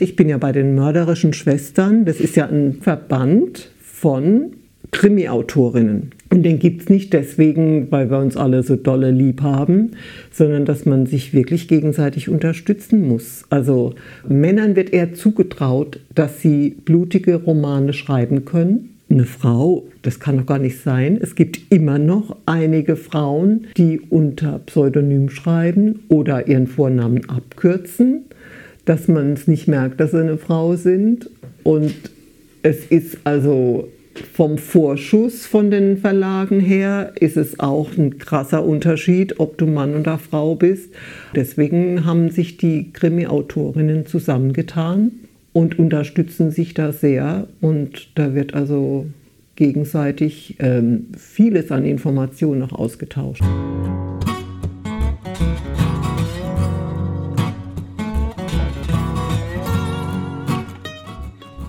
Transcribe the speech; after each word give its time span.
Ich 0.00 0.16
bin 0.16 0.28
ja 0.28 0.38
bei 0.38 0.52
den 0.52 0.74
mörderischen 0.74 1.32
Schwestern. 1.32 2.04
Das 2.04 2.20
ist 2.20 2.36
ja 2.36 2.46
ein 2.46 2.78
Verband 2.80 3.70
von 3.80 4.52
Krimi-Autorinnen. 4.90 6.10
Und 6.30 6.42
den 6.42 6.58
gibt 6.58 6.82
es 6.82 6.88
nicht 6.88 7.12
deswegen, 7.12 7.90
weil 7.90 8.10
wir 8.10 8.18
uns 8.18 8.36
alle 8.36 8.62
so 8.62 8.76
dolle 8.76 9.10
lieb 9.10 9.42
haben, 9.42 9.92
sondern 10.32 10.64
dass 10.64 10.86
man 10.86 11.06
sich 11.06 11.32
wirklich 11.32 11.68
gegenseitig 11.68 12.28
unterstützen 12.28 13.06
muss. 13.06 13.44
Also 13.50 13.94
Männern 14.28 14.74
wird 14.74 14.92
eher 14.92 15.14
zugetraut, 15.14 16.00
dass 16.14 16.40
sie 16.40 16.70
blutige 16.84 17.36
Romane 17.36 17.92
schreiben 17.92 18.44
können. 18.44 18.90
Eine 19.08 19.24
Frau, 19.24 19.86
das 20.02 20.18
kann 20.18 20.38
doch 20.38 20.46
gar 20.46 20.58
nicht 20.58 20.80
sein. 20.80 21.16
Es 21.20 21.36
gibt 21.36 21.60
immer 21.70 21.98
noch 21.98 22.36
einige 22.44 22.96
Frauen, 22.96 23.66
die 23.76 24.00
unter 24.00 24.58
Pseudonym 24.58 25.30
schreiben 25.30 26.00
oder 26.08 26.48
ihren 26.48 26.66
Vornamen 26.66 27.28
abkürzen, 27.28 28.24
dass 28.86 29.08
man 29.08 29.34
es 29.34 29.46
nicht 29.46 29.68
merkt, 29.68 30.00
dass 30.00 30.12
sie 30.12 30.20
eine 30.20 30.38
Frau 30.38 30.76
sind. 30.76 31.28
Und 31.62 31.94
es 32.62 32.86
ist 32.86 33.18
also 33.24 33.88
vom 34.32 34.56
Vorschuss 34.56 35.44
von 35.44 35.70
den 35.70 35.98
Verlagen 35.98 36.60
her 36.60 37.12
ist 37.20 37.36
es 37.36 37.60
auch 37.60 37.96
ein 37.98 38.18
krasser 38.18 38.64
Unterschied, 38.64 39.38
ob 39.40 39.58
du 39.58 39.66
Mann 39.66 39.94
oder 39.94 40.18
Frau 40.18 40.54
bist. 40.54 40.90
Deswegen 41.34 42.06
haben 42.06 42.30
sich 42.30 42.56
die 42.56 42.92
Krimi-Autorinnen 42.92 44.06
zusammengetan 44.06 45.12
und 45.52 45.78
unterstützen 45.78 46.50
sich 46.50 46.72
da 46.74 46.92
sehr. 46.92 47.48
Und 47.60 48.08
da 48.14 48.34
wird 48.34 48.54
also 48.54 49.06
gegenseitig 49.56 50.56
ähm, 50.60 51.06
vieles 51.16 51.70
an 51.70 51.84
Informationen 51.84 52.60
noch 52.60 52.72
ausgetauscht. 52.72 53.42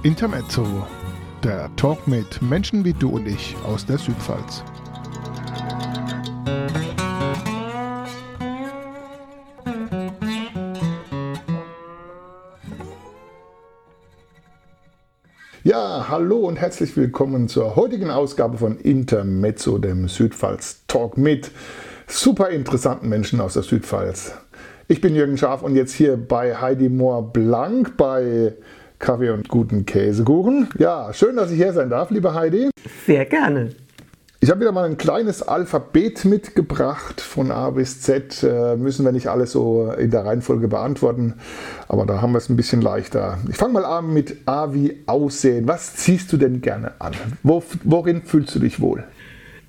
Intermezzo 0.07 0.87
der 1.43 1.69
Talk 1.75 2.07
mit 2.07 2.41
Menschen 2.41 2.85
wie 2.85 2.93
du 2.93 3.09
und 3.09 3.27
ich 3.27 3.57
aus 3.65 3.85
der 3.85 3.97
Südpfalz. 3.97 4.63
Ja, 15.65 16.05
hallo 16.07 16.37
und 16.37 16.55
herzlich 16.55 16.95
willkommen 16.95 17.49
zur 17.49 17.75
heutigen 17.75 18.09
Ausgabe 18.09 18.57
von 18.57 18.77
Intermezzo, 18.77 19.77
dem 19.77 20.07
Südpfalz 20.07 20.85
Talk 20.87 21.17
mit 21.17 21.51
super 22.07 22.49
interessanten 22.49 23.09
Menschen 23.09 23.41
aus 23.41 23.55
der 23.55 23.63
Südpfalz. 23.63 24.31
Ich 24.87 25.01
bin 25.01 25.15
Jürgen 25.15 25.37
Scharf 25.37 25.63
und 25.63 25.75
jetzt 25.75 25.91
hier 25.91 26.15
bei 26.15 26.55
Heidi 26.55 26.87
Mohr 26.87 27.33
Blank 27.33 27.97
bei 27.97 28.53
Kaffee 28.99 29.29
und 29.29 29.47
guten 29.47 29.85
Käsekuchen. 29.85 30.69
Ja, 30.77 31.13
schön, 31.13 31.35
dass 31.35 31.51
ich 31.51 31.57
hier 31.57 31.73
sein 31.73 31.89
darf, 31.89 32.09
liebe 32.09 32.33
Heidi. 32.33 32.69
Sehr 33.05 33.25
gerne. 33.25 33.69
Ich 34.39 34.51
habe 34.51 34.61
wieder 34.61 34.71
mal 34.71 34.85
ein 34.85 34.97
kleines 34.97 35.41
Alphabet 35.41 36.23
mitgebracht. 36.23 37.21
Von 37.21 37.51
A 37.51 37.71
bis 37.71 38.01
Z 38.01 38.43
äh, 38.43 38.75
müssen 38.75 39.03
wir 39.03 39.11
nicht 39.11 39.27
alles 39.27 39.51
so 39.51 39.91
in 39.91 40.11
der 40.11 40.25
Reihenfolge 40.25 40.67
beantworten, 40.67 41.35
aber 41.87 42.05
da 42.05 42.21
haben 42.21 42.33
wir 42.33 42.37
es 42.37 42.47
ein 42.47 42.55
bisschen 42.55 42.81
leichter. 42.81 43.39
Ich 43.49 43.57
fange 43.57 43.73
mal 43.73 43.85
an 43.85 44.13
mit 44.13 44.37
A 44.47 44.73
wie 44.73 45.03
Aussehen. 45.07 45.67
Was 45.67 45.95
ziehst 45.95 46.31
du 46.31 46.37
denn 46.37 46.61
gerne 46.61 46.93
an? 46.99 47.13
Wo, 47.41 47.63
worin 47.83 48.21
fühlst 48.23 48.53
du 48.53 48.59
dich 48.59 48.79
wohl? 48.79 49.03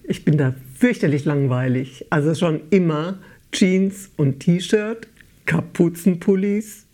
Ich 0.05 0.25
bin 0.25 0.37
da 0.37 0.55
fürchterlich 0.75 1.25
langweilig. 1.25 2.07
Also 2.11 2.35
schon 2.35 2.61
immer 2.71 3.19
Jeans 3.53 4.11
und 4.17 4.41
T-Shirt, 4.41 5.09
Kapuzenpullis, 5.47 6.85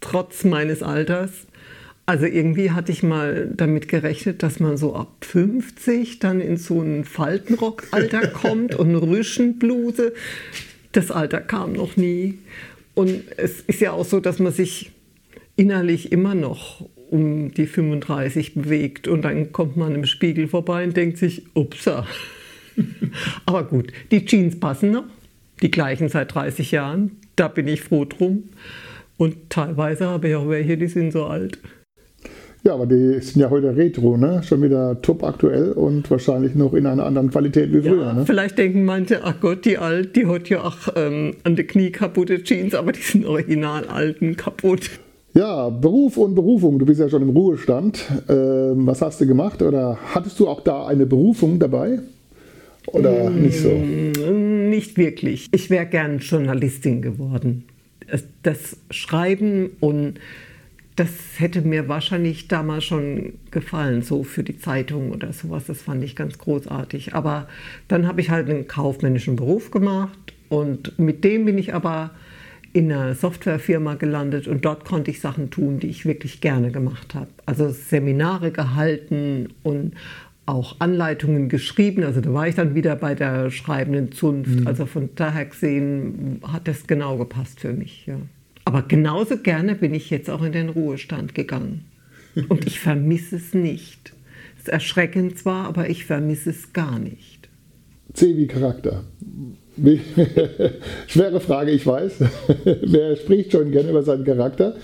trotz 0.00 0.44
meines 0.44 0.82
Alters. 0.82 1.46
Also 2.06 2.26
irgendwie 2.26 2.72
hatte 2.72 2.90
ich 2.90 3.02
mal 3.02 3.52
damit 3.54 3.88
gerechnet, 3.88 4.42
dass 4.42 4.58
man 4.58 4.76
so 4.76 4.96
ab 4.96 5.24
50 5.24 6.18
dann 6.18 6.40
in 6.40 6.56
so 6.56 6.80
ein 6.80 7.04
Faltenrockalter 7.04 8.26
kommt 8.32 8.74
und 8.74 8.88
eine 8.88 9.02
Rüschenbluse. 9.02 10.12
Das 10.92 11.10
Alter 11.10 11.40
kam 11.40 11.72
noch 11.72 11.96
nie. 11.96 12.38
Und 12.94 13.22
es 13.36 13.60
ist 13.60 13.80
ja 13.80 13.92
auch 13.92 14.04
so, 14.04 14.18
dass 14.18 14.40
man 14.40 14.52
sich 14.52 14.90
innerlich 15.56 16.10
immer 16.10 16.34
noch 16.34 16.88
um 17.10 17.52
die 17.52 17.66
35 17.66 18.54
bewegt 18.54 19.08
und 19.08 19.22
dann 19.22 19.52
kommt 19.52 19.76
man 19.76 19.94
im 19.94 20.06
Spiegel 20.06 20.48
vorbei 20.48 20.84
und 20.84 20.96
denkt 20.96 21.18
sich, 21.18 21.44
upsa. 21.54 22.06
Aber 23.46 23.64
gut, 23.64 23.92
die 24.10 24.24
Jeans 24.24 24.58
passen 24.58 24.92
noch, 24.92 25.04
die 25.60 25.70
gleichen 25.70 26.08
seit 26.08 26.34
30 26.34 26.70
Jahren, 26.70 27.16
da 27.36 27.48
bin 27.48 27.68
ich 27.68 27.82
froh 27.82 28.04
drum. 28.04 28.44
Und 29.16 29.50
teilweise 29.50 30.06
habe 30.06 30.28
ich 30.28 30.34
auch 30.34 30.48
welche, 30.48 30.78
die 30.78 30.86
sind 30.86 31.12
so 31.12 31.26
alt. 31.26 31.58
Ja, 32.62 32.74
aber 32.74 32.86
die 32.86 33.18
sind 33.20 33.40
ja 33.40 33.48
heute 33.48 33.74
retro, 33.74 34.18
ne? 34.18 34.42
Schon 34.42 34.62
wieder 34.62 35.00
top 35.00 35.24
aktuell 35.24 35.72
und 35.72 36.10
wahrscheinlich 36.10 36.54
noch 36.54 36.74
in 36.74 36.86
einer 36.86 37.06
anderen 37.06 37.30
Qualität 37.30 37.72
wie 37.72 37.80
früher. 37.80 38.06
Ja, 38.06 38.12
ne? 38.12 38.26
Vielleicht 38.26 38.58
denken 38.58 38.84
manche, 38.84 39.24
ach 39.24 39.40
Gott, 39.40 39.64
die 39.64 39.78
alt, 39.78 40.14
die 40.14 40.26
hat 40.26 40.48
ja 40.50 40.62
auch 40.62 40.76
ähm, 40.94 41.36
an 41.44 41.56
der 41.56 41.66
Knie 41.66 41.90
kaputte 41.90 42.42
Jeans, 42.42 42.74
aber 42.74 42.92
die 42.92 43.00
sind 43.00 43.24
original 43.24 43.86
alten 43.86 44.36
kaputt. 44.36 44.90
Ja, 45.32 45.70
Beruf 45.70 46.16
und 46.16 46.34
Berufung. 46.34 46.78
Du 46.78 46.84
bist 46.84 47.00
ja 47.00 47.08
schon 47.08 47.22
im 47.22 47.30
Ruhestand. 47.30 48.04
Ähm, 48.28 48.86
was 48.86 49.00
hast 49.00 49.20
du 49.20 49.26
gemacht? 49.26 49.62
Oder 49.62 49.96
hattest 50.12 50.38
du 50.40 50.48
auch 50.48 50.60
da 50.60 50.86
eine 50.86 51.06
Berufung 51.06 51.58
dabei? 51.58 52.00
Oder 52.86 53.30
mmh, 53.30 53.40
nicht 53.40 53.58
so? 53.58 53.70
Nicht 53.70 54.98
wirklich. 54.98 55.46
Ich 55.52 55.70
wäre 55.70 55.86
gern 55.86 56.18
Journalistin 56.18 57.00
geworden. 57.00 57.64
Das 58.42 58.76
Schreiben 58.90 59.70
und 59.78 60.14
das 61.00 61.08
hätte 61.38 61.62
mir 61.62 61.88
wahrscheinlich 61.88 62.46
damals 62.46 62.84
schon 62.84 63.32
gefallen, 63.50 64.02
so 64.02 64.22
für 64.22 64.44
die 64.44 64.58
Zeitung 64.58 65.12
oder 65.12 65.32
sowas. 65.32 65.64
Das 65.64 65.80
fand 65.80 66.04
ich 66.04 66.14
ganz 66.14 66.36
großartig. 66.36 67.14
Aber 67.14 67.48
dann 67.88 68.06
habe 68.06 68.20
ich 68.20 68.28
halt 68.28 68.50
einen 68.50 68.68
kaufmännischen 68.68 69.34
Beruf 69.34 69.70
gemacht 69.70 70.34
und 70.50 70.98
mit 70.98 71.24
dem 71.24 71.46
bin 71.46 71.56
ich 71.56 71.72
aber 71.72 72.10
in 72.74 72.92
einer 72.92 73.14
Softwarefirma 73.14 73.94
gelandet 73.94 74.46
und 74.46 74.66
dort 74.66 74.84
konnte 74.84 75.10
ich 75.10 75.22
Sachen 75.22 75.50
tun, 75.50 75.80
die 75.80 75.86
ich 75.86 76.04
wirklich 76.04 76.42
gerne 76.42 76.70
gemacht 76.70 77.14
habe. 77.14 77.28
Also 77.46 77.70
Seminare 77.70 78.50
gehalten 78.50 79.48
und 79.62 79.94
auch 80.44 80.76
Anleitungen 80.80 81.48
geschrieben. 81.48 82.04
Also 82.04 82.20
da 82.20 82.34
war 82.34 82.46
ich 82.46 82.56
dann 82.56 82.74
wieder 82.74 82.94
bei 82.94 83.14
der 83.14 83.50
schreibenden 83.50 84.12
Zunft. 84.12 84.60
Mhm. 84.60 84.66
Also 84.66 84.84
von 84.84 85.08
daher 85.14 85.46
gesehen 85.46 86.42
hat 86.46 86.68
das 86.68 86.86
genau 86.86 87.16
gepasst 87.16 87.60
für 87.60 87.72
mich. 87.72 88.04
Ja. 88.04 88.16
Aber 88.64 88.82
genauso 88.82 89.36
gerne 89.38 89.74
bin 89.74 89.94
ich 89.94 90.10
jetzt 90.10 90.30
auch 90.30 90.42
in 90.42 90.52
den 90.52 90.68
Ruhestand 90.68 91.34
gegangen. 91.34 91.86
Und 92.48 92.66
ich 92.66 92.78
vermisse 92.80 93.36
es 93.36 93.54
nicht. 93.54 94.12
Es 94.56 94.64
ist 94.64 94.68
erschreckend 94.68 95.38
zwar, 95.38 95.66
aber 95.66 95.88
ich 95.88 96.04
vermisse 96.04 96.50
es 96.50 96.72
gar 96.72 96.98
nicht. 96.98 97.48
C 98.12 98.36
wie 98.36 98.46
Charakter. 98.46 99.04
Schwere 101.06 101.40
Frage, 101.40 101.70
ich 101.70 101.86
weiß. 101.86 102.12
Wer 102.82 103.16
spricht 103.16 103.52
schon 103.52 103.70
gerne 103.70 103.90
über 103.90 104.02
seinen 104.02 104.24
Charakter? 104.24 104.76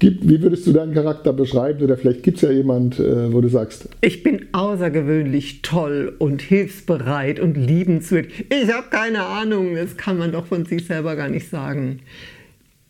wie 0.00 0.42
würdest 0.42 0.66
du 0.66 0.72
deinen 0.72 0.92
Charakter 0.92 1.32
beschreiben? 1.32 1.82
Oder 1.82 1.96
vielleicht 1.96 2.22
gibt 2.22 2.36
es 2.36 2.42
ja 2.42 2.50
jemand, 2.50 2.98
äh, 2.98 3.32
wo 3.32 3.40
du 3.40 3.48
sagst. 3.48 3.88
Ich 4.00 4.22
bin 4.22 4.46
außergewöhnlich 4.52 5.62
toll 5.62 6.14
und 6.18 6.42
hilfsbereit 6.42 7.40
und 7.40 7.56
liebenswürdig. 7.56 8.46
Ich 8.50 8.70
habe 8.72 8.88
keine 8.90 9.22
Ahnung, 9.24 9.74
das 9.74 9.96
kann 9.96 10.18
man 10.18 10.32
doch 10.32 10.46
von 10.46 10.66
sich 10.66 10.86
selber 10.86 11.16
gar 11.16 11.28
nicht 11.28 11.48
sagen. 11.48 12.00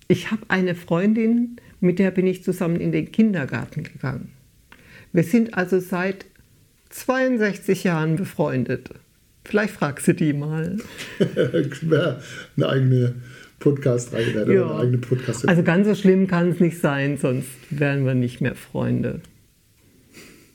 Ich 0.06 0.30
habe 0.30 0.42
eine 0.48 0.74
Freundin, 0.74 1.56
mit 1.80 1.98
der 1.98 2.10
bin 2.10 2.26
ich 2.26 2.44
zusammen 2.44 2.76
in 2.76 2.92
den 2.92 3.10
Kindergarten 3.10 3.82
gegangen. 3.82 4.32
Wir 5.12 5.22
sind 5.22 5.54
also 5.54 5.80
seit 5.80 6.26
62 6.90 7.84
Jahren 7.84 8.16
befreundet. 8.16 8.90
Vielleicht 9.44 9.74
fragst 9.74 10.06
du 10.08 10.14
die 10.14 10.32
mal. 10.32 10.78
eine 12.56 12.68
eigene 12.68 13.14
Podcast-Reihe 13.58 14.52
ja. 14.52 14.66
eine 14.66 14.80
eigene 14.80 14.98
Podcast 14.98 15.48
Also 15.48 15.62
ganz 15.62 15.86
so 15.86 15.94
schlimm 15.94 16.26
kann 16.26 16.50
es 16.50 16.60
nicht 16.60 16.80
sein, 16.80 17.16
sonst 17.16 17.48
wären 17.70 18.04
wir 18.04 18.14
nicht 18.14 18.40
mehr 18.40 18.54
Freunde. 18.54 19.20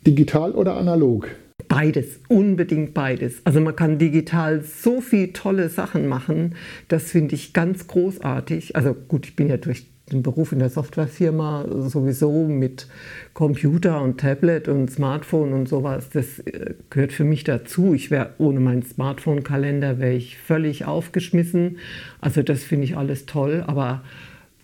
Digital 0.06 0.52
oder 0.52 0.76
analog? 0.76 1.30
Beides, 1.70 2.20
unbedingt 2.28 2.96
beides. 2.96 3.42
Also 3.46 3.62
man 3.62 3.76
kann 3.76 4.00
digital 4.00 4.62
so 4.64 5.02
viele 5.02 5.34
tolle 5.34 5.70
Sachen 5.70 6.08
machen. 6.08 6.56
Das 6.88 7.12
finde 7.12 7.36
ich 7.36 7.54
ganz 7.54 7.86
großartig. 7.86 8.76
Also 8.76 8.96
gut, 8.96 9.28
ich 9.28 9.36
bin 9.36 9.50
ja 9.50 9.58
durch 9.58 9.86
den 10.12 10.24
Beruf 10.24 10.52
in 10.52 10.58
der 10.58 10.72
Softwarefirma 10.72 11.68
sowieso 11.88 12.48
mit 12.48 12.88
Computer 13.36 14.02
und 14.02 14.20
Tablet 14.20 14.68
und 14.68 14.90
Smartphone 14.90 15.54
und 15.54 15.70
sowas. 15.70 16.10
Das 16.10 16.40
äh, 16.40 16.74
gehört 16.90 17.14
für 17.14 17.24
mich 17.24 17.44
dazu. 17.44 17.94
Ich 17.94 18.10
wäre 18.10 18.34
ohne 18.40 18.60
meinen 18.60 18.82
Smartphone-Kalender 18.82 20.00
wäre 20.00 20.14
ich 20.14 20.40
völlig 20.40 20.86
aufgeschmissen. 20.86 21.78
Also 22.20 22.42
das 22.42 22.64
finde 22.64 22.86
ich 22.86 22.98
alles 22.98 23.28
toll. 23.28 23.64
Aber 23.68 24.02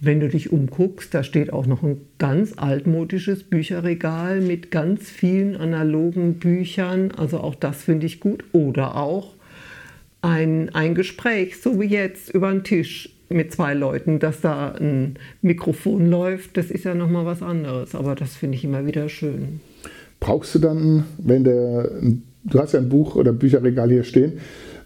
wenn 0.06 0.20
du 0.20 0.30
dich 0.30 0.52
umguckst, 0.52 1.14
da 1.14 1.24
steht 1.24 1.52
auch 1.52 1.66
noch 1.66 1.84
ein 1.84 2.02
ganz 2.18 2.54
altmodisches 2.58 3.44
Bücherregal 3.44 4.42
mit 4.42 4.72
ganz 4.72 5.10
vielen 5.10 5.56
analogen 5.56 6.36
Büchern. 6.36 7.12
Also 7.12 7.40
auch 7.40 7.56
das 7.56 7.84
finde 7.84 8.06
ich 8.06 8.20
gut. 8.20 8.44
Oder 8.52 8.96
auch 8.96 9.34
ein, 10.22 10.74
ein 10.74 10.96
Gespräch, 10.96 11.62
so 11.62 11.80
wie 11.80 11.86
jetzt, 11.86 12.30
über 12.34 12.52
den 12.52 12.64
Tisch 12.64 13.10
mit 13.30 13.52
zwei 13.52 13.74
Leuten, 13.74 14.20
dass 14.20 14.42
da 14.42 14.72
ein 14.72 15.16
Mikrofon 15.42 16.10
läuft, 16.10 16.58
das 16.58 16.70
ist 16.72 16.84
ja 16.84 16.94
nochmal 16.94 17.26
was 17.26 17.42
anderes. 17.42 17.96
Aber 17.96 18.16
das 18.16 18.36
finde 18.36 18.58
ich 18.58 18.64
immer 18.64 18.86
wieder 18.86 19.10
schön. 19.10 19.60
Brauchst 20.20 20.56
du 20.56 20.60
dann, 20.60 21.06
wenn 21.18 21.44
der, 21.44 21.90
du 22.44 22.60
hast 22.60 22.74
ja 22.74 22.80
ein 22.80 22.90
Buch 22.90 23.16
oder 23.16 23.34
Bücherregal 23.34 23.90
hier 23.90 24.04
stehen, 24.04 24.34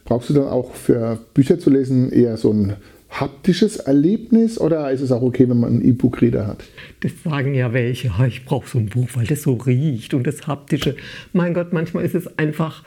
brauchst 0.06 0.30
du 0.30 0.34
dann 0.34 0.48
auch 0.48 0.74
für 0.74 1.20
Bücher 1.34 1.60
zu 1.60 1.70
lesen 1.70 2.12
eher 2.12 2.38
so 2.38 2.52
ein 2.52 2.74
haptisches 3.10 3.78
Erlebnis 3.78 4.60
oder 4.60 4.92
ist 4.92 5.02
es 5.02 5.12
auch 5.12 5.22
okay, 5.22 5.50
wenn 5.50 5.60
man 5.60 5.72
einen 5.72 5.86
E-Book-Reader 5.86 6.48
hat? 6.48 6.64
Das 7.02 7.12
sagen 7.24 7.54
ja 7.54 7.74
welche, 7.74 8.12
ich 8.28 8.46
brauche 8.46 8.70
so 8.70 8.78
ein 8.78 8.88
Buch, 8.88 9.10
weil 9.14 9.26
das 9.26 9.42
so 9.42 9.54
riecht 9.54 10.14
und 10.14 10.28
das 10.28 10.48
haptische. 10.48 10.96
Mein 11.34 11.54
Gott, 11.54 11.74
manchmal 11.74 12.06
ist 12.06 12.16
es 12.16 12.38
einfach 12.38 12.84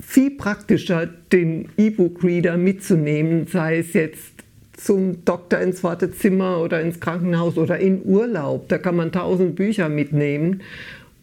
viel 0.00 0.30
praktischer, 0.30 1.06
den 1.06 1.68
E-Book-Reader 1.76 2.56
mitzunehmen, 2.56 3.46
sei 3.46 3.78
es 3.78 3.92
jetzt 3.92 4.32
zum 4.76 5.24
Doktor 5.24 5.60
ins 5.60 5.84
Wartezimmer 5.84 6.60
oder 6.60 6.80
ins 6.80 6.98
Krankenhaus 6.98 7.56
oder 7.56 7.78
in 7.78 8.02
Urlaub. 8.04 8.68
Da 8.68 8.78
kann 8.78 8.96
man 8.96 9.12
tausend 9.12 9.54
Bücher 9.56 9.88
mitnehmen. 9.88 10.62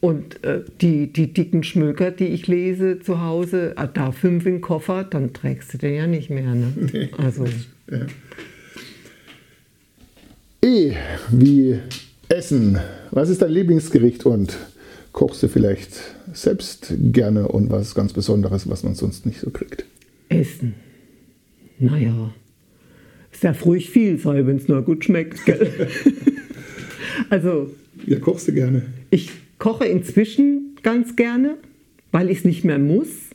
Und 0.02 0.44
äh, 0.46 0.64
die, 0.80 1.12
die 1.12 1.34
dicken 1.34 1.64
Schmöker, 1.64 2.12
die 2.12 2.28
ich 2.28 2.48
lese 2.48 3.00
zu 3.00 3.22
Hause, 3.22 3.76
äh, 3.76 3.88
da 3.94 4.12
fünf 4.12 4.46
im 4.46 4.62
Koffer, 4.62 5.04
dann 5.04 5.34
trägst 5.34 5.74
du 5.74 5.78
den 5.78 5.96
ja 5.96 6.08
nicht 6.08 6.30
mehr. 6.30 6.56
Ne? 6.56 6.74
Nee. 6.94 7.10
Also. 7.18 7.46
Ja. 7.92 8.06
E 10.64 10.94
wie 11.32 11.80
Essen. 12.30 12.80
Was 13.12 13.30
ist 13.30 13.42
dein 13.42 13.52
Lieblingsgericht 13.52 14.26
und 14.26 14.58
kochst 15.12 15.44
du 15.44 15.50
vielleicht 15.50 15.92
selbst 16.34 16.94
gerne 16.98 17.48
und 17.48 17.70
was 17.70 17.96
ganz 17.96 18.14
Besonderes, 18.14 18.70
was 18.70 18.84
man 18.84 18.96
sonst 18.96 19.26
nicht 19.26 19.40
so 19.40 19.50
kriegt? 19.50 19.86
Essen. 20.30 20.76
Naja, 21.80 22.34
es 23.32 23.40
darf 23.42 23.66
ruhig 23.66 23.90
viel 23.90 24.18
sein, 24.18 24.48
wenn 24.48 24.58
es 24.58 24.68
nur 24.68 24.82
gut 24.82 25.04
schmeckt. 25.04 25.40
also. 27.30 27.72
Ja, 28.06 28.20
kochst 28.20 28.48
du 28.48 28.54
gerne? 28.54 28.84
Ich 29.10 29.32
koche 29.60 29.86
inzwischen 29.86 30.76
ganz 30.82 31.16
gerne, 31.16 31.58
weil 32.12 32.30
ich 32.30 32.40
es 32.40 32.46
nicht 32.46 32.66
mehr 32.66 32.80
muss. 32.80 33.30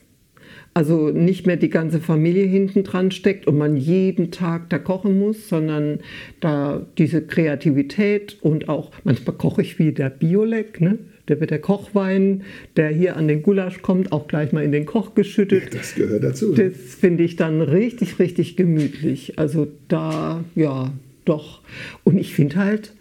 Also 0.73 1.09
nicht 1.09 1.47
mehr 1.47 1.55
die 1.55 1.69
ganze 1.69 2.01
Familie 2.01 2.43
hinten 2.43 2.83
dran 2.83 3.09
steckt 3.11 3.47
und 3.47 3.57
man 3.57 3.77
jeden 3.77 4.31
Tag 4.31 4.69
da 4.69 4.77
kochen 4.77 5.17
muss, 5.17 5.47
sondern 5.47 5.99
da 6.41 6.85
diese 6.97 7.21
Kreativität 7.21 8.37
und 8.41 8.67
auch 8.67 8.91
manchmal 9.05 9.37
koche 9.37 9.61
ich 9.61 9.79
wie 9.79 9.93
der 9.93 10.09
Biolek, 10.09 10.81
ne? 10.81 10.97
Der 11.29 11.39
wird 11.39 11.51
der 11.51 11.59
Kochwein, 11.59 12.43
der 12.75 12.89
hier 12.89 13.15
an 13.15 13.29
den 13.29 13.41
Gulasch 13.41 13.81
kommt, 13.81 14.11
auch 14.11 14.27
gleich 14.27 14.51
mal 14.51 14.63
in 14.63 14.73
den 14.73 14.85
Koch 14.85 15.15
geschüttet. 15.15 15.73
Das 15.73 15.95
gehört 15.95 16.23
dazu. 16.23 16.53
Das 16.53 16.75
finde 16.99 17.23
ich 17.23 17.37
dann 17.37 17.61
richtig, 17.61 18.19
richtig 18.19 18.57
gemütlich. 18.57 19.39
Also 19.39 19.67
da, 19.87 20.43
ja, 20.55 20.91
doch. 21.23 21.61
Und 22.03 22.17
ich 22.17 22.35
finde 22.35 22.57
halt, 22.57 22.93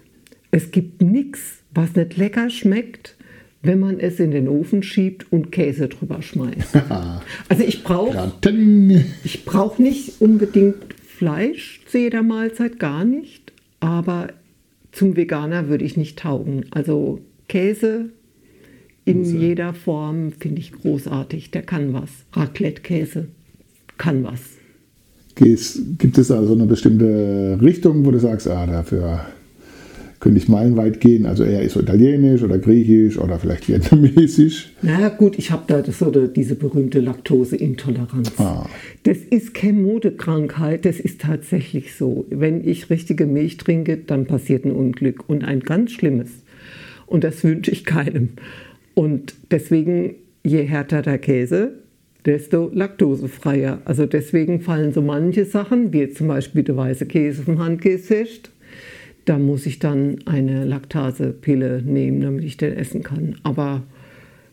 es 0.52 0.70
gibt 0.70 1.02
nichts, 1.02 1.63
was 1.74 1.94
nicht 1.94 2.16
lecker 2.16 2.50
schmeckt, 2.50 3.16
wenn 3.62 3.80
man 3.80 3.98
es 3.98 4.20
in 4.20 4.30
den 4.30 4.48
Ofen 4.48 4.82
schiebt 4.82 5.30
und 5.32 5.50
Käse 5.50 5.88
drüber 5.88 6.22
schmeißt. 6.22 6.76
also 7.48 7.64
ich 7.64 7.82
brauche 7.82 8.32
ich 9.24 9.44
brauch 9.44 9.78
nicht 9.78 10.20
unbedingt 10.20 10.94
Fleisch 11.06 11.80
zu 11.86 11.98
jeder 11.98 12.22
Mahlzeit, 12.22 12.78
gar 12.78 13.04
nicht. 13.04 13.52
Aber 13.80 14.28
zum 14.92 15.16
Veganer 15.16 15.68
würde 15.68 15.84
ich 15.84 15.96
nicht 15.96 16.18
taugen. 16.18 16.66
Also 16.70 17.20
Käse 17.48 18.10
in 19.04 19.22
Käse. 19.22 19.36
jeder 19.36 19.74
Form 19.74 20.32
finde 20.32 20.60
ich 20.60 20.72
großartig. 20.72 21.50
Der 21.50 21.62
kann 21.62 21.92
was. 21.92 22.10
Raclette-Käse 22.32 23.28
kann 23.98 24.24
was. 24.24 24.40
Gibt 25.36 26.18
es 26.18 26.30
also 26.30 26.52
eine 26.52 26.66
bestimmte 26.66 27.58
Richtung, 27.60 28.04
wo 28.04 28.10
du 28.10 28.20
sagst, 28.20 28.48
ah, 28.48 28.66
dafür 28.66 29.26
könnte 30.24 30.38
ich 30.38 30.48
meilenweit 30.48 31.00
gehen. 31.00 31.26
Also 31.26 31.44
eher 31.44 31.68
so 31.68 31.80
italienisch 31.80 32.42
oder 32.42 32.56
griechisch 32.56 33.18
oder 33.18 33.38
vielleicht 33.38 33.68
vietnamesisch. 33.68 34.72
Na 34.80 35.10
gut, 35.10 35.38
ich 35.38 35.50
habe 35.50 35.64
da 35.66 35.82
das, 35.82 36.00
oder 36.00 36.26
diese 36.28 36.54
berühmte 36.54 37.00
Laktoseintoleranz. 37.00 38.32
Ah. 38.38 38.66
Das 39.02 39.18
ist 39.18 39.52
keine 39.52 39.82
Modekrankheit, 39.82 40.86
das 40.86 40.98
ist 40.98 41.20
tatsächlich 41.20 41.94
so. 41.94 42.24
Wenn 42.30 42.66
ich 42.66 42.88
richtige 42.88 43.26
Milch 43.26 43.58
trinke, 43.58 43.98
dann 43.98 44.24
passiert 44.24 44.64
ein 44.64 44.72
Unglück 44.72 45.28
und 45.28 45.44
ein 45.44 45.60
ganz 45.60 45.92
schlimmes. 45.92 46.30
Und 47.04 47.22
das 47.22 47.44
wünsche 47.44 47.70
ich 47.70 47.84
keinem. 47.84 48.30
Und 48.94 49.34
deswegen, 49.50 50.14
je 50.42 50.62
härter 50.62 51.02
der 51.02 51.18
Käse, 51.18 51.72
desto 52.24 52.70
laktosefreier. 52.72 53.82
Also 53.84 54.06
deswegen 54.06 54.62
fallen 54.62 54.94
so 54.94 55.02
manche 55.02 55.44
Sachen, 55.44 55.92
wie 55.92 55.98
jetzt 55.98 56.16
zum 56.16 56.28
Beispiel 56.28 56.62
der 56.62 56.78
weiße 56.78 57.04
Käse 57.04 57.42
vom 57.42 57.58
Handkäsefest, 57.58 58.53
da 59.24 59.38
muss 59.38 59.66
ich 59.66 59.78
dann 59.78 60.18
eine 60.26 60.64
Laktasepille 60.64 61.82
nehmen, 61.82 62.20
damit 62.20 62.44
ich 62.44 62.56
den 62.56 62.74
essen 62.74 63.02
kann. 63.02 63.36
Aber 63.42 63.82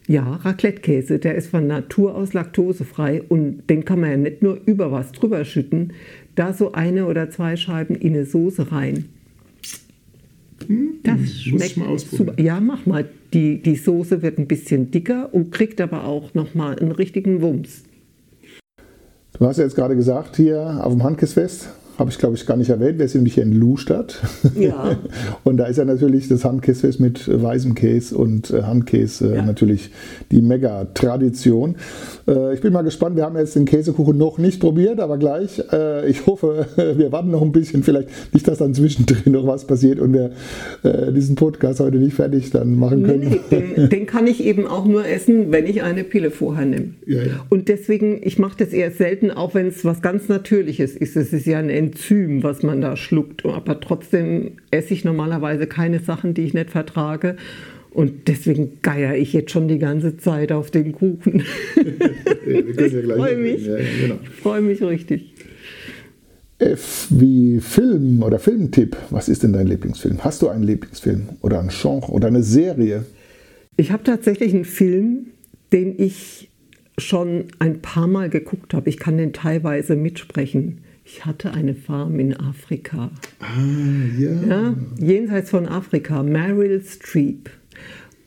ja, 0.07 0.35
Raclette-Käse, 0.35 1.19
der 1.19 1.35
ist 1.35 1.49
von 1.49 1.67
Natur 1.67 2.15
aus 2.15 2.33
laktosefrei 2.33 3.21
und 3.21 3.69
den 3.69 3.85
kann 3.85 3.99
man 3.99 4.11
ja 4.11 4.17
nicht 4.17 4.41
nur 4.41 4.59
über 4.65 4.91
was 4.91 5.11
drüber 5.11 5.45
schütten, 5.45 5.93
da 6.35 6.53
so 6.53 6.71
eine 6.71 7.05
oder 7.05 7.29
zwei 7.29 7.55
Scheiben 7.55 7.95
in 7.95 8.13
eine 8.13 8.25
Soße 8.25 8.71
rein. 8.71 9.05
Hm, 10.67 10.99
das 11.03 11.41
schmeckt 11.41 11.79
super. 11.99 12.39
Ja, 12.41 12.59
mach 12.59 12.85
mal. 12.85 13.05
Die, 13.33 13.61
die 13.61 13.75
Soße 13.77 14.21
wird 14.21 14.37
ein 14.39 14.47
bisschen 14.47 14.91
dicker 14.91 15.33
und 15.33 15.51
kriegt 15.51 15.79
aber 15.79 16.03
auch 16.03 16.33
nochmal 16.33 16.77
einen 16.77 16.91
richtigen 16.91 17.41
Wumms. 17.41 17.83
Du 19.39 19.45
hast 19.45 19.57
ja 19.57 19.63
jetzt 19.63 19.75
gerade 19.75 19.95
gesagt, 19.95 20.35
hier 20.35 20.81
auf 20.83 20.91
dem 20.91 21.03
Handkissfest 21.03 21.69
habe 21.97 22.09
ich 22.09 22.17
glaube 22.17 22.35
ich 22.35 22.45
gar 22.45 22.57
nicht 22.57 22.69
erwähnt, 22.69 22.99
wir 22.99 23.07
sind 23.07 23.21
nämlich 23.21 23.35
hier 23.35 23.43
in 23.43 23.53
Lustadt. 23.53 24.21
Ja. 24.57 24.97
und 25.43 25.57
da 25.57 25.65
ist 25.65 25.77
ja 25.77 25.85
natürlich 25.85 26.27
das 26.27 26.45
Handkäse 26.45 27.01
mit 27.01 27.27
weißem 27.27 27.75
Käse 27.75 28.17
und 28.17 28.51
äh, 28.51 28.63
Handkäse 28.63 29.35
ja. 29.35 29.41
natürlich 29.41 29.91
die 30.31 30.41
Mega-Tradition. 30.41 31.75
Äh, 32.27 32.53
ich 32.53 32.61
bin 32.61 32.73
mal 32.73 32.81
gespannt, 32.81 33.15
wir 33.15 33.23
haben 33.23 33.37
jetzt 33.37 33.55
den 33.55 33.65
Käsekuchen 33.65 34.17
noch 34.17 34.37
nicht 34.37 34.59
probiert, 34.59 34.99
aber 34.99 35.17
gleich. 35.17 35.61
Äh, 35.71 36.09
ich 36.09 36.25
hoffe, 36.25 36.67
wir 36.75 37.11
warten 37.11 37.31
noch 37.31 37.41
ein 37.41 37.51
bisschen, 37.51 37.83
vielleicht 37.83 38.09
nicht, 38.33 38.47
dass 38.47 38.57
dann 38.57 38.73
zwischendrin 38.73 39.33
noch 39.33 39.47
was 39.47 39.65
passiert 39.65 39.99
und 39.99 40.13
wir 40.13 40.31
diesen 41.13 41.35
Podcast 41.35 41.79
heute 41.79 41.97
nicht 41.97 42.15
fertig 42.15 42.49
dann 42.49 42.75
machen 42.75 43.03
können. 43.03 43.29
Nee, 43.29 43.39
den, 43.51 43.89
den, 43.89 44.05
kann 44.05 44.27
ich 44.27 44.43
eben 44.43 44.65
auch 44.65 44.85
nur 44.85 45.05
essen, 45.05 45.51
wenn 45.51 45.65
ich 45.65 45.83
eine 45.83 46.03
Pille 46.03 46.31
vorher 46.31 46.65
nehme. 46.65 46.93
Ja, 47.05 47.21
und 47.49 47.67
deswegen, 47.67 48.19
ich 48.23 48.39
mache 48.39 48.57
das 48.57 48.69
eher 48.69 48.91
selten, 48.91 49.31
auch 49.31 49.53
wenn 49.53 49.67
es 49.67 49.85
was 49.85 50.01
ganz 50.01 50.27
Natürliches 50.27 50.95
ist. 50.95 51.15
Es 51.15 51.33
ist 51.33 51.45
ja 51.45 51.59
ein 51.59 51.69
Enzym, 51.91 52.43
was 52.43 52.63
man 52.63 52.81
da 52.81 52.95
schluckt. 52.95 53.45
Aber 53.45 53.79
trotzdem 53.79 54.53
esse 54.71 54.93
ich 54.93 55.03
normalerweise 55.03 55.67
keine 55.67 55.99
Sachen, 55.99 56.33
die 56.33 56.43
ich 56.43 56.53
nicht 56.53 56.69
vertrage. 56.69 57.35
Und 57.91 58.27
deswegen 58.29 58.79
geier 58.81 59.15
ich 59.15 59.33
jetzt 59.33 59.51
schon 59.51 59.67
die 59.67 59.79
ganze 59.79 60.17
Zeit 60.17 60.51
auf 60.51 60.71
den 60.71 60.93
Kuchen. 60.93 61.43
ich 62.45 63.05
freue 63.05 63.35
mich. 63.35 63.65
Ja, 63.65 63.75
genau. 63.75 64.19
Ich 64.23 64.29
freue 64.29 64.61
mich 64.61 64.81
richtig. 64.81 65.33
F 66.59 67.07
wie 67.09 67.59
Film 67.59 68.23
oder 68.23 68.39
Filmtipp. 68.39 68.95
Was 69.09 69.27
ist 69.27 69.43
denn 69.43 69.51
dein 69.51 69.67
Lieblingsfilm? 69.67 70.23
Hast 70.23 70.41
du 70.41 70.47
einen 70.47 70.63
Lieblingsfilm 70.63 71.29
oder 71.41 71.59
ein 71.59 71.69
Genre 71.69 72.11
oder 72.11 72.27
eine 72.27 72.43
Serie? 72.43 73.05
Ich 73.75 73.91
habe 73.91 74.03
tatsächlich 74.03 74.53
einen 74.53 74.65
Film, 74.65 75.27
den 75.73 75.99
ich 75.99 76.49
schon 76.97 77.45
ein 77.59 77.81
paar 77.81 78.07
Mal 78.07 78.29
geguckt 78.29 78.73
habe. 78.73 78.89
Ich 78.89 78.97
kann 78.97 79.17
den 79.17 79.33
teilweise 79.33 79.95
mitsprechen. 79.95 80.81
Ich 81.13 81.25
hatte 81.25 81.51
eine 81.53 81.75
Farm 81.75 82.19
in 82.21 82.37
Afrika. 82.37 83.11
Ah, 83.39 83.45
ja. 84.17 84.31
ja. 84.47 84.75
Jenseits 84.97 85.49
von 85.49 85.67
Afrika, 85.67 86.23
Meryl 86.23 86.81
Streep. 86.81 87.49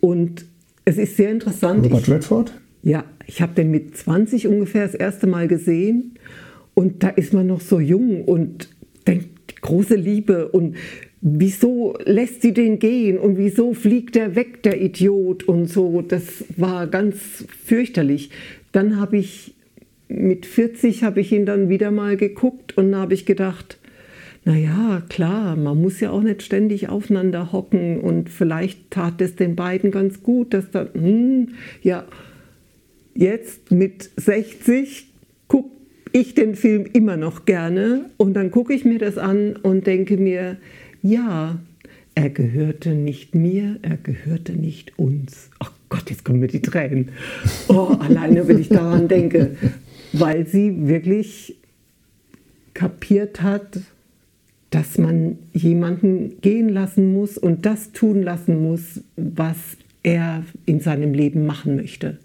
Und 0.00 0.44
es 0.84 0.98
ist 0.98 1.16
sehr 1.16 1.30
interessant. 1.30 1.86
Robert 1.86 2.10
Redford? 2.10 2.52
Ja, 2.82 3.04
ich 3.26 3.40
habe 3.40 3.54
den 3.54 3.70
mit 3.70 3.96
20 3.96 4.48
ungefähr 4.48 4.84
das 4.84 4.94
erste 4.94 5.26
Mal 5.26 5.48
gesehen. 5.48 6.18
Und 6.74 7.02
da 7.02 7.08
ist 7.08 7.32
man 7.32 7.46
noch 7.46 7.62
so 7.62 7.80
jung 7.80 8.22
und 8.22 8.68
denkt, 9.06 9.62
große 9.62 9.96
Liebe. 9.96 10.48
Und 10.48 10.76
wieso 11.22 11.96
lässt 12.04 12.42
sie 12.42 12.52
den 12.52 12.78
gehen? 12.78 13.16
Und 13.16 13.38
wieso 13.38 13.72
fliegt 13.72 14.14
er 14.14 14.36
weg, 14.36 14.62
der 14.62 14.80
Idiot? 14.80 15.44
Und 15.44 15.70
so, 15.70 16.02
das 16.02 16.44
war 16.58 16.86
ganz 16.86 17.46
fürchterlich. 17.64 18.28
Dann 18.72 19.00
habe 19.00 19.16
ich 19.16 19.53
mit 20.08 20.46
40 20.46 21.02
habe 21.02 21.20
ich 21.20 21.32
ihn 21.32 21.46
dann 21.46 21.68
wieder 21.68 21.90
mal 21.90 22.16
geguckt 22.16 22.76
und 22.76 22.94
habe 22.94 23.14
ich 23.14 23.26
gedacht, 23.26 23.78
naja, 24.44 25.02
klar, 25.08 25.56
man 25.56 25.80
muss 25.80 26.00
ja 26.00 26.10
auch 26.10 26.22
nicht 26.22 26.42
ständig 26.42 26.90
aufeinander 26.90 27.52
hocken 27.52 28.00
und 28.00 28.28
vielleicht 28.28 28.90
tat 28.90 29.20
es 29.20 29.36
den 29.36 29.56
beiden 29.56 29.90
ganz 29.90 30.22
gut, 30.22 30.52
dass 30.52 30.70
da, 30.70 30.86
hm, 30.92 31.54
ja, 31.82 32.04
jetzt 33.14 33.70
mit 33.70 34.10
60 34.16 35.06
gucke 35.48 35.70
ich 36.12 36.34
den 36.34 36.56
Film 36.56 36.84
immer 36.92 37.16
noch 37.16 37.46
gerne 37.46 38.10
und 38.18 38.34
dann 38.34 38.50
gucke 38.50 38.74
ich 38.74 38.84
mir 38.84 38.98
das 38.98 39.16
an 39.16 39.56
und 39.56 39.86
denke 39.86 40.18
mir, 40.18 40.58
ja, 41.02 41.58
er 42.14 42.30
gehörte 42.30 42.90
nicht 42.90 43.34
mir, 43.34 43.78
er 43.80 43.96
gehörte 43.96 44.52
nicht 44.52 44.98
uns. 44.98 45.50
Ach 45.58 45.72
Gott, 45.88 46.10
jetzt 46.10 46.24
kommen 46.24 46.40
mir 46.40 46.48
die 46.48 46.62
Tränen. 46.62 47.10
Oh, 47.68 47.96
alleine, 47.98 48.46
wenn 48.46 48.58
ich 48.58 48.68
daran 48.68 49.08
denke 49.08 49.56
weil 50.18 50.46
sie 50.46 50.86
wirklich 50.86 51.56
kapiert 52.72 53.42
hat, 53.42 53.80
dass 54.70 54.98
man 54.98 55.38
jemanden 55.52 56.40
gehen 56.40 56.68
lassen 56.68 57.12
muss 57.12 57.38
und 57.38 57.64
das 57.66 57.92
tun 57.92 58.22
lassen 58.22 58.62
muss, 58.62 59.00
was 59.16 59.56
er 60.02 60.44
in 60.66 60.80
seinem 60.80 61.14
Leben 61.14 61.46
machen 61.46 61.76
möchte. 61.76 62.18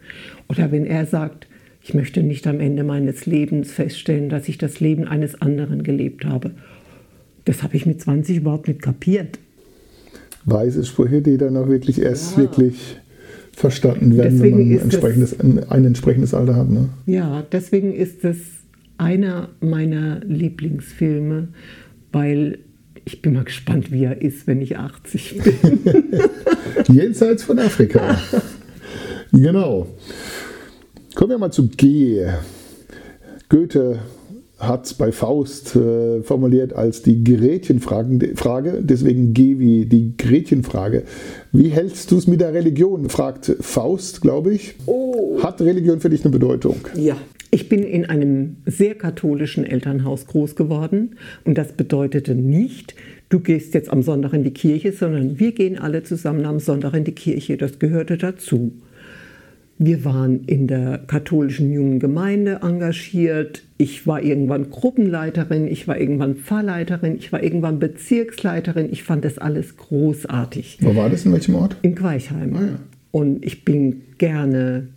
Oder 0.48 0.72
wenn 0.72 0.86
er 0.86 1.06
sagt, 1.06 1.48
ich 1.82 1.94
möchte 1.94 2.24
nicht 2.24 2.46
am 2.48 2.60
Ende 2.60 2.84
meines 2.84 3.26
Lebens 3.26 3.72
feststellen, 3.72 4.30
dass 4.30 4.50
ich 4.50 4.58
das 4.58 4.80
Leben 4.80 5.06
eines 5.06 5.42
anderen 5.42 5.84
gelebt 5.84 6.26
habe. 6.26 6.52
Das 7.46 7.64
habe 7.64 7.78
ich 7.78 7.86
mit 7.86 8.02
20 8.02 8.38
überhaupt 8.38 8.68
nicht 8.68 8.82
kapiert. 8.82 9.40
Weise 10.46 10.84
Sprüche, 10.86 11.22
die 11.22 11.38
dann 11.38 11.56
auch 11.58 11.68
wirklich 11.68 12.02
erst 12.02 12.34
ja. 12.34 12.44
wirklich 12.44 12.98
verstanden 13.60 14.16
werden, 14.16 14.38
deswegen 14.38 14.58
wenn 14.58 14.70
man 14.70 14.80
entsprechendes, 14.80 15.38
ein, 15.38 15.70
ein, 15.70 15.84
entsprechendes 15.84 16.34
Alter 16.34 16.56
hat. 16.56 16.70
Ne? 16.70 16.88
Ja, 17.06 17.44
deswegen 17.52 17.94
ist 17.94 18.24
es 18.24 18.38
einer 18.98 19.50
meiner 19.60 20.22
Lieblingsfilme, 20.22 21.50
weil 22.14 22.60
ich 23.04 23.22
bin 23.22 23.34
mal 23.34 23.44
gespannt, 23.44 23.92
wie 23.92 24.06
er 24.06 24.22
ist, 24.22 24.48
wenn 24.48 24.62
ich 24.62 24.78
80 24.78 25.42
bin. 25.44 26.00
Jenseits 26.96 27.44
von 27.44 27.60
Afrika. 27.60 28.18
genau. 29.34 29.88
Kommen 31.16 31.32
wir 31.32 31.38
mal 31.38 31.52
zu 31.52 31.68
G. 31.68 32.26
Goethe 33.50 34.00
hat 34.60 34.86
es 34.86 34.94
bei 34.94 35.12
Faust 35.12 35.76
äh, 35.76 36.22
formuliert 36.22 36.74
als 36.74 37.02
die 37.02 37.24
Gretchenfrage, 37.24 38.82
deswegen 38.82 39.34
G 39.34 39.58
wie 39.58 39.86
die 39.86 40.16
Gretchenfrage. 40.18 41.04
Wie 41.52 41.70
hältst 41.70 42.12
du 42.12 42.18
es 42.18 42.28
mit 42.28 42.42
der 42.42 42.54
Religion? 42.54 43.10
fragt 43.10 43.56
Faust, 43.62 44.22
glaube 44.22 44.54
ich. 44.54 44.76
Oh. 44.86 45.42
Hat 45.42 45.62
Religion 45.62 46.02
für 46.02 46.10
dich 46.10 46.24
eine 46.24 46.32
Bedeutung? 46.32 46.76
Ja. 46.96 47.16
Ich 47.52 47.68
bin 47.68 47.84
in 47.84 48.06
einem 48.06 48.58
sehr 48.68 48.94
katholischen 48.94 49.66
Elternhaus 49.66 50.28
groß 50.28 50.56
geworden 50.56 51.16
und 51.46 51.58
das 51.58 51.72
bedeutete 51.72 52.36
nicht, 52.36 52.94
du 53.30 53.40
gehst 53.40 53.74
jetzt 53.74 53.90
am 53.90 54.04
Sonntag 54.04 54.34
in 54.34 54.44
die 54.44 54.54
Kirche, 54.54 54.92
sondern 54.92 55.40
wir 55.40 55.54
gehen 55.54 55.80
alle 55.80 56.04
zusammen 56.04 56.46
am 56.46 56.60
Sonntag 56.60 56.94
in 56.94 57.06
die 57.06 57.14
Kirche. 57.14 57.58
Das 57.58 57.80
gehörte 57.80 58.20
dazu. 58.20 58.74
Wir 59.82 60.04
waren 60.04 60.44
in 60.44 60.68
der 60.68 60.98
katholischen 61.08 61.72
jungen 61.72 62.00
Gemeinde 62.00 62.60
engagiert. 62.64 63.64
Ich 63.78 64.06
war 64.06 64.22
irgendwann 64.22 64.70
Gruppenleiterin, 64.70 65.70
ich 65.70 65.88
war 65.88 65.98
irgendwann 65.98 66.36
Pfarrleiterin, 66.36 67.16
ich 67.16 67.32
war 67.32 67.42
irgendwann 67.42 67.80
Bezirksleiterin. 67.80 68.90
Ich 68.92 69.04
fand 69.04 69.24
das 69.24 69.38
alles 69.38 69.78
großartig. 69.78 70.80
Wo 70.82 70.98
war 70.98 71.10
das? 71.10 71.26
In 71.26 71.32
welchem 71.32 71.56
Ort? 71.56 71.78
In 71.82 71.96
Queichheim. 71.96 72.56
Ah, 72.58 72.62
ja. 72.62 72.80
Und 73.12 73.46
ich 73.46 73.64
bin 73.64 74.02
gerne 74.18 74.90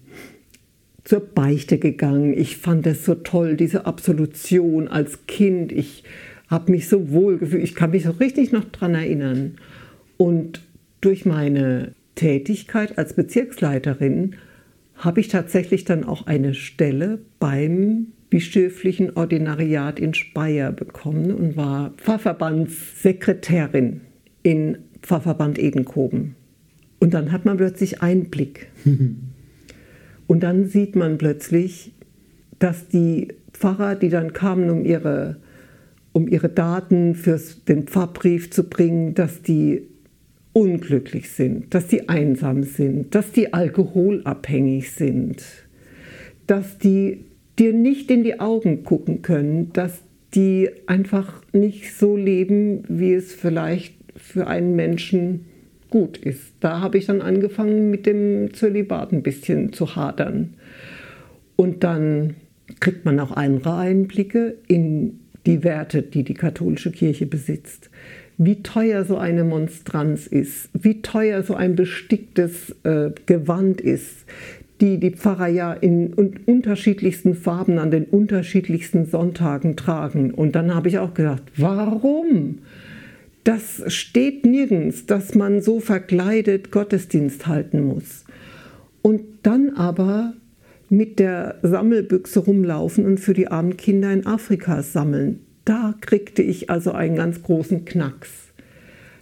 zur 1.05 1.21
Beichte 1.21 1.79
gegangen. 1.79 2.37
Ich 2.37 2.57
fand 2.57 2.85
das 2.85 3.05
so 3.05 3.15
toll, 3.15 3.57
diese 3.57 3.87
Absolution 3.87 4.89
als 4.89 5.29
Kind. 5.29 5.71
Ich 5.71 6.03
habe 6.49 6.73
mich 6.73 6.89
so 6.89 7.13
wohl 7.13 7.39
gefühlt. 7.39 7.63
Ich 7.63 7.77
kann 7.77 7.93
mich 7.93 8.03
so 8.03 8.11
richtig 8.11 8.51
noch 8.51 8.65
daran 8.65 8.97
erinnern. 8.97 9.59
Und 10.17 10.61
durch 11.01 11.25
meine 11.25 11.93
Tätigkeit 12.17 12.99
als 12.99 13.15
Bezirksleiterin 13.15 14.35
habe 14.97 15.21
ich 15.21 15.29
tatsächlich 15.29 15.85
dann 15.85 16.03
auch 16.05 16.27
eine 16.27 16.55
Stelle 16.55 17.21
beim 17.39 18.09
bischöflichen 18.31 19.15
Ordinariat 19.17 20.01
in 20.01 20.15
Speyer 20.15 20.73
bekommen 20.73 21.31
und 21.33 21.57
war 21.57 21.93
Pfarrverbandssekretärin 21.99 24.01
in 24.43 24.79
Pfarrverband 25.03 25.59
Edenkoben. 25.59 26.35
Und 26.99 27.15
dann 27.15 27.31
hat 27.33 27.45
man 27.45 27.59
plötzlich 27.59 28.01
Einblick. 28.01 28.69
und 30.27 30.43
dann 30.43 30.67
sieht 30.67 30.97
man 30.97 31.19
plötzlich, 31.19 31.93
dass 32.59 32.89
die 32.89 33.29
Pfarrer, 33.53 33.97
die 33.97 34.09
dann 34.09 34.33
kamen, 34.33 34.71
um 34.71 34.83
ihre, 34.85 35.37
um 36.13 36.27
ihre 36.29 36.49
Daten 36.49 37.15
für 37.15 37.39
den 37.69 37.87
Pfarrbrief 37.87 38.51
zu 38.51 38.65
bringen, 38.65 39.15
dass 39.15 39.43
die 39.43 39.92
unglücklich 40.53 41.31
sind, 41.31 41.75
dass 41.75 41.87
die 41.87 42.09
einsam 42.09 42.63
sind, 42.63 43.15
dass 43.15 43.33
die 43.33 43.55
alkoholabhängig 43.55 44.93
sind, 44.93 45.43
dass 46.47 46.79
die 46.79 47.25
dir 47.59 47.73
nicht 47.73 48.11
in 48.11 48.23
die 48.23 48.41
Augen 48.41 48.85
gucken 48.85 49.23
können, 49.23 49.73
dass 49.73 50.03
die 50.35 50.71
einfach 50.87 51.43
nicht 51.53 51.95
so 51.95 52.17
leben, 52.17 52.85
wie 52.89 53.13
es 53.13 53.35
vielleicht 53.35 53.95
für 54.17 54.47
einen 54.47 54.77
Menschen 54.77 55.47
gut 55.91 56.17
ist. 56.17 56.55
Da 56.61 56.81
habe 56.81 56.99
ich 56.99 57.07
dann 57.07 57.21
angefangen, 57.21 57.91
mit 57.91 58.07
dem 58.07 58.55
Zölibat 58.55 59.13
ein 59.13 59.23
bisschen 59.23 59.73
zu 59.73 59.95
hadern. 59.95 60.55
Und 61.57 61.85
dann 61.85 62.35
kriegt 62.81 63.05
man 63.05 63.21
auch 63.21 63.33
andere 63.33 63.77
Einblicke 63.77 64.57
in 64.69 65.21
die 65.45 65.65
Werte, 65.65 66.03
die 66.03 66.25
die 66.25 66.35
katholische 66.35 66.93
Kirche 66.93 67.27
besitzt 67.27 67.91
wie 68.45 68.63
teuer 68.63 69.05
so 69.05 69.17
eine 69.17 69.45
Monstranz 69.45 70.27
ist, 70.27 70.69
wie 70.73 71.01
teuer 71.03 71.43
so 71.43 71.55
ein 71.55 71.77
besticktes 71.77 72.75
äh, 72.83 73.11
Gewand 73.27 73.81
ist, 73.81 74.25
die 74.81 74.99
die 74.99 75.11
Pfarrer 75.11 75.47
ja 75.47 75.73
in 75.73 76.13
unterschiedlichsten 76.13 77.35
Farben 77.35 77.79
an 77.79 77.93
den 77.93 78.05
unterschiedlichsten 78.05 79.07
Sonntagen 79.07 79.77
tragen. 79.77 80.33
Und 80.33 80.57
dann 80.57 80.75
habe 80.75 80.89
ich 80.89 80.99
auch 80.99 81.15
gedacht, 81.15 81.43
warum? 81.57 82.59
Das 83.45 83.83
steht 83.87 84.45
nirgends, 84.45 85.07
dass 85.07 85.35
man 85.35 85.63
so 85.63 85.79
verkleidet 85.79 86.73
Gottesdienst 86.73 87.47
halten 87.47 87.83
muss. 87.83 88.25
Und 89.03 89.23
dann 89.43 89.71
aber 89.71 90.35
mit 90.89 91.19
der 91.19 91.57
Sammelbüchse 91.63 92.41
rumlaufen 92.41 93.07
und 93.07 93.19
für 93.19 93.35
die 93.35 93.49
armen 93.49 93.77
Kinder 93.77 94.13
in 94.13 94.27
Afrika 94.27 94.83
sammeln 94.83 95.41
da 95.65 95.95
kriegte 96.01 96.43
ich 96.43 96.71
also 96.71 96.93
einen 96.93 97.17
ganz 97.17 97.43
großen 97.43 97.85
Knacks. 97.85 98.53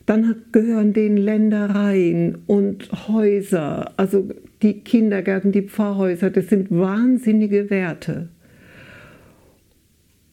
Dann 0.06 0.42
gehören 0.50 0.92
den 0.92 1.16
Ländereien 1.16 2.38
und 2.46 2.90
Häuser, 3.08 3.92
also 3.96 4.28
die 4.62 4.80
Kindergärten, 4.80 5.52
die 5.52 5.62
Pfarrhäuser, 5.62 6.30
das 6.30 6.48
sind 6.48 6.70
wahnsinnige 6.70 7.70
Werte. 7.70 8.28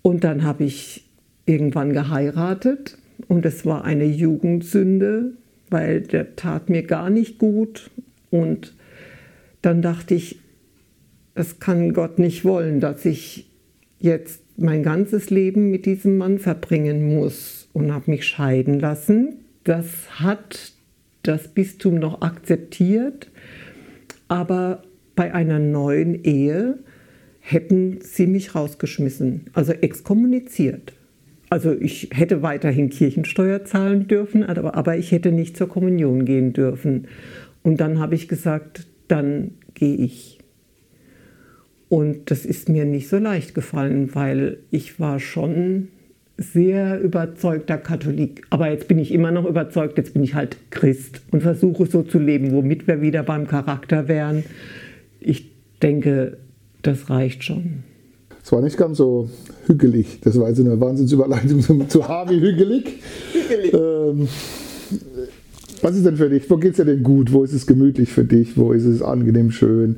Und 0.01 0.23
dann 0.23 0.43
habe 0.43 0.63
ich 0.63 1.05
irgendwann 1.45 1.93
geheiratet 1.93 2.97
und 3.27 3.45
es 3.45 3.65
war 3.65 3.83
eine 3.83 4.05
Jugendsünde, 4.05 5.33
weil 5.69 6.01
der 6.01 6.35
tat 6.35 6.69
mir 6.69 6.83
gar 6.83 7.09
nicht 7.09 7.37
gut. 7.37 7.91
Und 8.29 8.73
dann 9.61 9.81
dachte 9.81 10.15
ich, 10.15 10.39
es 11.35 11.59
kann 11.59 11.93
Gott 11.93 12.19
nicht 12.19 12.45
wollen, 12.45 12.79
dass 12.79 13.05
ich 13.05 13.49
jetzt 13.99 14.41
mein 14.57 14.83
ganzes 14.83 15.29
Leben 15.29 15.71
mit 15.71 15.85
diesem 15.85 16.17
Mann 16.17 16.39
verbringen 16.39 17.15
muss 17.15 17.69
und 17.73 17.93
habe 17.93 18.11
mich 18.11 18.25
scheiden 18.25 18.79
lassen. 18.79 19.35
Das 19.63 20.19
hat 20.19 20.73
das 21.23 21.47
Bistum 21.47 21.95
noch 21.95 22.21
akzeptiert, 22.21 23.29
aber 24.27 24.83
bei 25.15 25.33
einer 25.33 25.59
neuen 25.59 26.23
Ehe 26.23 26.79
hätten 27.39 27.99
sie 28.01 28.27
mich 28.27 28.55
rausgeschmissen, 28.55 29.45
also 29.53 29.71
exkommuniziert. 29.73 30.93
Also 31.49 31.71
ich 31.71 32.09
hätte 32.11 32.41
weiterhin 32.41 32.89
Kirchensteuer 32.89 33.63
zahlen 33.63 34.07
dürfen, 34.07 34.43
aber, 34.43 34.97
ich 34.97 35.11
hätte 35.11 35.31
nicht 35.31 35.55
zur 35.55 35.69
Kommunion 35.69 36.25
gehen 36.25 36.51
dürfen. 36.51 37.07
Und 37.63 37.79
dann 37.79 37.99
habe 37.99 38.15
ich 38.15 38.27
gesagt, 38.27 38.85
dann 39.07 39.51
gehe 39.73 39.95
ich. 39.95 40.36
Und 41.89 42.31
das 42.31 42.45
ist 42.45 42.69
mir 42.69 42.85
nicht 42.85 43.07
so 43.07 43.17
leicht 43.17 43.55
gefallen, 43.55 44.13
weil 44.13 44.57
ich 44.71 44.99
war 44.99 45.19
schon 45.19 45.87
sehr 46.37 46.99
überzeugter 47.01 47.77
Katholik. 47.77 48.45
Aber 48.49 48.69
jetzt 48.69 48.87
bin 48.87 48.99
ich 48.99 49.11
immer 49.11 49.31
noch 49.31 49.45
überzeugt, 49.45 49.97
jetzt 49.97 50.13
bin 50.13 50.23
ich 50.23 50.35
halt 50.35 50.57
Christ 50.69 51.21
und 51.31 51.41
versuche 51.41 51.85
so 51.87 52.03
zu 52.03 52.19
leben, 52.19 52.51
womit 52.51 52.87
wir 52.87 53.01
wieder 53.01 53.23
beim 53.23 53.47
Charakter 53.47 54.07
wären. 54.07 54.43
Ich 55.19 55.51
denke, 55.81 56.37
das 56.83 57.09
reicht 57.09 57.43
schon. 57.43 57.83
Es 58.43 58.51
war 58.51 58.61
nicht 58.61 58.77
ganz 58.77 58.97
so 58.97 59.29
hügelig. 59.65 60.19
Das 60.21 60.39
war 60.39 60.47
jetzt 60.49 60.59
eine 60.59 60.79
Wahnsinnsüberleitung 60.79 61.89
zu 61.89 62.07
Harvey 62.07 62.39
hügelig. 62.39 62.99
hügelig. 63.33 63.73
Ähm, 63.73 64.27
was 65.81 65.95
ist 65.95 66.05
denn 66.05 66.17
für 66.17 66.29
dich? 66.29 66.49
Wo 66.49 66.57
geht 66.57 66.71
es 66.71 66.77
dir 66.77 66.85
denn 66.85 67.03
gut? 67.03 67.33
Wo 67.33 67.43
ist 67.43 67.53
es 67.53 67.67
gemütlich 67.67 68.09
für 68.09 68.23
dich? 68.23 68.57
Wo 68.57 68.71
ist 68.71 68.85
es 68.85 69.01
angenehm 69.01 69.51
schön? 69.51 69.97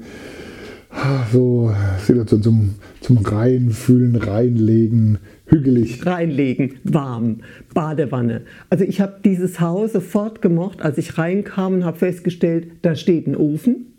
So 1.31 1.73
Situation 2.05 2.41
zum, 2.41 2.75
zum 3.01 3.17
Reinfühlen, 3.17 4.15
reinlegen, 4.15 5.19
hügelig. 5.45 6.05
Reinlegen, 6.05 6.75
warm, 6.83 7.37
Badewanne. 7.73 8.41
Also 8.69 8.83
ich 8.83 9.01
habe 9.01 9.19
dieses 9.23 9.59
Haus 9.59 9.93
sofort 9.93 10.41
gemocht, 10.41 10.81
als 10.81 10.97
ich 10.97 11.17
reinkam 11.17 11.75
und 11.75 11.85
habe 11.85 11.97
festgestellt, 11.97 12.67
da 12.81 12.95
steht 12.95 13.27
ein 13.27 13.35
Ofen 13.35 13.93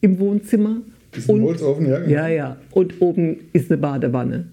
im 0.00 0.18
Wohnzimmer. 0.18 0.82
Ist 1.16 1.30
ein 1.30 1.42
Holzofen, 1.42 1.86
ja? 1.86 1.98
Genau. 1.98 2.10
Ja, 2.10 2.28
ja. 2.28 2.56
Und 2.72 3.00
oben 3.00 3.36
ist 3.52 3.70
eine 3.70 3.80
Badewanne. 3.80 4.48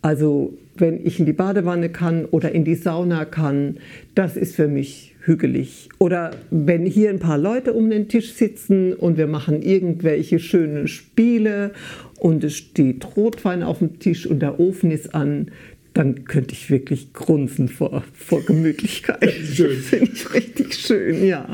Also 0.00 0.54
wenn 0.76 1.04
ich 1.04 1.18
in 1.18 1.26
die 1.26 1.32
Badewanne 1.32 1.88
kann 1.88 2.24
oder 2.26 2.52
in 2.52 2.64
die 2.64 2.76
Sauna 2.76 3.24
kann, 3.24 3.78
das 4.14 4.36
ist 4.36 4.54
für 4.54 4.68
mich 4.68 5.07
hügelig. 5.20 5.88
Oder 5.98 6.30
wenn 6.50 6.86
hier 6.86 7.10
ein 7.10 7.18
paar 7.18 7.38
Leute 7.38 7.72
um 7.72 7.90
den 7.90 8.08
Tisch 8.08 8.34
sitzen 8.34 8.92
und 8.94 9.16
wir 9.16 9.26
machen 9.26 9.62
irgendwelche 9.62 10.38
schönen 10.38 10.88
Spiele 10.88 11.72
und 12.18 12.44
es 12.44 12.56
steht 12.56 13.16
Rotwein 13.16 13.62
auf 13.62 13.78
dem 13.78 13.98
Tisch 13.98 14.26
und 14.26 14.40
der 14.40 14.58
Ofen 14.60 14.90
ist 14.90 15.14
an, 15.14 15.50
dann 15.94 16.24
könnte 16.24 16.52
ich 16.52 16.70
wirklich 16.70 17.12
grunzen 17.12 17.68
vor, 17.68 18.04
vor 18.12 18.42
Gemütlichkeit. 18.42 19.32
Schön. 19.32 19.76
Finde 19.76 20.10
ich 20.12 20.34
richtig 20.34 20.74
schön, 20.74 21.26
ja. 21.26 21.46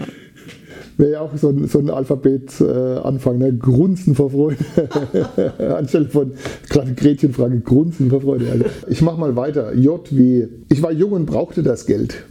Wäre 0.96 1.12
ja 1.12 1.20
auch 1.20 1.36
so 1.36 1.48
ein, 1.48 1.66
so 1.66 1.80
ein 1.80 1.90
Alphabet-Anfang, 1.90 3.40
äh, 3.40 3.50
ne? 3.50 3.56
Grunzen 3.56 4.14
vor 4.14 4.30
Freude. 4.30 4.58
Anstelle 5.76 6.08
von 6.08 6.32
kleine 6.68 6.94
Gretchenfrage, 6.94 7.60
Grunzen 7.60 8.10
vor 8.10 8.20
Freude. 8.20 8.50
Also 8.50 8.64
ich 8.88 9.02
mache 9.02 9.18
mal 9.18 9.34
weiter. 9.34 9.74
J 9.74 10.06
wie, 10.10 10.46
ich 10.68 10.82
war 10.82 10.92
jung 10.92 11.12
und 11.12 11.26
brauchte 11.26 11.62
das 11.62 11.86
Geld. 11.86 12.24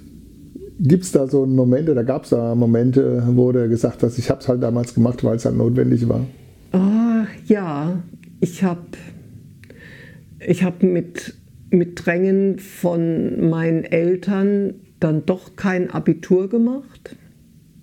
Gibt 0.83 1.03
es 1.03 1.11
da 1.11 1.27
so 1.27 1.45
Momente, 1.45 1.91
oder 1.93 2.03
gab 2.03 2.25
es 2.25 2.31
da 2.31 2.53
Momente, 2.55 3.23
wo 3.27 3.51
du 3.51 3.67
gesagt 3.69 4.03
hast, 4.03 4.17
ich 4.17 4.29
habe 4.29 4.41
es 4.41 4.47
halt 4.47 4.61
damals 4.61 4.93
gemacht, 4.93 5.23
weil 5.23 5.37
es 5.37 5.45
halt 5.45 5.57
notwendig 5.57 6.07
war? 6.09 6.25
Oh, 6.73 7.25
ja, 7.47 8.03
ich 8.41 8.63
habe 8.63 8.81
ich 10.45 10.63
hab 10.63 10.83
mit, 10.83 11.35
mit 11.69 12.05
Drängen 12.05 12.59
von 12.59 13.49
meinen 13.49 13.85
Eltern 13.85 14.75
dann 14.99 15.25
doch 15.25 15.55
kein 15.55 15.89
Abitur 15.89 16.49
gemacht 16.49 17.15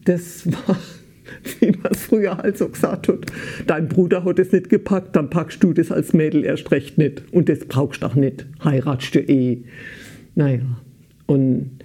das 0.04 0.46
war, 0.46 0.78
wie 1.60 1.70
man 1.70 1.92
es 1.92 2.02
früher 2.02 2.36
halt 2.36 2.58
so 2.58 2.68
gesagt 2.68 3.08
hat, 3.08 3.26
dein 3.66 3.88
Bruder 3.88 4.24
hat 4.24 4.38
es 4.38 4.52
nicht 4.52 4.68
gepackt, 4.68 5.16
dann 5.16 5.30
packst 5.30 5.62
du 5.62 5.72
das 5.72 5.92
als 5.92 6.12
Mädel 6.12 6.44
erst 6.44 6.70
recht 6.70 6.98
nicht. 6.98 7.22
Und 7.32 7.48
das 7.48 7.60
brauchst 7.60 8.02
du 8.02 8.06
auch 8.06 8.14
nicht, 8.14 8.46
heiratst 8.64 9.14
du 9.14 9.20
eh. 9.20 9.64
Naja, 10.34 10.60
und 11.26 11.79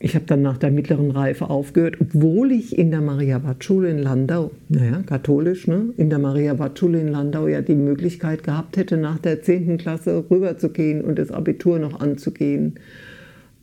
ich 0.00 0.14
habe 0.14 0.26
dann 0.26 0.42
nach 0.42 0.58
der 0.58 0.70
mittleren 0.70 1.10
Reife 1.10 1.50
aufgehört, 1.50 1.96
obwohl 2.00 2.52
ich 2.52 2.78
in 2.78 2.90
der 2.90 3.00
Maria-Watt-Schule 3.00 3.90
in 3.90 3.98
Landau, 3.98 4.52
naja, 4.68 5.02
katholisch, 5.04 5.66
ne, 5.66 5.92
in 5.96 6.08
der 6.08 6.20
Maria-Watt-Schule 6.20 7.00
in 7.00 7.08
Landau 7.08 7.48
ja 7.48 7.62
die 7.62 7.74
Möglichkeit 7.74 8.44
gehabt 8.44 8.76
hätte, 8.76 8.96
nach 8.96 9.18
der 9.18 9.42
10. 9.42 9.78
Klasse 9.78 10.24
rüberzugehen 10.30 11.02
und 11.02 11.18
das 11.18 11.32
Abitur 11.32 11.78
noch 11.78 12.00
anzugehen. 12.00 12.74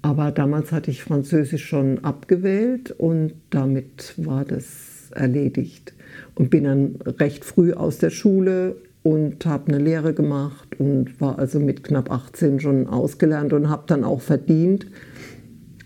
Aber 0.01 0.32
damals 0.32 0.72
hatte 0.72 0.92
ich 0.92 1.04
Französisch 1.04 1.65
schon 1.65 2.04
abgewählt 2.04 2.92
und 2.92 3.34
damit 3.50 4.13
war 4.18 4.46
das 4.46 5.10
erledigt. 5.12 5.94
Und 6.36 6.50
bin 6.50 6.65
dann 6.65 6.96
recht 7.20 7.46
früh 7.46 7.74
aus 7.74 7.98
der 7.98 8.10
Schule 8.10 8.75
und 9.04 9.46
habe 9.46 9.68
eine 9.68 9.77
Lehre 9.77 10.13
gemacht 10.13 10.80
und 10.80 11.22
war 11.22 11.39
also 11.39 11.60
mit 11.60 11.84
knapp 11.84 12.12
18 12.12 12.60
schon 12.60 12.88
ausgelernt 12.88 13.54
und 13.54 13.70
habe 13.70 13.84
dann 13.88 14.04
auch 14.04 14.22
verdient. 14.22 14.88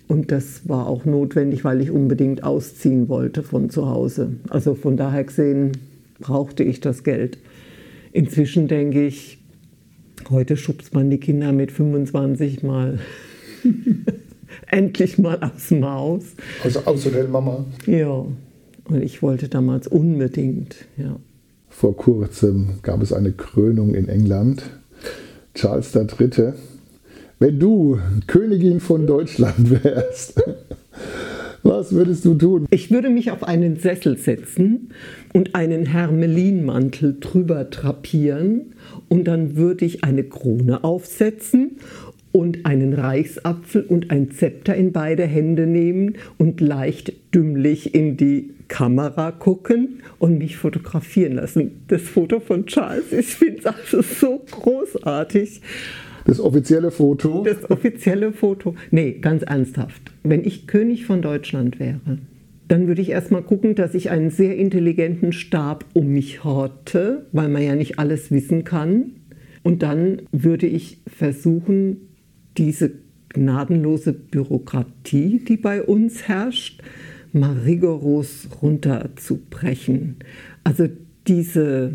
Und 0.09 0.31
das 0.31 0.67
war 0.67 0.87
auch 0.87 1.05
notwendig, 1.05 1.63
weil 1.63 1.79
ich 1.79 1.91
unbedingt 1.91 2.43
ausziehen 2.43 3.07
wollte 3.07 3.43
von 3.43 3.69
zu 3.69 3.87
Hause. 3.87 4.31
Also 4.49 4.75
von 4.75 4.97
daher 4.97 5.23
gesehen 5.23 5.71
brauchte 6.19 6.63
ich 6.63 6.81
das 6.81 7.05
Geld. 7.05 7.37
Inzwischen 8.11 8.67
denke 8.67 9.05
ich, 9.05 9.37
heute 10.29 10.57
schubst 10.57 10.93
man 10.93 11.09
die 11.09 11.19
Kinder 11.19 11.53
mit 11.53 11.71
25 11.71 12.63
mal 12.63 12.99
Endlich 14.67 15.17
mal 15.17 15.39
aus 15.41 15.69
dem 15.69 15.85
Haus. 15.85 16.23
Also 16.63 16.81
aus 16.85 17.07
Mama? 17.31 17.65
Ja, 17.85 18.25
und 18.85 19.01
ich 19.01 19.21
wollte 19.21 19.47
damals 19.47 19.87
unbedingt, 19.87 20.75
ja. 20.97 21.15
Vor 21.69 21.95
kurzem 21.95 22.79
gab 22.81 23.01
es 23.01 23.13
eine 23.13 23.31
Krönung 23.31 23.93
in 23.93 24.09
England. 24.09 24.63
Charles 25.53 25.95
III. 25.95 26.53
Wenn 27.41 27.57
du 27.57 27.97
Königin 28.27 28.81
von 28.81 29.07
Deutschland 29.07 29.71
wärst, 29.83 30.43
was 31.63 31.93
würdest 31.93 32.25
du 32.25 32.35
tun? 32.35 32.65
Ich 32.69 32.91
würde 32.91 33.09
mich 33.09 33.31
auf 33.31 33.45
einen 33.45 33.77
Sessel 33.77 34.17
setzen 34.17 34.89
und 35.31 35.55
einen 35.55 35.85
Hermelinmantel 35.85 37.15
drüber 37.21 37.63
drapieren 37.63 38.73
und 39.07 39.23
dann 39.25 39.55
würde 39.55 39.85
ich 39.85 40.03
eine 40.03 40.25
Krone 40.25 40.83
aufsetzen 40.83 41.77
und 42.33 42.65
einen 42.65 42.93
Reichsapfel 42.93 43.83
und 43.83 44.11
ein 44.11 44.31
Zepter 44.31 44.75
in 44.75 44.91
beide 44.91 45.23
Hände 45.23 45.65
nehmen 45.65 46.15
und 46.37 46.59
leicht 46.59 47.13
dümmlich 47.33 47.95
in 47.95 48.17
die 48.17 48.49
Kamera 48.67 49.31
gucken 49.31 50.01
und 50.19 50.39
mich 50.39 50.57
fotografieren 50.57 51.35
lassen. 51.35 51.83
Das 51.87 52.01
Foto 52.01 52.41
von 52.41 52.65
Charles, 52.65 53.13
ich 53.13 53.27
finde 53.27 53.59
es 53.59 53.65
also 53.65 54.01
so 54.01 54.41
großartig. 54.51 55.61
Das 56.29 56.39
offizielle 56.39 56.91
Foto? 56.91 57.43
Das 57.43 57.71
offizielle 57.71 58.31
Foto. 58.33 58.75
Nee, 58.91 59.13
ganz 59.19 59.41
ernsthaft. 59.41 60.11
Wenn 60.21 60.45
ich 60.45 60.67
König 60.67 61.07
von 61.07 61.23
Deutschland 61.23 61.79
wäre, 61.79 62.19
dann 62.67 62.87
würde 62.87 63.01
ich 63.01 63.09
erstmal 63.09 63.41
gucken, 63.41 63.73
dass 63.73 63.95
ich 63.95 64.11
einen 64.11 64.29
sehr 64.29 64.55
intelligenten 64.55 65.31
Stab 65.33 65.85
um 65.95 66.09
mich 66.09 66.43
horte, 66.43 67.25
weil 67.31 67.49
man 67.49 67.63
ja 67.63 67.73
nicht 67.73 67.97
alles 67.97 68.29
wissen 68.29 68.63
kann. 68.63 69.13
Und 69.63 69.81
dann 69.81 70.21
würde 70.31 70.67
ich 70.67 71.01
versuchen, 71.07 71.97
diese 72.59 72.91
gnadenlose 73.29 74.13
Bürokratie, 74.13 75.39
die 75.39 75.57
bei 75.57 75.81
uns 75.81 76.27
herrscht, 76.27 76.83
mal 77.33 77.57
rigoros 77.65 78.49
runterzubrechen. 78.61 80.17
Also 80.63 80.89
diese 81.27 81.93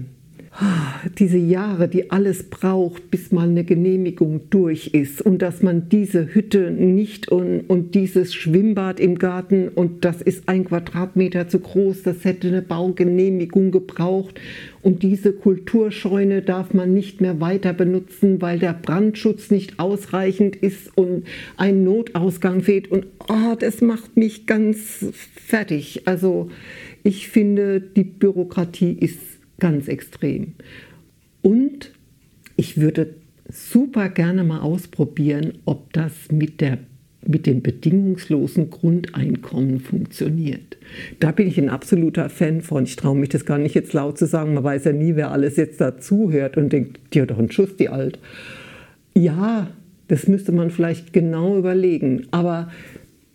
diese 1.18 1.36
Jahre, 1.36 1.88
die 1.88 2.10
alles 2.12 2.44
braucht, 2.44 3.10
bis 3.10 3.32
mal 3.32 3.48
eine 3.48 3.64
Genehmigung 3.64 4.42
durch 4.50 4.88
ist 4.88 5.20
und 5.20 5.42
dass 5.42 5.62
man 5.62 5.88
diese 5.88 6.32
Hütte 6.32 6.70
nicht 6.70 7.28
und, 7.28 7.62
und 7.62 7.94
dieses 7.94 8.34
Schwimmbad 8.34 9.00
im 9.00 9.18
Garten 9.18 9.68
und 9.68 10.04
das 10.04 10.22
ist 10.22 10.48
ein 10.48 10.64
Quadratmeter 10.64 11.48
zu 11.48 11.58
groß, 11.58 12.02
das 12.04 12.24
hätte 12.24 12.48
eine 12.48 12.62
Baugenehmigung 12.62 13.72
gebraucht 13.72 14.40
und 14.82 15.02
diese 15.02 15.32
Kulturscheune 15.32 16.42
darf 16.42 16.72
man 16.72 16.94
nicht 16.94 17.20
mehr 17.20 17.40
weiter 17.40 17.72
benutzen, 17.72 18.40
weil 18.40 18.60
der 18.60 18.74
Brandschutz 18.74 19.50
nicht 19.50 19.80
ausreichend 19.80 20.54
ist 20.54 20.96
und 20.96 21.24
ein 21.56 21.82
Notausgang 21.82 22.60
fehlt 22.60 22.90
und 22.90 23.06
oh, 23.28 23.56
das 23.58 23.80
macht 23.80 24.16
mich 24.16 24.46
ganz 24.46 25.06
fertig. 25.34 26.02
Also 26.04 26.48
ich 27.02 27.28
finde, 27.28 27.80
die 27.80 28.04
Bürokratie 28.04 28.92
ist 28.92 29.33
ganz 29.58 29.88
extrem. 29.88 30.54
Und 31.42 31.92
ich 32.56 32.78
würde 32.78 33.14
super 33.48 34.08
gerne 34.08 34.44
mal 34.44 34.60
ausprobieren, 34.60 35.58
ob 35.64 35.92
das 35.92 36.12
mit, 36.32 36.60
der, 36.60 36.78
mit 37.26 37.46
dem 37.46 37.62
bedingungslosen 37.62 38.70
Grundeinkommen 38.70 39.80
funktioniert. 39.80 40.78
Da 41.20 41.32
bin 41.32 41.48
ich 41.48 41.58
ein 41.58 41.68
absoluter 41.68 42.30
Fan 42.30 42.62
von. 42.62 42.84
Ich 42.84 42.96
traue 42.96 43.16
mich 43.16 43.28
das 43.28 43.44
gar 43.44 43.58
nicht 43.58 43.74
jetzt 43.74 43.92
laut 43.92 44.18
zu 44.18 44.26
sagen. 44.26 44.54
Man 44.54 44.64
weiß 44.64 44.84
ja 44.84 44.92
nie, 44.92 45.16
wer 45.16 45.30
alles 45.30 45.56
jetzt 45.56 45.80
dazuhört 45.80 46.56
und 46.56 46.72
denkt, 46.72 47.00
die 47.12 47.22
hat 47.22 47.30
doch 47.30 47.38
einen 47.38 47.50
Schuss, 47.50 47.76
die 47.76 47.88
alt. 47.88 48.18
Ja, 49.14 49.70
das 50.08 50.26
müsste 50.26 50.52
man 50.52 50.70
vielleicht 50.70 51.12
genau 51.12 51.58
überlegen. 51.58 52.26
Aber 52.30 52.70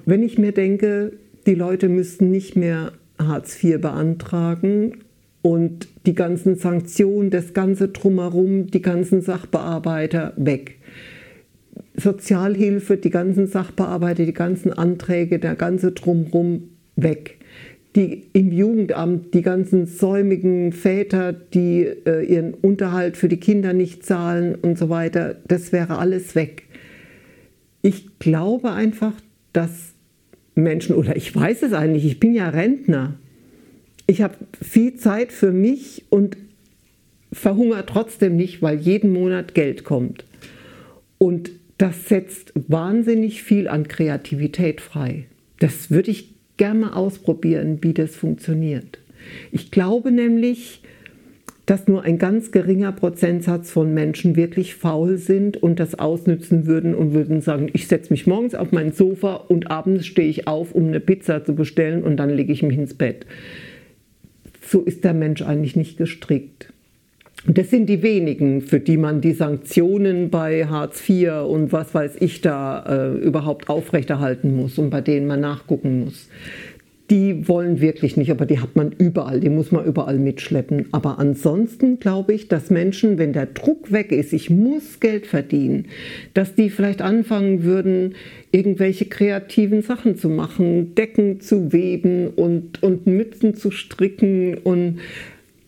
wenn 0.05 0.23
ich 0.23 0.38
mir 0.38 0.51
denke, 0.51 1.13
die 1.45 1.55
Leute 1.55 1.89
müssten 1.89 2.32
nicht 2.32 2.55
mehr 2.55 2.93
Hartz 3.17 3.63
IV 3.63 3.82
beantragen 3.82 4.93
und 5.41 5.88
die 6.06 6.15
ganzen 6.15 6.56
Sanktionen, 6.56 7.30
das 7.30 7.54
ganze 7.54 7.89
Drumherum, 7.89 8.67
die 8.67 8.82
ganzen 8.82 9.21
Sachbearbeiter 9.21 10.34
weg. 10.36 10.78
Sozialhilfe, 11.95 12.97
die 12.97 13.10
ganzen 13.10 13.47
Sachbearbeiter, 13.47 14.25
die 14.25 14.34
ganzen 14.34 14.73
Anträge, 14.73 15.39
der 15.39 15.56
ganze 15.56 15.91
Drumherum 15.91 16.69
weg. 16.95 17.38
Die 17.95 18.28
im 18.34 18.52
Jugendamt, 18.52 19.34
die 19.34 19.41
ganzen 19.41 19.88
säumigen 19.88 20.73
Väter, 20.73 21.34
die 21.34 21.88
äh, 22.06 22.23
ihren 22.23 22.54
Unterhalt 22.54 23.17
für 23.17 23.28
die 23.28 23.39
Kinder 23.39 23.73
nicht 23.73 24.06
zahlen 24.06 24.56
und 24.56 24.78
so 24.78 24.89
weiter, 24.89 25.38
das 25.47 25.71
wäre 25.71 25.97
alles 25.97 26.36
weg. 26.36 26.63
Ich 27.82 28.19
glaube 28.19 28.71
einfach, 28.71 29.13
dass 29.54 29.93
Menschen, 30.54 30.95
oder 30.95 31.15
ich 31.15 31.34
weiß 31.34 31.63
es 31.63 31.73
eigentlich, 31.73 32.06
ich 32.06 32.19
bin 32.19 32.34
ja 32.34 32.49
Rentner, 32.49 33.15
ich 34.09 34.23
habe 34.23 34.33
viel 34.59 34.95
Zeit 34.95 35.31
für 35.31 35.51
mich 35.51 36.03
und 36.09 36.35
verhungere 37.31 37.85
trotzdem 37.85 38.35
nicht, 38.35 38.59
weil 38.59 38.79
jeden 38.79 39.13
Monat 39.13 39.53
Geld 39.53 39.83
kommt. 39.83 40.25
Und 41.19 41.51
das 41.77 42.09
setzt 42.09 42.51
wahnsinnig 42.55 43.43
viel 43.43 43.67
an 43.67 43.87
Kreativität 43.87 44.81
frei. 44.81 45.25
Das 45.59 45.91
würde 45.91 46.09
ich 46.09 46.33
gerne 46.57 46.79
mal 46.79 46.93
ausprobieren, 46.93 47.77
wie 47.81 47.93
das 47.93 48.15
funktioniert. 48.15 48.97
Ich 49.51 49.69
glaube 49.69 50.11
nämlich, 50.11 50.81
dass 51.67 51.87
nur 51.87 52.01
ein 52.01 52.17
ganz 52.17 52.51
geringer 52.51 52.91
Prozentsatz 52.91 53.69
von 53.69 53.93
Menschen 53.93 54.35
wirklich 54.35 54.73
faul 54.73 55.17
sind 55.17 55.61
und 55.61 55.79
das 55.79 55.99
ausnützen 55.99 56.65
würden 56.65 56.95
und 56.95 57.13
würden 57.13 57.41
sagen, 57.41 57.69
ich 57.73 57.87
setze 57.87 58.11
mich 58.11 58.25
morgens 58.25 58.55
auf 58.55 58.71
mein 58.71 58.91
Sofa 58.91 59.35
und 59.35 59.69
abends 59.69 60.07
stehe 60.07 60.29
ich 60.29 60.47
auf, 60.47 60.73
um 60.73 60.87
eine 60.87 60.99
Pizza 60.99 61.45
zu 61.45 61.53
bestellen 61.53 62.03
und 62.03 62.17
dann 62.17 62.31
lege 62.31 62.51
ich 62.51 62.63
mich 62.63 62.75
ins 62.75 62.95
Bett 62.95 63.27
so 64.69 64.82
ist 64.82 65.03
der 65.03 65.13
Mensch 65.13 65.41
eigentlich 65.41 65.75
nicht 65.75 65.97
gestrickt. 65.97 66.71
Und 67.47 67.58
das 67.58 67.69
sind 67.69 67.88
die 67.88 68.03
wenigen, 68.03 68.62
für 68.62 68.79
die 68.79 68.97
man 68.97 69.21
die 69.21 69.32
Sanktionen 69.32 70.29
bei 70.29 70.67
Hartz 70.67 71.08
IV 71.08 71.45
und 71.47 71.71
was 71.71 71.93
weiß 71.93 72.17
ich 72.19 72.41
da 72.41 72.84
äh, 72.86 73.17
überhaupt 73.17 73.69
aufrechterhalten 73.69 74.55
muss 74.55 74.77
und 74.77 74.89
bei 74.89 75.01
denen 75.01 75.25
man 75.25 75.39
nachgucken 75.39 76.03
muss. 76.03 76.29
Die 77.09 77.47
wollen 77.47 77.81
wirklich 77.81 78.17
nicht, 78.17 78.29
aber 78.29 78.45
die 78.45 78.59
hat 78.59 78.75
man 78.75 78.91
überall, 78.91 79.39
die 79.39 79.49
muss 79.49 79.71
man 79.71 79.85
überall 79.85 80.19
mitschleppen. 80.19 80.87
Aber 80.91 81.17
ansonsten 81.17 81.99
glaube 81.99 82.33
ich, 82.33 82.47
dass 82.47 82.69
Menschen, 82.69 83.17
wenn 83.17 83.33
der 83.33 83.47
Druck 83.47 83.91
weg 83.91 84.11
ist, 84.11 84.31
ich 84.31 84.49
muss 84.49 84.99
Geld 84.99 85.25
verdienen, 85.25 85.87
dass 86.33 86.53
die 86.53 86.69
vielleicht 86.69 87.01
anfangen 87.01 87.63
würden, 87.63 88.15
irgendwelche 88.51 89.05
kreativen 89.05 89.81
Sachen 89.81 90.17
zu 90.17 90.29
machen, 90.29 90.93
Decken 90.95 91.41
zu 91.41 91.73
weben 91.73 92.27
und, 92.29 92.83
und 92.83 93.07
Mützen 93.07 93.55
zu 93.55 93.71
stricken. 93.71 94.57
Und 94.57 94.99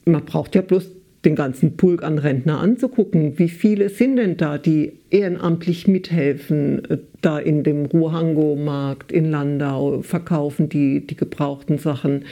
man 0.06 0.24
braucht 0.26 0.56
ja 0.56 0.62
bloß 0.62 0.90
den 1.26 1.36
ganzen 1.36 1.78
Pulk 1.78 2.04
an 2.04 2.18
Rentner 2.18 2.60
anzugucken. 2.60 3.38
Wie 3.38 3.50
viele 3.50 3.90
sind 3.90 4.16
denn 4.16 4.38
da, 4.38 4.58
die 4.58 4.94
ehrenamtlich 5.10 5.88
mithelfen, 5.88 6.84
äh, 6.90 6.98
da 7.22 7.38
in 7.38 7.64
dem 7.64 7.86
Ruhango-Markt 7.86 9.12
in 9.12 9.30
Landau 9.30 10.02
verkaufen 10.02 10.70
die, 10.70 11.06
die 11.06 11.16
gebrauchten 11.16 11.78
Sachen? 11.78 12.26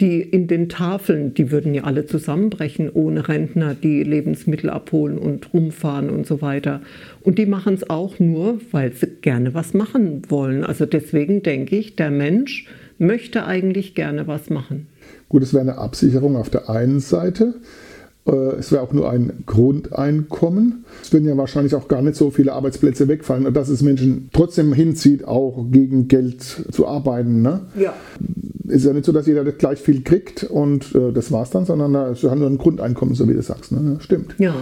Die 0.00 0.22
in 0.22 0.46
den 0.46 0.70
Tafeln, 0.70 1.34
die 1.34 1.50
würden 1.50 1.74
ja 1.74 1.84
alle 1.84 2.06
zusammenbrechen 2.06 2.88
ohne 2.88 3.28
Rentner, 3.28 3.74
die 3.74 4.02
Lebensmittel 4.02 4.70
abholen 4.70 5.18
und 5.18 5.52
rumfahren 5.52 6.08
und 6.08 6.26
so 6.26 6.40
weiter. 6.40 6.80
Und 7.20 7.36
die 7.36 7.44
machen 7.44 7.74
es 7.74 7.90
auch 7.90 8.18
nur, 8.18 8.60
weil 8.70 8.94
sie 8.94 9.08
gerne 9.20 9.52
was 9.52 9.74
machen 9.74 10.22
wollen. 10.30 10.64
Also 10.64 10.86
deswegen 10.86 11.42
denke 11.42 11.76
ich, 11.76 11.96
der 11.96 12.10
Mensch 12.10 12.66
möchte 12.96 13.44
eigentlich 13.44 13.94
gerne 13.94 14.26
was 14.26 14.48
machen. 14.48 14.86
Gut, 15.28 15.42
es 15.42 15.52
wäre 15.52 15.62
eine 15.62 15.76
Absicherung 15.76 16.36
auf 16.36 16.48
der 16.48 16.70
einen 16.70 17.00
Seite. 17.00 17.54
Äh, 18.26 18.32
es 18.58 18.70
wäre 18.72 18.82
auch 18.82 18.92
nur 18.92 19.10
ein 19.10 19.44
Grundeinkommen. 19.46 20.84
Es 21.02 21.12
würden 21.12 21.26
ja 21.26 21.36
wahrscheinlich 21.36 21.74
auch 21.74 21.88
gar 21.88 22.02
nicht 22.02 22.16
so 22.16 22.30
viele 22.30 22.52
Arbeitsplätze 22.52 23.08
wegfallen, 23.08 23.52
dass 23.52 23.68
es 23.68 23.82
Menschen 23.82 24.28
trotzdem 24.32 24.72
hinzieht, 24.72 25.24
auch 25.24 25.66
gegen 25.70 26.08
Geld 26.08 26.42
zu 26.42 26.86
arbeiten. 26.86 27.42
Ne? 27.42 27.60
Ja. 27.78 27.94
Ist 28.68 28.84
ja 28.84 28.92
nicht 28.92 29.04
so, 29.04 29.12
dass 29.12 29.26
jeder 29.26 29.44
gleich 29.44 29.80
viel 29.80 30.02
kriegt 30.02 30.44
und 30.44 30.94
äh, 30.94 31.12
das 31.12 31.32
war's 31.32 31.50
dann, 31.50 31.64
sondern 31.64 31.94
es 32.12 32.22
ist 32.22 32.34
nur 32.34 32.46
ein 32.46 32.58
Grundeinkommen, 32.58 33.14
so 33.14 33.28
wie 33.28 33.34
du 33.34 33.42
sagst. 33.42 33.72
Ne? 33.72 33.96
Stimmt. 34.00 34.34
Ja, 34.38 34.54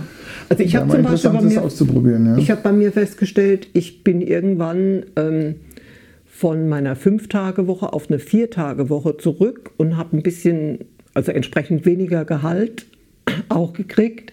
also 0.48 0.62
ich 0.62 0.76
habe 0.76 0.90
zum 0.90 1.02
Beispiel 1.02 1.30
bei 1.30 1.42
mir, 1.42 1.62
auszuprobieren, 1.62 2.26
ja. 2.26 2.36
ich 2.38 2.50
habe 2.50 2.62
bei 2.62 2.72
mir 2.72 2.92
festgestellt, 2.92 3.68
ich 3.74 4.04
bin 4.04 4.20
irgendwann 4.20 5.04
ähm, 5.16 5.56
von 6.24 6.68
meiner 6.68 6.94
Fünf-Tage-Woche 6.94 7.92
auf 7.92 8.08
eine 8.08 8.18
Vier-Tage-Woche 8.18 9.16
zurück 9.18 9.72
und 9.76 9.96
habe 9.96 10.16
ein 10.16 10.22
bisschen, 10.22 10.84
also 11.12 11.32
entsprechend 11.32 11.84
weniger 11.84 12.24
Gehalt 12.24 12.86
auch 13.48 13.72
gekriegt. 13.72 14.32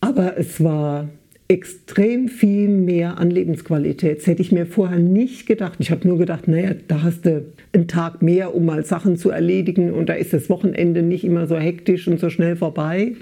Aber 0.00 0.36
es 0.36 0.62
war 0.62 1.08
extrem 1.48 2.28
viel 2.28 2.68
mehr 2.68 3.18
an 3.18 3.30
Lebensqualität. 3.30 4.18
Das 4.18 4.26
hätte 4.26 4.40
ich 4.42 4.52
mir 4.52 4.64
vorher 4.64 4.98
nicht 4.98 5.46
gedacht. 5.46 5.74
Ich 5.80 5.90
habe 5.90 6.08
nur 6.08 6.18
gedacht, 6.18 6.48
naja, 6.48 6.74
da 6.88 7.02
hast 7.02 7.26
du 7.26 7.44
einen 7.72 7.88
Tag 7.88 8.22
mehr, 8.22 8.54
um 8.54 8.64
mal 8.64 8.84
Sachen 8.84 9.16
zu 9.16 9.30
erledigen 9.30 9.92
und 9.92 10.08
da 10.08 10.14
ist 10.14 10.32
das 10.32 10.48
Wochenende 10.48 11.02
nicht 11.02 11.24
immer 11.24 11.46
so 11.46 11.58
hektisch 11.58 12.08
und 12.08 12.18
so 12.20 12.30
schnell 12.30 12.56
vorbei. 12.56 13.16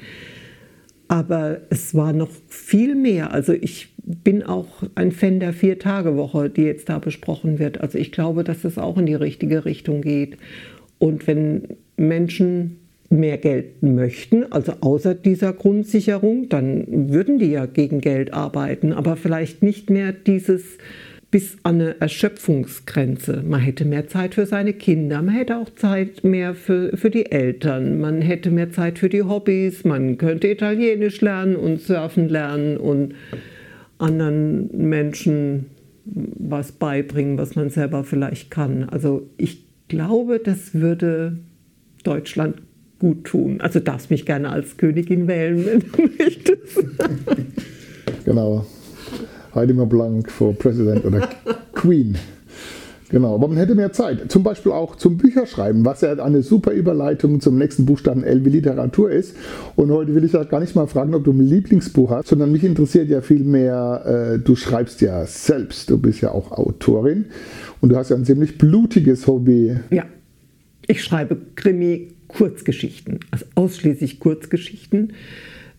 Aber 1.09 1.63
es 1.71 1.95
war 1.95 2.13
noch 2.13 2.31
viel 2.47 2.95
mehr. 2.95 3.33
Also 3.33 3.53
ich 3.53 3.89
bin 4.05 4.45
auch 4.45 4.85
ein 4.95 5.11
Fan 5.11 5.41
der 5.41 5.53
Vier-Tage-Woche, 5.53 6.51
die 6.51 6.63
jetzt 6.63 6.89
da 6.89 7.01
besprochen 7.01 7.59
wird. 7.59 7.81
Also 7.81 7.99
ich 7.99 8.13
glaube, 8.13 8.45
dass 8.45 8.65
es 8.65 8.79
auch 8.79 8.97
in 8.97 9.07
die 9.07 9.15
richtige 9.15 9.65
Richtung 9.65 10.03
geht. 10.03 10.37
Und 10.99 11.27
wenn 11.27 11.63
Menschen 11.97 12.80
mehr 13.11 13.39
Geld 13.39 13.83
möchten, 13.83 14.51
also 14.53 14.73
außer 14.81 15.15
dieser 15.15 15.53
Grundsicherung, 15.53 16.49
dann 16.49 17.11
würden 17.11 17.39
die 17.39 17.51
ja 17.51 17.67
gegen 17.67 18.01
Geld 18.01 18.33
arbeiten, 18.33 18.93
aber 18.93 19.17
vielleicht 19.17 19.63
nicht 19.63 19.91
mehr 19.91 20.13
dieses 20.13 20.79
bis 21.31 21.59
an 21.63 21.77
eine 21.77 22.01
Erschöpfungsgrenze. 22.01 23.43
Man 23.47 23.61
hätte 23.61 23.85
mehr 23.85 24.09
Zeit 24.09 24.35
für 24.35 24.47
seine 24.47 24.73
Kinder, 24.73 25.23
man 25.23 25.35
hätte 25.35 25.59
auch 25.59 25.71
Zeit 25.71 26.25
mehr 26.25 26.55
für, 26.55 26.97
für 26.97 27.11
die 27.11 27.31
Eltern, 27.31 28.01
man 28.01 28.21
hätte 28.21 28.51
mehr 28.51 28.71
Zeit 28.71 28.99
für 28.99 29.09
die 29.09 29.23
Hobbys, 29.23 29.85
man 29.85 30.19
könnte 30.19 30.49
Italienisch 30.49 31.21
lernen 31.21 31.57
und 31.57 31.81
Surfen 31.81 32.29
lernen 32.29 32.77
und 32.77 33.15
anderen 33.99 34.71
Menschen 34.77 35.67
was 36.05 36.73
beibringen, 36.73 37.39
was 37.39 37.55
man 37.55 37.71
selber 37.71 38.03
vielleicht 38.03 38.51
kann. 38.51 38.85
Also 38.89 39.29
ich 39.37 39.65
glaube, 39.89 40.41
das 40.43 40.75
würde 40.75 41.37
Deutschland 42.03 42.57
gut 43.01 43.25
tun. 43.25 43.61
Also 43.61 43.81
darfst 43.81 44.11
mich 44.11 44.25
gerne 44.25 44.51
als 44.51 44.77
Königin 44.77 45.27
wählen, 45.27 45.67
wenn 45.67 45.81
du 45.81 46.11
möchtest. 46.19 46.85
Genau. 48.25 48.65
Heidi 49.55 49.73
Blank 49.73 50.31
for 50.31 50.55
President 50.55 51.05
oder 51.05 51.29
Queen. 51.73 52.17
Genau, 53.11 53.35
aber 53.35 53.49
man 53.49 53.57
hätte 53.57 53.75
mehr 53.75 53.93
Zeit. 53.93 54.31
Zum 54.31 54.45
Beispiel 54.45 54.71
auch 54.71 54.95
zum 54.95 55.17
Bücherschreiben, 55.17 55.85
was 55.85 56.01
ja 56.01 56.13
eine 56.13 56.43
super 56.43 56.71
Überleitung 56.71 57.41
zum 57.41 57.59
nächsten 57.59 57.85
Buchstaben 57.85 58.23
L 58.23 58.45
wie 58.45 58.51
Literatur 58.51 59.11
ist. 59.11 59.35
Und 59.75 59.91
heute 59.91 60.15
will 60.15 60.25
ich 60.25 60.33
ja 60.33 60.45
gar 60.45 60.61
nicht 60.61 60.77
mal 60.77 60.87
fragen, 60.87 61.15
ob 61.15 61.25
du 61.25 61.33
ein 61.33 61.41
Lieblingsbuch 61.41 62.11
hast, 62.11 62.29
sondern 62.29 62.53
mich 62.53 62.63
interessiert 62.63 63.09
ja 63.09 63.21
viel 63.21 63.43
mehr, 63.43 64.35
äh, 64.35 64.39
du 64.39 64.55
schreibst 64.55 65.01
ja 65.01 65.27
selbst, 65.27 65.91
du 65.91 65.99
bist 65.99 66.21
ja 66.21 66.31
auch 66.31 66.53
Autorin 66.53 67.27
und 67.81 67.89
du 67.89 67.97
hast 67.97 68.11
ja 68.11 68.17
ein 68.17 68.25
ziemlich 68.25 68.59
blutiges 68.59 69.27
Hobby. 69.27 69.77
Ja, 69.91 70.05
ich 70.87 71.03
schreibe 71.03 71.37
Krimi, 71.57 72.13
Kurzgeschichten, 72.31 73.21
also 73.31 73.45
ausschließlich 73.55 74.21
Kurzgeschichten. 74.21 75.15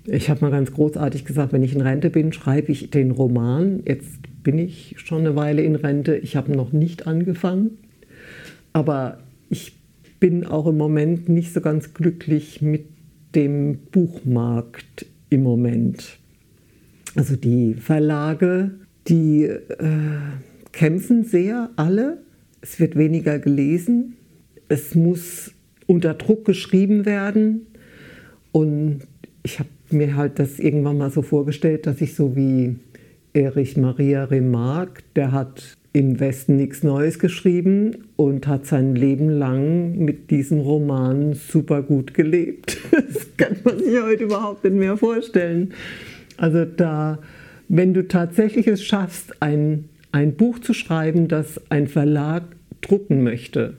Ich 0.06 0.30
habe 0.30 0.42
mal 0.42 0.52
ganz 0.52 0.72
großartig 0.72 1.26
gesagt, 1.26 1.54
wenn 1.54 1.64
ich 1.64 1.74
in 1.74 1.82
Rente 1.82 2.10
bin, 2.10 2.34
schreibe 2.34 2.72
ich 2.72 2.90
den 2.90 3.12
Roman. 3.12 3.84
Jetzt 3.86 4.20
bin 4.44 4.58
ich 4.58 4.96
schon 4.98 5.20
eine 5.20 5.36
Weile 5.36 5.62
in 5.62 5.76
Rente. 5.76 6.18
Ich 6.18 6.36
habe 6.36 6.52
noch 6.52 6.72
nicht 6.72 7.08
angefangen. 7.08 7.78
Aber 8.74 9.20
ich 9.50 9.78
bin 10.20 10.46
auch 10.46 10.68
im 10.68 10.78
Moment 10.78 11.30
nicht 11.30 11.54
so 11.54 11.62
ganz 11.62 11.94
glücklich 11.94 12.62
mit 12.62 12.86
dem 13.36 13.78
Buchmarkt 13.92 15.06
im 15.30 15.44
Moment. 15.44 16.20
Also 17.16 17.36
die 17.36 17.76
Verlage, 17.76 18.72
die 19.08 19.44
äh, 19.44 19.58
kämpfen 20.72 21.24
sehr, 21.24 21.70
alle. 21.76 22.22
Es 22.62 22.80
wird 22.80 22.96
weniger 22.96 23.40
gelesen. 23.40 24.18
Es 24.68 24.96
muss 24.96 25.54
unter 25.88 26.14
Druck 26.14 26.46
geschrieben 26.46 27.06
werden. 27.06 27.68
Und 28.52 29.02
ich 29.44 29.60
habe 29.60 29.70
mir 29.90 30.16
halt 30.16 30.40
das 30.40 30.60
irgendwann 30.60 30.98
mal 30.98 31.12
so 31.12 31.22
vorgestellt, 31.22 31.86
dass 31.86 32.02
ich 32.02 32.16
so 32.16 32.36
wie 32.36 32.76
Erich 33.34 33.78
Maria 33.78 34.26
Remarque, 34.26 35.04
der 35.16 35.32
hat 35.32 35.78
im 35.94 36.20
Westen 36.20 36.56
nichts 36.56 36.84
Neues 36.84 37.20
geschrieben 37.20 38.06
und 38.16 38.48
hat 38.48 38.66
sein 38.66 38.96
Leben 38.96 39.30
lang 39.30 39.98
mit 39.98 40.32
diesem 40.32 40.60
Roman 40.60 41.34
super 41.34 41.82
gut 41.82 42.14
gelebt. 42.14 42.78
Das 42.92 43.36
kann 43.38 43.58
man 43.64 43.80
sich 43.80 44.02
heute 44.02 44.26
überhaupt 44.26 44.64
nicht 44.64 44.76
mehr 44.76 44.96
vorstellen. 44.96 45.74
Also 46.38 46.66
da, 46.66 47.20
wenn 47.68 47.94
du 47.94 48.08
tatsächlich 48.08 48.68
es 48.68 48.84
schaffst, 48.84 49.42
ein, 49.42 49.86
ein 50.12 50.36
Buch 50.36 50.60
zu 50.60 50.74
schreiben, 50.74 51.28
das 51.28 51.60
ein 51.70 51.88
Verlag 51.88 52.44
drucken 52.82 53.24
möchte 53.24 53.76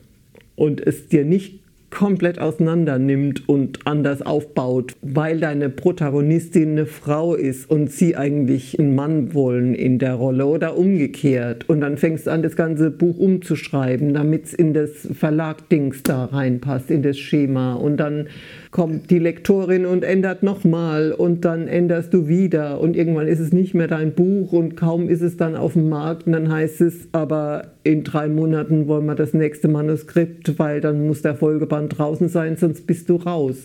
und 0.57 0.81
es 0.81 1.09
dir 1.09 1.25
nicht 1.25 1.62
komplett 1.93 2.41
auseinander 2.41 2.99
nimmt 2.99 3.49
und 3.49 3.87
anders 3.87 4.23
aufbaut, 4.23 4.95
weil 5.03 5.39
deine 5.39 5.69
Protagonistin 5.69 6.73
eine 6.73 6.87
Frau 6.87 7.35
ist 7.35 7.71
und 7.71 7.93
sie 7.93 8.17
eigentlich 8.17 8.79
einen 8.79 8.95
Mann 8.95 9.35
wollen 9.35 9.75
in 9.75 9.99
der 9.99 10.15
Rolle 10.15 10.47
oder 10.47 10.77
umgekehrt. 10.77 11.69
Und 11.69 11.81
dann 11.81 11.99
fängst 11.99 12.27
du 12.27 12.33
an, 12.33 12.43
das 12.43 12.57
ganze 12.57 12.91
Buch 12.91 13.19
umzuschreiben, 13.19 14.15
damit 14.15 14.47
es 14.47 14.55
in 14.55 14.73
das 14.73 15.07
Verlagdings 15.13 16.03
da 16.03 16.25
reinpasst, 16.25 16.91
in 16.91 17.03
das 17.03 17.19
Schema. 17.19 17.75
Und 17.75 17.99
dann 17.99 18.27
kommt 18.73 19.11
die 19.11 19.19
Lektorin 19.19 19.85
und 19.85 20.03
ändert 20.03 20.43
nochmal 20.43 21.13
und 21.13 21.45
dann 21.45 21.69
änderst 21.69 22.13
du 22.15 22.27
wieder 22.27 22.81
und 22.81 22.97
irgendwann 22.97 23.29
ist 23.29 23.39
es 23.39 23.53
nicht 23.53 23.75
mehr 23.75 23.87
dein 23.87 24.15
Buch 24.15 24.53
und 24.53 24.77
kaum 24.77 25.11
ist 25.11 25.21
es 25.21 25.37
dann 25.37 25.57
auf 25.57 25.75
dem 25.75 25.91
Markt 25.91 26.27
und 26.27 26.33
dann 26.33 26.51
heißt 26.51 26.81
es, 26.81 27.07
aber 27.13 27.73
in 27.85 28.03
drei 28.03 28.29
Monaten 28.29 28.89
wollen 28.89 29.05
wir 29.05 29.15
das 29.15 29.35
nächste 29.35 29.69
Manuskript, 29.69 30.59
weil 30.59 30.81
dann 30.81 31.07
muss 31.07 31.21
der 31.21 31.37
Folgeband 31.37 31.99
draußen 31.99 32.29
sein, 32.31 32.57
sonst 32.57 32.87
bist 32.87 33.11
du 33.11 33.17
raus. 33.17 33.57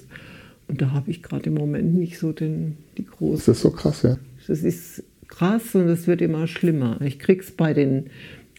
Und 0.67 0.82
da 0.82 0.91
habe 0.91 1.10
ich 1.10 1.24
gerade 1.24 1.46
im 1.46 1.54
Moment 1.54 1.96
nicht 1.96 2.20
so 2.20 2.34
den, 2.34 2.76
die 2.98 3.06
große. 3.06 3.46
Das 3.46 3.58
ist 3.58 3.62
so 3.62 3.72
krass, 3.72 4.02
ja. 4.04 4.17
Das 4.48 4.62
ist 4.62 5.04
krass 5.30 5.74
und 5.74 5.88
es 5.88 6.08
wird 6.08 6.22
immer 6.22 6.48
schlimmer. 6.48 7.00
Ich 7.02 7.17
krieg's 7.17 7.52
bei 7.52 7.74
den 7.74 8.08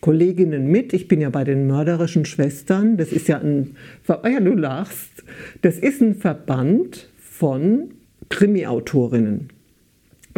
Kolleginnen 0.01 0.69
mit. 0.69 0.93
Ich 0.93 1.09
bin 1.09 1.21
ja 1.21 1.31
bei 1.31 1.45
den 1.45 1.67
mörderischen 1.67 2.25
Schwestern. 2.25 2.97
Das 2.97 3.13
ist 3.13 3.29
ja 3.29 3.39
ein, 3.39 3.77
oh 4.09 4.27
ja, 4.27 4.41
du 4.41 4.55
lachst. 4.55 5.25
Das 5.63 5.79
ist 5.79 6.01
ein 6.01 6.15
Verband 6.15 7.09
von 7.19 7.91
Krimi-Autorinnen. 8.29 9.49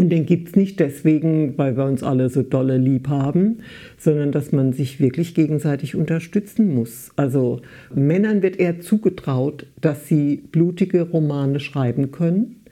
Und 0.01 0.09
den 0.09 0.25
gibt 0.25 0.49
es 0.49 0.57
nicht 0.57 0.81
deswegen, 0.81 1.59
weil 1.59 1.77
wir 1.77 1.85
uns 1.85 2.03
alle 2.03 2.31
so 2.31 2.43
dolle 2.43 2.79
lieb 2.79 3.09
haben, 3.09 3.59
sondern 3.99 4.33
dass 4.33 4.51
man 4.51 4.73
sich 4.73 4.99
wirklich 4.99 5.35
gegenseitig 5.35 5.95
unterstützen 5.95 6.75
muss. 6.75 7.11
Also 7.17 7.61
Männern 7.95 8.41
wird 8.41 8.59
eher 8.59 8.81
zugetraut, 8.81 9.67
dass 9.79 10.09
sie 10.09 10.37
blutige 10.37 11.03
Romane 11.03 11.61
schreiben 11.61 12.13
können. 12.13 12.63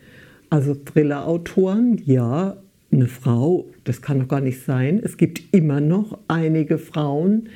Also 0.49 0.75
Thriller-Autoren, 0.75 2.01
ja, 2.07 2.57
eine 2.91 3.07
Frau, 3.07 3.67
das 3.85 4.03
kann 4.03 4.21
doch 4.21 4.29
gar 4.29 4.41
nicht 4.41 4.65
sein. 4.65 5.01
Es 5.03 5.17
gibt 5.17 5.43
immer 5.53 5.81
noch 5.81 6.19
einige 6.29 6.79
Frauen, 6.79 7.49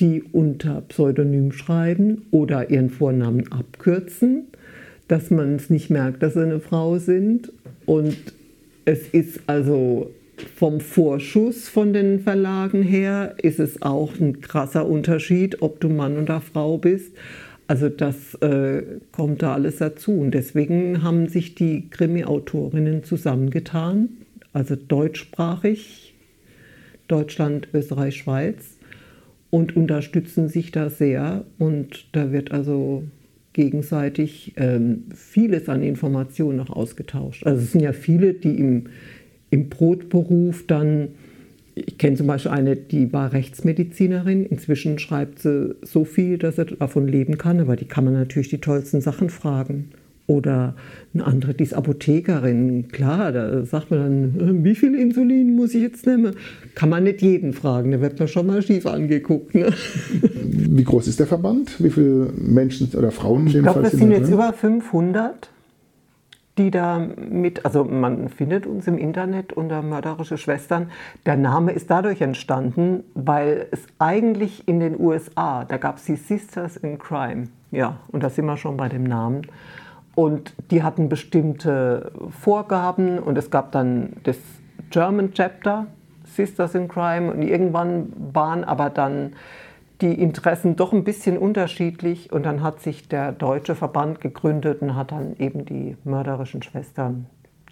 die 0.00 0.22
unter 0.22 0.82
Pseudonym 0.82 1.52
schreiben 1.52 2.22
oder 2.30 2.70
ihren 2.70 2.90
Vornamen 2.90 3.50
abkürzen, 3.50 4.44
dass 5.08 5.30
man 5.30 5.54
es 5.54 5.70
nicht 5.70 5.90
merkt, 5.90 6.22
dass 6.22 6.34
sie 6.34 6.42
eine 6.42 6.60
Frau 6.60 6.98
sind. 6.98 7.52
Und 7.86 8.16
es 8.84 9.08
ist 9.08 9.40
also 9.46 10.10
vom 10.56 10.80
Vorschuss 10.80 11.68
von 11.68 11.92
den 11.92 12.20
Verlagen 12.20 12.82
her, 12.82 13.34
ist 13.40 13.58
es 13.58 13.80
auch 13.82 14.18
ein 14.20 14.40
krasser 14.40 14.86
Unterschied, 14.86 15.62
ob 15.62 15.80
du 15.80 15.88
Mann 15.88 16.18
oder 16.18 16.40
Frau 16.40 16.76
bist. 16.76 17.12
Also 17.68 17.88
das 17.88 18.34
äh, 18.42 18.82
kommt 19.12 19.42
da 19.42 19.54
alles 19.54 19.78
dazu. 19.78 20.12
Und 20.12 20.32
deswegen 20.32 21.02
haben 21.02 21.28
sich 21.28 21.54
die 21.54 21.88
Krimi-Autorinnen 21.90 23.02
zusammengetan, 23.02 24.08
also 24.56 24.74
deutschsprachig, 24.74 26.14
Deutschland, 27.08 27.68
Österreich, 27.74 28.16
Schweiz, 28.16 28.78
und 29.50 29.76
unterstützen 29.76 30.48
sich 30.48 30.72
da 30.72 30.88
sehr. 30.88 31.44
Und 31.58 32.06
da 32.12 32.32
wird 32.32 32.52
also 32.52 33.04
gegenseitig 33.52 34.54
ähm, 34.56 35.04
vieles 35.14 35.68
an 35.68 35.82
Informationen 35.82 36.56
noch 36.56 36.70
ausgetauscht. 36.70 37.46
Also 37.46 37.62
es 37.62 37.72
sind 37.72 37.82
ja 37.82 37.92
viele, 37.92 38.32
die 38.32 38.58
im, 38.58 38.84
im 39.50 39.68
Brotberuf 39.68 40.66
dann 40.66 41.08
ich 41.78 41.98
kenne 41.98 42.16
zum 42.16 42.26
Beispiel 42.26 42.52
eine, 42.52 42.74
die 42.74 43.12
war 43.12 43.34
Rechtsmedizinerin. 43.34 44.46
Inzwischen 44.46 44.98
schreibt 44.98 45.40
sie 45.40 45.76
so 45.82 46.06
viel, 46.06 46.38
dass 46.38 46.56
sie 46.56 46.64
davon 46.64 47.06
leben 47.06 47.36
kann, 47.36 47.60
aber 47.60 47.76
die 47.76 47.84
kann 47.84 48.04
man 48.04 48.14
natürlich 48.14 48.48
die 48.48 48.62
tollsten 48.62 49.02
Sachen 49.02 49.28
fragen. 49.28 49.90
Oder 50.26 50.74
eine 51.14 51.24
andere, 51.24 51.54
die 51.54 51.62
ist 51.62 51.74
Apothekerin. 51.74 52.88
Klar, 52.88 53.30
da 53.30 53.64
sagt 53.64 53.90
man 53.90 54.34
dann, 54.38 54.64
wie 54.64 54.74
viel 54.74 54.94
Insulin 54.94 55.54
muss 55.54 55.74
ich 55.74 55.82
jetzt 55.82 56.06
nehmen? 56.06 56.34
Kann 56.74 56.88
man 56.88 57.04
nicht 57.04 57.22
jeden 57.22 57.52
fragen, 57.52 57.92
da 57.92 58.00
wird 58.00 58.18
man 58.18 58.26
schon 58.26 58.46
mal 58.46 58.60
schief 58.60 58.86
angeguckt. 58.86 59.54
Ne? 59.54 59.72
Wie 60.42 60.84
groß 60.84 61.06
ist 61.06 61.20
der 61.20 61.26
Verband? 61.26 61.82
Wie 61.82 61.90
viele 61.90 62.32
Menschen 62.36 62.88
oder 62.96 63.12
Frauen 63.12 63.46
in 63.46 63.52
dem 63.52 63.56
ich 63.58 63.62
glaub, 63.62 63.74
Fall 63.74 63.84
sind? 63.90 63.94
Ich 63.94 63.98
glaube, 64.00 64.20
das 64.20 64.28
sind 64.28 64.30
jetzt 64.30 64.32
über 64.32 64.52
500 64.52 65.50
die 66.58 66.70
da 66.70 66.98
mit, 66.98 67.64
also 67.64 67.84
man 67.84 68.28
findet 68.28 68.66
uns 68.66 68.86
im 68.86 68.96
Internet 68.96 69.52
unter 69.52 69.82
Mörderische 69.82 70.38
Schwestern. 70.38 70.90
Der 71.26 71.36
Name 71.36 71.72
ist 71.72 71.90
dadurch 71.90 72.22
entstanden, 72.22 73.04
weil 73.14 73.66
es 73.72 73.86
eigentlich 73.98 74.66
in 74.66 74.80
den 74.80 74.98
USA, 74.98 75.64
da 75.64 75.76
gab 75.76 75.98
es 75.98 76.04
die 76.04 76.16
Sisters 76.16 76.76
in 76.78 76.98
Crime, 76.98 77.48
ja, 77.72 77.98
und 78.10 78.22
da 78.22 78.30
sind 78.30 78.46
wir 78.46 78.56
schon 78.56 78.76
bei 78.76 78.88
dem 78.88 79.04
Namen. 79.04 79.42
Und 80.16 80.54
die 80.70 80.82
hatten 80.82 81.08
bestimmte 81.08 82.10
Vorgaben 82.30 83.20
und 83.20 83.38
es 83.38 83.50
gab 83.50 83.70
dann 83.70 84.14
das 84.24 84.38
German 84.90 85.32
Chapter, 85.32 85.86
Sisters 86.24 86.74
in 86.74 86.88
Crime, 86.88 87.30
und 87.32 87.42
irgendwann 87.42 88.12
waren 88.32 88.64
aber 88.64 88.90
dann 88.90 89.34
die 90.00 90.20
Interessen 90.20 90.74
doch 90.74 90.92
ein 90.92 91.04
bisschen 91.04 91.38
unterschiedlich 91.38 92.32
und 92.32 92.44
dann 92.44 92.62
hat 92.62 92.80
sich 92.80 93.08
der 93.08 93.32
deutsche 93.32 93.74
Verband 93.74 94.20
gegründet 94.20 94.82
und 94.82 94.96
hat 94.96 95.12
dann 95.12 95.36
eben 95.36 95.64
die 95.64 95.96
mörderischen 96.04 96.62
Schwestern 96.62 97.26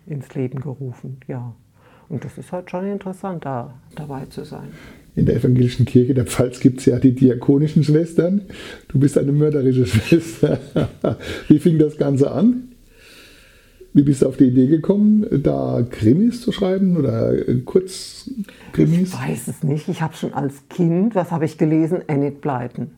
ins 0.06 0.34
Leben 0.34 0.60
gerufen. 0.60 1.20
Ja. 1.26 1.54
Und 2.10 2.24
das 2.24 2.36
ist 2.36 2.52
halt 2.52 2.70
schon 2.70 2.86
interessant, 2.86 3.44
da 3.46 3.74
dabei 3.96 4.26
zu 4.26 4.44
sein. 4.44 4.72
In 5.16 5.26
der 5.26 5.36
evangelischen 5.36 5.86
Kirche 5.86 6.14
der 6.14 6.26
Pfalz 6.26 6.58
gibt 6.60 6.80
es 6.80 6.86
ja 6.86 6.98
die 6.98 7.14
diakonischen 7.14 7.84
Schwestern. 7.84 8.42
Du 8.88 8.98
bist 8.98 9.16
eine 9.16 9.32
mörderische 9.32 9.86
Schwester. 9.86 10.58
Wie 11.48 11.58
fing 11.58 11.78
das 11.78 11.96
Ganze 11.96 12.32
an? 12.32 12.68
Wie 13.92 14.02
bist 14.02 14.22
du 14.22 14.26
auf 14.26 14.36
die 14.36 14.46
Idee 14.46 14.66
gekommen, 14.66 15.24
da 15.30 15.86
Krimis 15.88 16.40
zu 16.40 16.50
schreiben 16.50 16.96
oder 16.96 17.32
Kurzkrimis? 17.64 19.12
Ich 19.12 19.14
weiß 19.14 19.46
es 19.46 19.62
nicht. 19.62 19.88
Ich 19.88 20.02
habe 20.02 20.16
schon 20.16 20.34
als 20.34 20.68
Kind, 20.68 21.14
was 21.14 21.30
habe 21.30 21.44
ich 21.44 21.58
gelesen? 21.58 22.02
Enid 22.08 22.40
Blyton. 22.40 22.90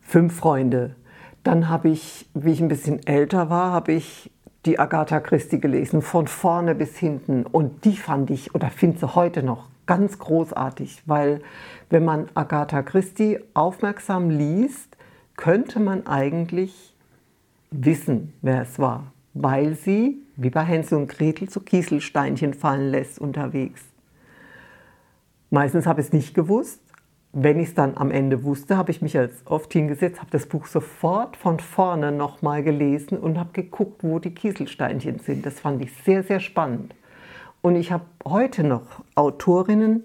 Fünf 0.00 0.34
Freunde. 0.34 0.96
Dann 1.44 1.68
habe 1.68 1.90
ich, 1.90 2.26
wie 2.34 2.50
ich 2.50 2.60
ein 2.60 2.66
bisschen 2.66 3.06
älter 3.06 3.50
war, 3.50 3.70
habe 3.70 3.92
ich 3.92 4.32
die 4.64 4.80
Agatha 4.80 5.20
Christie 5.20 5.60
gelesen, 5.60 6.02
von 6.02 6.26
vorne 6.26 6.74
bis 6.74 6.96
hinten. 6.96 7.46
Und 7.46 7.84
die 7.84 7.96
fand 7.96 8.30
ich, 8.30 8.52
oder 8.52 8.68
finde 8.70 8.98
sie 8.98 9.14
heute 9.14 9.44
noch, 9.44 9.68
ganz 9.86 10.18
großartig, 10.18 11.02
weil 11.06 11.40
wenn 11.90 12.04
man 12.04 12.28
Agatha 12.34 12.82
Christie 12.82 13.38
aufmerksam 13.54 14.30
liest, 14.30 14.96
könnte 15.36 15.80
man 15.80 16.06
eigentlich 16.06 16.94
wissen, 17.70 18.32
wer 18.42 18.62
es 18.62 18.78
war 18.78 19.12
weil 19.38 19.74
sie, 19.74 20.22
wie 20.36 20.50
bei 20.50 20.62
Hänsel 20.62 20.98
und 20.98 21.08
Gretel, 21.08 21.50
so 21.50 21.60
Kieselsteinchen 21.60 22.54
fallen 22.54 22.90
lässt 22.90 23.18
unterwegs. 23.18 23.82
Meistens 25.50 25.86
habe 25.86 26.00
ich 26.00 26.08
es 26.08 26.12
nicht 26.12 26.34
gewusst. 26.34 26.80
Wenn 27.32 27.60
ich 27.60 27.68
es 27.68 27.74
dann 27.74 27.98
am 27.98 28.10
Ende 28.10 28.44
wusste, 28.44 28.78
habe 28.78 28.90
ich 28.90 29.02
mich 29.02 29.18
als 29.18 29.34
oft 29.44 29.70
hingesetzt, 29.74 30.20
habe 30.20 30.30
das 30.30 30.46
Buch 30.46 30.66
sofort 30.66 31.36
von 31.36 31.60
vorne 31.60 32.10
nochmal 32.10 32.62
gelesen 32.62 33.18
und 33.18 33.38
habe 33.38 33.50
geguckt, 33.52 34.02
wo 34.02 34.18
die 34.18 34.34
Kieselsteinchen 34.34 35.18
sind. 35.18 35.44
Das 35.44 35.60
fand 35.60 35.82
ich 35.82 35.92
sehr, 36.02 36.22
sehr 36.22 36.40
spannend. 36.40 36.94
Und 37.66 37.74
ich 37.74 37.90
habe 37.90 38.04
heute 38.24 38.62
noch 38.62 39.02
Autorinnen, 39.16 40.04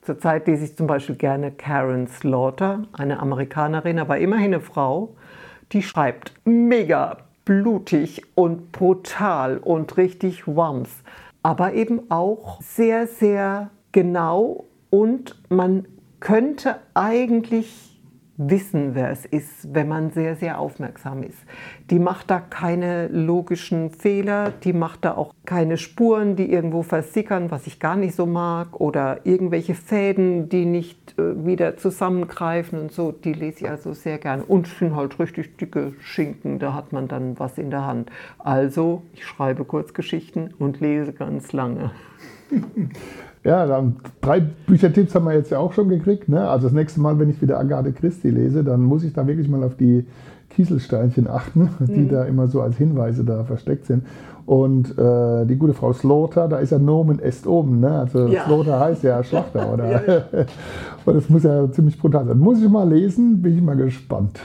zurzeit 0.00 0.48
lese 0.48 0.64
ich 0.64 0.76
zum 0.76 0.88
Beispiel 0.88 1.14
gerne 1.14 1.52
Karen 1.52 2.08
Slaughter, 2.08 2.82
eine 2.92 3.20
Amerikanerin, 3.20 4.00
aber 4.00 4.18
immerhin 4.18 4.54
eine 4.54 4.60
Frau, 4.60 5.14
die 5.70 5.84
schreibt 5.84 6.32
mega 6.44 7.18
blutig 7.44 8.24
und 8.34 8.72
brutal 8.72 9.58
und 9.58 9.96
richtig 9.96 10.48
wams, 10.48 10.90
aber 11.44 11.72
eben 11.74 12.10
auch 12.10 12.60
sehr, 12.60 13.06
sehr 13.06 13.70
genau 13.92 14.64
und 14.90 15.40
man 15.50 15.86
könnte 16.18 16.80
eigentlich 16.94 17.91
wissen, 18.48 18.94
wer 18.94 19.10
es 19.10 19.24
ist, 19.24 19.74
wenn 19.74 19.88
man 19.88 20.10
sehr, 20.10 20.36
sehr 20.36 20.58
aufmerksam 20.58 21.22
ist. 21.22 21.38
Die 21.90 21.98
macht 21.98 22.30
da 22.30 22.40
keine 22.40 23.08
logischen 23.08 23.90
Fehler, 23.90 24.52
die 24.64 24.72
macht 24.72 25.04
da 25.04 25.16
auch 25.16 25.34
keine 25.44 25.76
Spuren, 25.76 26.36
die 26.36 26.50
irgendwo 26.50 26.82
versickern, 26.82 27.50
was 27.50 27.66
ich 27.66 27.80
gar 27.80 27.96
nicht 27.96 28.14
so 28.14 28.26
mag, 28.26 28.80
oder 28.80 29.20
irgendwelche 29.24 29.74
Fäden, 29.74 30.48
die 30.48 30.64
nicht 30.64 31.18
äh, 31.18 31.44
wieder 31.44 31.76
zusammengreifen 31.76 32.78
und 32.78 32.92
so. 32.92 33.12
Die 33.12 33.32
lese 33.32 33.64
ich 33.64 33.70
also 33.70 33.92
sehr 33.92 34.18
gerne. 34.18 34.44
Und 34.44 34.66
sind 34.66 34.96
halt 34.96 35.18
richtig 35.18 35.56
dicke 35.56 35.94
Schinken, 36.00 36.58
da 36.58 36.74
hat 36.74 36.92
man 36.92 37.08
dann 37.08 37.38
was 37.38 37.58
in 37.58 37.70
der 37.70 37.86
Hand. 37.86 38.10
Also, 38.38 39.02
ich 39.12 39.24
schreibe 39.24 39.64
Kurzgeschichten 39.64 40.54
und 40.58 40.80
lese 40.80 41.12
ganz 41.12 41.52
lange. 41.52 41.90
Ja, 43.44 43.92
drei 44.20 44.40
Büchertipps 44.40 45.14
haben 45.14 45.24
wir 45.24 45.34
jetzt 45.34 45.50
ja 45.50 45.58
auch 45.58 45.72
schon 45.72 45.88
gekriegt. 45.88 46.28
Ne? 46.28 46.48
Also 46.48 46.68
das 46.68 46.74
nächste 46.74 47.00
Mal, 47.00 47.18
wenn 47.18 47.28
ich 47.28 47.42
wieder 47.42 47.58
Agathe 47.58 47.92
Christi 47.92 48.30
lese, 48.30 48.62
dann 48.62 48.82
muss 48.82 49.02
ich 49.02 49.12
da 49.12 49.26
wirklich 49.26 49.48
mal 49.48 49.64
auf 49.64 49.76
die 49.76 50.06
Kieselsteinchen 50.50 51.26
achten, 51.26 51.70
die 51.80 52.02
mhm. 52.02 52.08
da 52.08 52.24
immer 52.24 52.46
so 52.46 52.60
als 52.60 52.76
Hinweise 52.76 53.24
da 53.24 53.42
versteckt 53.44 53.86
sind. 53.86 54.04
Und 54.46 54.96
äh, 54.98 55.44
die 55.46 55.56
gute 55.56 55.72
Frau 55.72 55.92
Slaughter, 55.92 56.48
da 56.48 56.58
ist 56.58 56.70
ja 56.70 56.78
Nomen 56.78 57.18
est 57.20 57.46
oben. 57.46 57.80
Ne? 57.80 57.90
Also 57.90 58.28
ja. 58.28 58.44
Slaughter 58.44 58.78
heißt 58.78 59.02
ja 59.02 59.22
Schlachter, 59.24 59.72
oder? 59.72 59.90
ja, 59.90 60.02
ja. 60.06 60.22
Und 61.04 61.14
das 61.14 61.28
muss 61.28 61.42
ja 61.42 61.70
ziemlich 61.72 61.98
brutal 61.98 62.26
sein. 62.26 62.38
Muss 62.38 62.62
ich 62.62 62.68
mal 62.68 62.88
lesen, 62.88 63.42
bin 63.42 63.56
ich 63.56 63.62
mal 63.62 63.76
gespannt. 63.76 64.38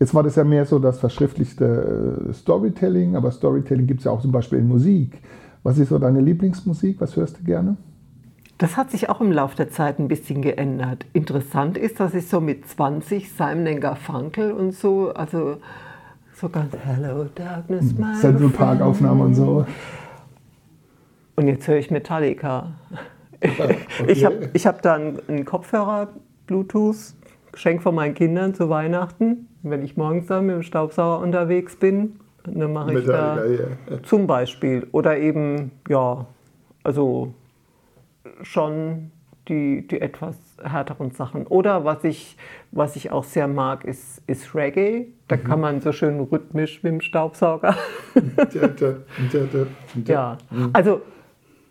Jetzt 0.00 0.12
war 0.14 0.24
das 0.24 0.34
ja 0.34 0.42
mehr 0.42 0.64
so 0.64 0.80
das 0.80 0.98
verschriftlichte 0.98 2.26
äh, 2.28 2.32
Storytelling, 2.32 3.14
aber 3.14 3.30
Storytelling 3.30 3.86
gibt 3.86 4.00
es 4.00 4.04
ja 4.06 4.10
auch 4.10 4.20
zum 4.20 4.32
Beispiel 4.32 4.58
in 4.58 4.66
Musik. 4.66 5.18
Was 5.62 5.78
ist 5.78 5.90
so 5.90 5.98
deine 5.98 6.20
Lieblingsmusik? 6.20 7.00
Was 7.00 7.14
hörst 7.14 7.38
du 7.38 7.44
gerne? 7.44 7.76
Das 8.62 8.76
hat 8.76 8.92
sich 8.92 9.08
auch 9.08 9.20
im 9.20 9.32
Laufe 9.32 9.56
der 9.56 9.70
Zeit 9.70 9.98
ein 9.98 10.06
bisschen 10.06 10.40
geändert. 10.40 11.04
Interessant 11.14 11.76
ist, 11.76 11.98
dass 11.98 12.14
ich 12.14 12.28
so 12.28 12.40
mit 12.40 12.68
20 12.68 13.32
Simon 13.32 13.80
Garfunkel 13.80 14.52
und 14.52 14.70
so, 14.70 15.12
also 15.12 15.56
so 16.32 16.48
ganz 16.48 16.72
Hello 16.76 17.26
Darkness, 17.34 17.92
my 17.98 18.14
Central 18.20 18.50
Park 18.50 18.80
Aufnahme 18.80 19.24
und 19.24 19.34
so. 19.34 19.66
Und 21.34 21.48
jetzt 21.48 21.66
höre 21.66 21.78
ich 21.78 21.90
Metallica. 21.90 22.74
Okay. 23.40 23.78
Ich 24.06 24.24
habe 24.24 24.50
ich 24.52 24.64
hab 24.64 24.80
da 24.80 24.94
einen, 24.94 25.44
Kopfhörer, 25.44 26.10
Bluetooth, 26.46 27.16
Geschenk 27.50 27.82
von 27.82 27.96
meinen 27.96 28.14
Kindern 28.14 28.54
zu 28.54 28.68
Weihnachten. 28.68 29.48
Wenn 29.64 29.82
ich 29.82 29.96
morgens 29.96 30.28
dann 30.28 30.46
mit 30.46 30.54
dem 30.54 30.62
Staubsauger 30.62 31.20
unterwegs 31.20 31.74
bin, 31.74 32.20
dann 32.44 32.72
mache 32.72 32.96
ich 32.96 33.06
da 33.06 33.44
ja. 33.44 33.64
zum 34.04 34.28
Beispiel. 34.28 34.86
Oder 34.92 35.18
eben, 35.18 35.72
ja, 35.88 36.26
also 36.84 37.34
schon 38.42 39.10
die, 39.48 39.86
die 39.86 40.00
etwas 40.00 40.36
härteren 40.62 41.10
Sachen. 41.10 41.46
Oder 41.46 41.84
was 41.84 42.04
ich, 42.04 42.36
was 42.70 42.96
ich 42.96 43.10
auch 43.10 43.24
sehr 43.24 43.48
mag, 43.48 43.84
ist, 43.84 44.22
ist 44.26 44.54
Reggae. 44.54 45.08
Da 45.28 45.36
mhm. 45.36 45.44
kann 45.44 45.60
man 45.60 45.80
so 45.80 45.92
schön 45.92 46.20
rhythmisch 46.20 46.82
mit 46.82 46.92
dem 46.92 47.00
Staubsauger. 47.00 47.76
ja, 50.06 50.38
also, 50.72 51.02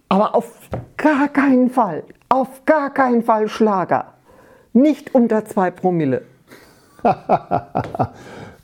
aber 0.10 0.36
auf 0.36 0.70
gar 0.98 1.30
keinen 1.30 1.70
Fall, 1.70 2.04
auf 2.30 2.66
gar 2.66 2.94
keinen 2.94 3.24
Fall 3.24 3.48
Schlager. 3.48 4.14
Nicht 4.74 5.16
unter 5.16 5.46
zwei 5.46 5.72
Promille. 5.72 6.24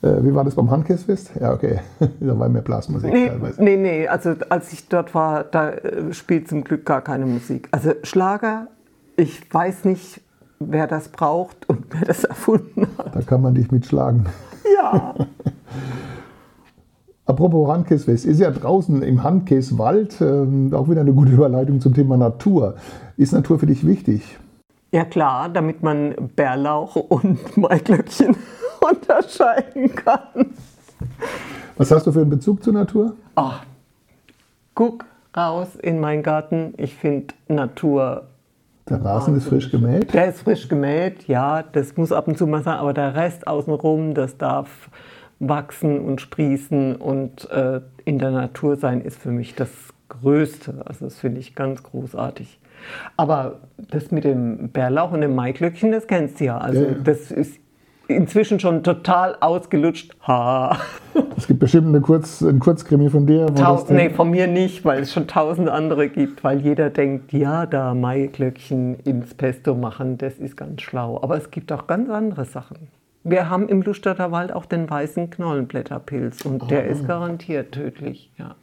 Äh, 0.00 0.22
wie 0.22 0.34
war 0.34 0.44
das 0.44 0.54
beim 0.54 0.70
Handkissfest? 0.70 1.32
Ja, 1.40 1.52
okay. 1.52 1.80
da 2.20 2.38
war 2.38 2.48
mehr 2.48 2.62
Blasmusik 2.62 3.12
nee, 3.12 3.28
teilweise. 3.28 3.62
Nee, 3.62 3.76
nee, 3.76 4.06
also 4.06 4.34
als 4.48 4.72
ich 4.72 4.88
dort 4.88 5.14
war, 5.14 5.44
da 5.44 5.70
äh, 5.70 6.12
spielt 6.12 6.48
zum 6.48 6.62
Glück 6.62 6.86
gar 6.86 7.00
keine 7.00 7.26
Musik. 7.26 7.68
Also 7.72 7.92
Schlager, 8.04 8.68
ich 9.16 9.52
weiß 9.52 9.84
nicht, 9.84 10.20
wer 10.60 10.86
das 10.86 11.08
braucht 11.08 11.68
und 11.68 11.86
wer 11.90 12.02
das 12.06 12.24
erfunden 12.24 12.86
hat. 12.96 13.14
Da 13.14 13.22
kann 13.22 13.42
man 13.42 13.54
dich 13.54 13.70
mitschlagen. 13.70 14.26
Ja. 14.76 15.14
Apropos 17.24 17.68
Handkäsewest, 17.68 18.26
ist 18.26 18.38
ja 18.38 18.50
draußen 18.50 19.02
im 19.02 19.24
Handkäswald 19.24 20.20
ähm, 20.20 20.72
auch 20.72 20.88
wieder 20.88 21.00
eine 21.00 21.12
gute 21.12 21.32
Überleitung 21.32 21.80
zum 21.80 21.94
Thema 21.94 22.16
Natur. 22.16 22.76
Ist 23.16 23.32
Natur 23.32 23.58
für 23.58 23.66
dich 23.66 23.84
wichtig? 23.84 24.38
Ja 24.92 25.04
klar, 25.04 25.48
damit 25.48 25.82
man 25.82 26.14
Bärlauch 26.36 26.94
und 26.96 27.56
Maiglöckchen 27.56 28.36
unterscheiden 28.90 29.94
kann. 29.94 30.54
Was 31.76 31.90
hast 31.90 32.06
du 32.06 32.12
für 32.12 32.20
einen 32.20 32.30
Bezug 32.30 32.62
zur 32.62 32.72
Natur? 32.72 33.14
Ach, 33.36 33.62
guck 34.74 35.04
raus 35.36 35.76
in 35.76 36.00
meinen 36.00 36.22
Garten. 36.22 36.74
Ich 36.76 36.94
finde 36.94 37.34
Natur. 37.48 38.26
Der 38.88 39.04
Rasen 39.04 39.36
ist 39.36 39.48
frisch 39.48 39.70
gemäht. 39.70 40.12
Der 40.14 40.28
ist 40.28 40.40
frisch 40.40 40.68
gemäht, 40.68 41.28
ja, 41.28 41.62
das 41.62 41.96
muss 41.96 42.10
ab 42.10 42.26
und 42.26 42.38
zu 42.38 42.46
mal 42.46 42.62
sein, 42.62 42.78
aber 42.78 42.94
der 42.94 43.14
Rest 43.14 43.46
außenrum, 43.46 44.14
das 44.14 44.38
darf 44.38 44.88
wachsen 45.40 46.00
und 46.00 46.20
sprießen 46.20 46.96
und 46.96 47.50
äh, 47.50 47.80
in 48.04 48.18
der 48.18 48.30
Natur 48.30 48.76
sein, 48.76 49.02
ist 49.02 49.18
für 49.18 49.30
mich 49.30 49.54
das 49.54 49.68
Größte. 50.08 50.82
Also 50.86 51.04
das 51.04 51.18
finde 51.18 51.40
ich 51.40 51.54
ganz 51.54 51.82
großartig. 51.82 52.58
Aber 53.16 53.60
das 53.90 54.10
mit 54.10 54.24
dem 54.24 54.70
Bärlauch 54.70 55.12
und 55.12 55.20
dem 55.20 55.34
Maiglöckchen, 55.34 55.92
das 55.92 56.06
kennst 56.06 56.40
du 56.40 56.46
ja. 56.46 56.58
Also 56.58 56.82
Ja, 56.82 56.94
das 57.04 57.30
ist 57.30 57.58
inzwischen 58.08 58.58
schon 58.58 58.82
total 58.82 59.36
ausgelutscht. 59.40 60.16
Ha. 60.26 60.76
Es 61.36 61.46
gibt 61.46 61.60
bestimmt 61.60 61.88
eine 61.88 62.00
Kurz, 62.00 62.40
ein 62.40 62.58
Kurzkrimi 62.58 63.10
von 63.10 63.26
dir. 63.26 63.46
Wo 63.48 63.54
Tau 63.54 63.76
das 63.76 63.90
nee, 63.90 64.10
von 64.10 64.30
mir 64.30 64.46
nicht, 64.46 64.84
weil 64.84 65.02
es 65.02 65.12
schon 65.12 65.26
tausend 65.28 65.68
andere 65.68 66.08
gibt, 66.08 66.42
weil 66.42 66.60
jeder 66.60 66.90
denkt, 66.90 67.32
ja, 67.32 67.66
da 67.66 67.94
Maiglöckchen 67.94 68.98
ins 69.00 69.34
Pesto 69.34 69.74
machen, 69.74 70.18
das 70.18 70.34
ist 70.38 70.56
ganz 70.56 70.82
schlau. 70.82 71.20
Aber 71.22 71.36
es 71.36 71.50
gibt 71.50 71.70
auch 71.72 71.86
ganz 71.86 72.08
andere 72.10 72.44
Sachen. 72.44 72.88
Wir 73.24 73.50
haben 73.50 73.68
im 73.68 73.82
Lustader 73.82 74.32
Wald 74.32 74.52
auch 74.52 74.64
den 74.64 74.88
weißen 74.88 75.30
Knollenblätterpilz 75.30 76.44
und 76.46 76.70
der 76.70 76.84
Ah. 76.84 76.86
ist 76.86 77.06
garantiert 77.06 77.72
tödlich. 77.72 78.30
Ja. 78.38 78.54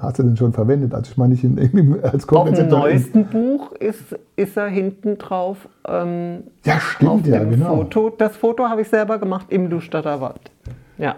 Hast 0.00 0.18
du 0.18 0.22
den 0.22 0.36
schon 0.36 0.52
verwendet? 0.52 0.94
Also 0.94 1.10
ich 1.12 1.16
meine 1.16 1.32
nicht 1.34 1.44
in, 1.44 1.58
in, 1.58 2.00
als 2.02 2.28
Auf 2.28 2.50
dem 2.50 2.68
neuesten 2.68 3.26
Buch 3.26 3.72
ist, 3.72 4.18
ist 4.36 4.56
er 4.56 4.68
hinten 4.68 5.18
drauf 5.18 5.68
ähm, 5.86 6.44
Ja, 6.64 6.76
auf 6.76 6.82
stimmt, 6.82 7.26
ja, 7.26 7.40
dem 7.40 7.50
genau. 7.50 7.76
Foto. 7.76 8.10
Das 8.10 8.36
Foto 8.36 8.68
habe 8.68 8.82
ich 8.82 8.88
selber 8.88 9.18
gemacht 9.18 9.46
im 9.50 9.68
Lustader 9.68 10.20
Wald. 10.20 10.50
Ja. 10.98 11.16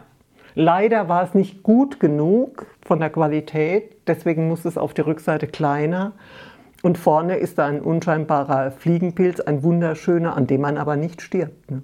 Leider 0.55 1.09
war 1.09 1.25
es 1.25 1.35
nicht 1.35 1.63
gut 1.63 1.99
genug 1.99 2.67
von 2.85 2.99
der 2.99 3.09
Qualität, 3.09 3.97
deswegen 4.07 4.49
muss 4.49 4.67
es 4.67 4.77
auf 4.77 4.93
die 4.93 5.01
Rückseite 5.01 5.47
kleiner. 5.47 6.13
Und 6.83 6.99
vorne 6.99 7.37
ist 7.37 7.59
da 7.59 7.67
ein 7.67 7.81
unscheinbarer 7.81 8.73
Fliegenpilz, 8.73 9.41
ein 9.41 9.63
wunderschöner, 9.63 10.37
an 10.37 10.47
dem 10.49 10.61
man 10.61 10.77
aber 10.77 10.97
nicht 10.97 11.23
stirbt. 11.23 11.71
Ne? 11.71 11.83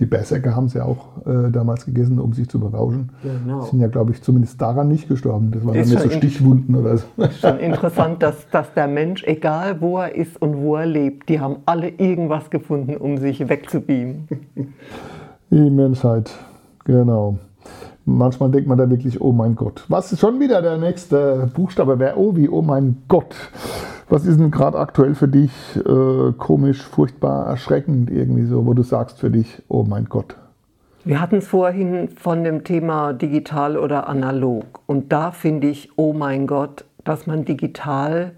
Die 0.00 0.06
Berserker 0.06 0.56
haben 0.56 0.66
es 0.66 0.74
ja 0.74 0.84
auch 0.84 1.26
äh, 1.26 1.50
damals 1.50 1.84
gegessen, 1.84 2.18
um 2.18 2.32
sich 2.32 2.48
zu 2.48 2.58
berauschen. 2.58 3.10
Genau. 3.22 3.62
Sind 3.62 3.80
ja, 3.80 3.88
glaube 3.88 4.12
ich, 4.12 4.22
zumindest 4.22 4.60
daran 4.60 4.88
nicht 4.88 5.08
gestorben. 5.08 5.50
Das 5.52 5.64
waren 5.64 5.74
dann 5.74 5.82
Ist 5.82 5.90
nicht 5.90 6.02
so 6.02 6.10
Stichwunden 6.10 6.74
oder 6.74 6.96
so. 6.96 7.06
Schon 7.40 7.58
interessant, 7.58 8.22
dass, 8.22 8.48
dass 8.50 8.72
der 8.74 8.88
Mensch, 8.88 9.22
egal 9.24 9.80
wo 9.80 9.98
er 9.98 10.14
ist 10.14 10.40
und 10.40 10.56
wo 10.56 10.76
er 10.76 10.86
lebt, 10.86 11.28
die 11.28 11.40
haben 11.40 11.56
alle 11.66 11.88
irgendwas 11.88 12.50
gefunden, 12.50 12.96
um 12.96 13.18
sich 13.18 13.48
wegzubeamen. 13.48 14.28
Die 15.50 15.70
Menschheit, 15.70 16.30
genau. 16.84 17.38
Manchmal 18.04 18.50
denkt 18.50 18.68
man 18.68 18.78
da 18.78 18.90
wirklich, 18.90 19.20
oh 19.20 19.32
mein 19.32 19.54
Gott. 19.54 19.84
Was 19.88 20.12
ist 20.12 20.20
schon 20.20 20.40
wieder 20.40 20.60
der 20.60 20.76
nächste 20.76 21.50
Buchstabe? 21.54 21.98
Wäre 21.98 22.18
oh 22.18 22.34
wie, 22.34 22.48
oh 22.48 22.62
mein 22.62 23.02
Gott. 23.06 23.34
Was 24.08 24.26
ist 24.26 24.40
denn 24.40 24.50
gerade 24.50 24.78
aktuell 24.78 25.14
für 25.14 25.28
dich 25.28 25.52
äh, 25.76 26.32
komisch, 26.36 26.82
furchtbar, 26.82 27.46
erschreckend 27.46 28.10
irgendwie 28.10 28.44
so, 28.44 28.66
wo 28.66 28.74
du 28.74 28.82
sagst 28.82 29.20
für 29.20 29.30
dich, 29.30 29.62
oh 29.68 29.84
mein 29.84 30.06
Gott. 30.06 30.36
Wir 31.04 31.20
hatten 31.20 31.36
es 31.36 31.48
vorhin 31.48 32.10
von 32.10 32.44
dem 32.44 32.62
Thema 32.62 33.12
digital 33.12 33.76
oder 33.76 34.08
analog. 34.08 34.80
Und 34.86 35.12
da 35.12 35.30
finde 35.30 35.68
ich, 35.68 35.90
oh 35.96 36.12
mein 36.12 36.46
Gott, 36.46 36.84
dass 37.04 37.26
man 37.26 37.44
digital 37.44 38.32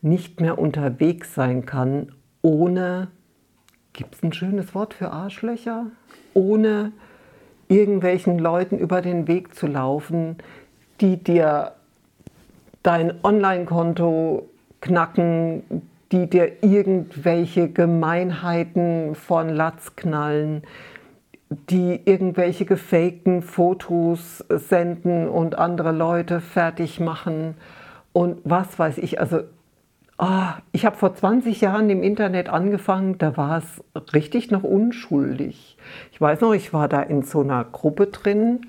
nicht 0.00 0.40
mehr 0.40 0.58
unterwegs 0.58 1.34
sein 1.34 1.66
kann, 1.66 2.12
ohne, 2.42 3.08
gibt 3.92 4.14
es 4.14 4.22
ein 4.22 4.32
schönes 4.32 4.74
Wort 4.74 4.94
für 4.94 5.10
Arschlöcher? 5.10 5.86
Ohne 6.32 6.92
irgendwelchen 7.68 8.38
Leuten 8.38 8.78
über 8.78 9.02
den 9.02 9.28
Weg 9.28 9.54
zu 9.54 9.66
laufen, 9.66 10.36
die 11.00 11.16
dir 11.16 11.72
dein 12.82 13.14
Online-Konto 13.24 14.48
knacken, 14.80 15.62
die 16.12 16.28
dir 16.28 16.62
irgendwelche 16.62 17.68
Gemeinheiten 17.68 19.14
von 19.14 19.48
Latz 19.48 19.96
knallen, 19.96 20.62
die 21.50 22.00
irgendwelche 22.04 22.64
gefakten 22.64 23.42
Fotos 23.42 24.44
senden 24.48 25.28
und 25.28 25.58
andere 25.58 25.92
Leute 25.92 26.40
fertig 26.40 27.00
machen 27.00 27.54
und 28.12 28.38
was 28.44 28.78
weiß 28.78 28.98
ich. 28.98 29.20
Also 29.20 29.40
ah, 30.18 30.56
ich 30.72 30.86
habe 30.86 30.96
vor 30.96 31.14
20 31.14 31.60
Jahren 31.60 31.90
im 31.90 32.02
Internet 32.02 32.48
angefangen, 32.48 33.18
da 33.18 33.36
war 33.36 33.58
es 33.58 33.84
richtig 34.14 34.50
noch 34.50 34.62
unschuldig. 34.62 35.76
Ich 36.12 36.20
weiß 36.20 36.40
noch, 36.40 36.52
ich 36.52 36.72
war 36.72 36.88
da 36.88 37.02
in 37.02 37.22
so 37.22 37.40
einer 37.40 37.64
Gruppe 37.64 38.06
drin. 38.06 38.66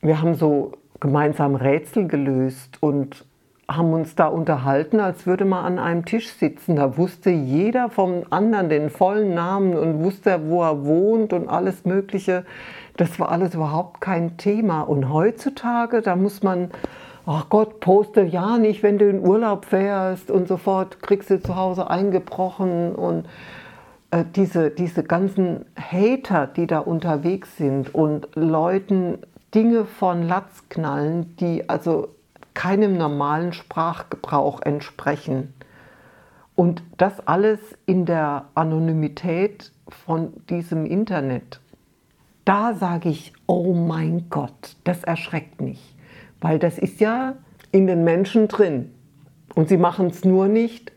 Wir 0.00 0.20
haben 0.20 0.34
so 0.34 0.72
gemeinsam 1.00 1.54
Rätsel 1.54 2.06
gelöst 2.06 2.78
und 2.80 3.24
haben 3.68 3.92
uns 3.92 4.14
da 4.14 4.26
unterhalten, 4.26 5.00
als 5.00 5.26
würde 5.26 5.44
man 5.44 5.64
an 5.64 5.78
einem 5.78 6.04
Tisch 6.04 6.28
sitzen. 6.28 6.76
Da 6.76 6.96
wusste 6.96 7.30
jeder 7.30 7.88
vom 7.88 8.24
anderen 8.30 8.68
den 8.68 8.90
vollen 8.90 9.34
Namen 9.34 9.74
und 9.74 10.02
wusste, 10.02 10.48
wo 10.48 10.62
er 10.62 10.84
wohnt 10.84 11.32
und 11.32 11.48
alles 11.48 11.84
Mögliche. 11.84 12.44
Das 12.96 13.18
war 13.18 13.30
alles 13.30 13.54
überhaupt 13.54 14.00
kein 14.00 14.36
Thema. 14.36 14.82
Und 14.82 15.10
heutzutage, 15.10 16.02
da 16.02 16.16
muss 16.16 16.42
man, 16.42 16.70
ach 17.26 17.48
Gott, 17.48 17.80
poste 17.80 18.22
ja 18.22 18.58
nicht, 18.58 18.82
wenn 18.82 18.98
du 18.98 19.08
in 19.08 19.20
Urlaub 19.20 19.64
fährst 19.66 20.30
und 20.30 20.48
sofort 20.48 21.02
kriegst 21.02 21.30
du 21.30 21.40
zu 21.40 21.56
Hause 21.56 21.88
eingebrochen 21.88 22.94
und 22.94 23.26
äh, 24.10 24.24
diese, 24.34 24.70
diese 24.70 25.02
ganzen 25.02 25.64
Hater, 25.76 26.46
die 26.46 26.66
da 26.66 26.78
unterwegs 26.80 27.56
sind 27.56 27.94
und 27.94 28.28
Leuten 28.34 29.18
Dinge 29.54 29.84
von 29.84 30.26
Latz 30.26 30.68
knallen, 30.68 31.36
die 31.36 31.68
also 31.68 32.08
keinem 32.54 32.96
normalen 32.96 33.52
Sprachgebrauch 33.52 34.60
entsprechen. 34.62 35.54
Und 36.54 36.82
das 36.98 37.26
alles 37.26 37.60
in 37.86 38.04
der 38.04 38.46
Anonymität 38.54 39.72
von 39.88 40.32
diesem 40.48 40.86
Internet. 40.86 41.60
Da 42.44 42.74
sage 42.74 43.08
ich, 43.08 43.32
oh 43.46 43.72
mein 43.72 44.26
Gott, 44.28 44.76
das 44.84 45.04
erschreckt 45.04 45.60
mich. 45.60 45.94
Weil 46.42 46.58
das 46.58 46.78
ist 46.78 47.00
ja 47.00 47.36
in 47.70 47.86
den 47.86 48.04
Menschen 48.04 48.48
drin. 48.48 48.92
Und 49.54 49.68
sie 49.68 49.78
machen 49.78 50.08
es 50.08 50.24
nur 50.24 50.48
nicht, 50.48 50.92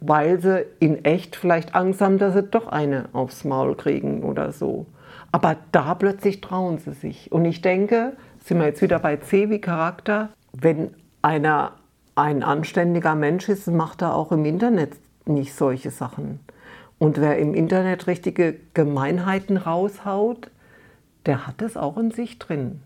weil 0.00 0.40
sie 0.40 0.64
in 0.80 1.04
echt 1.04 1.36
vielleicht 1.36 1.74
Angst 1.74 2.00
haben, 2.00 2.18
dass 2.18 2.34
sie 2.34 2.42
doch 2.42 2.68
eine 2.68 3.08
aufs 3.12 3.44
Maul 3.44 3.74
kriegen 3.74 4.22
oder 4.22 4.52
so. 4.52 4.86
Aber 5.32 5.56
da 5.72 5.94
plötzlich 5.94 6.40
trauen 6.40 6.78
sie 6.78 6.92
sich. 6.92 7.32
Und 7.32 7.44
ich 7.44 7.60
denke, 7.60 8.16
sind 8.44 8.58
wir 8.58 8.66
jetzt 8.66 8.80
wieder 8.80 8.98
bei 8.98 9.16
C 9.16 9.50
wie 9.50 9.60
Charakter, 9.60 10.30
wenn 10.52 10.94
einer 11.20 11.72
ein 12.14 12.42
anständiger 12.42 13.14
Mensch 13.14 13.48
ist, 13.48 13.66
macht 13.66 14.02
er 14.02 14.14
auch 14.14 14.32
im 14.32 14.44
Internet 14.44 14.92
nicht 15.26 15.54
solche 15.54 15.90
Sachen. 15.90 16.40
Und 16.98 17.20
wer 17.20 17.38
im 17.38 17.52
Internet 17.52 18.06
richtige 18.06 18.54
Gemeinheiten 18.72 19.56
raushaut, 19.56 20.50
der 21.26 21.46
hat 21.46 21.60
es 21.60 21.76
auch 21.76 21.98
in 21.98 22.10
sich 22.10 22.38
drin. 22.38 22.80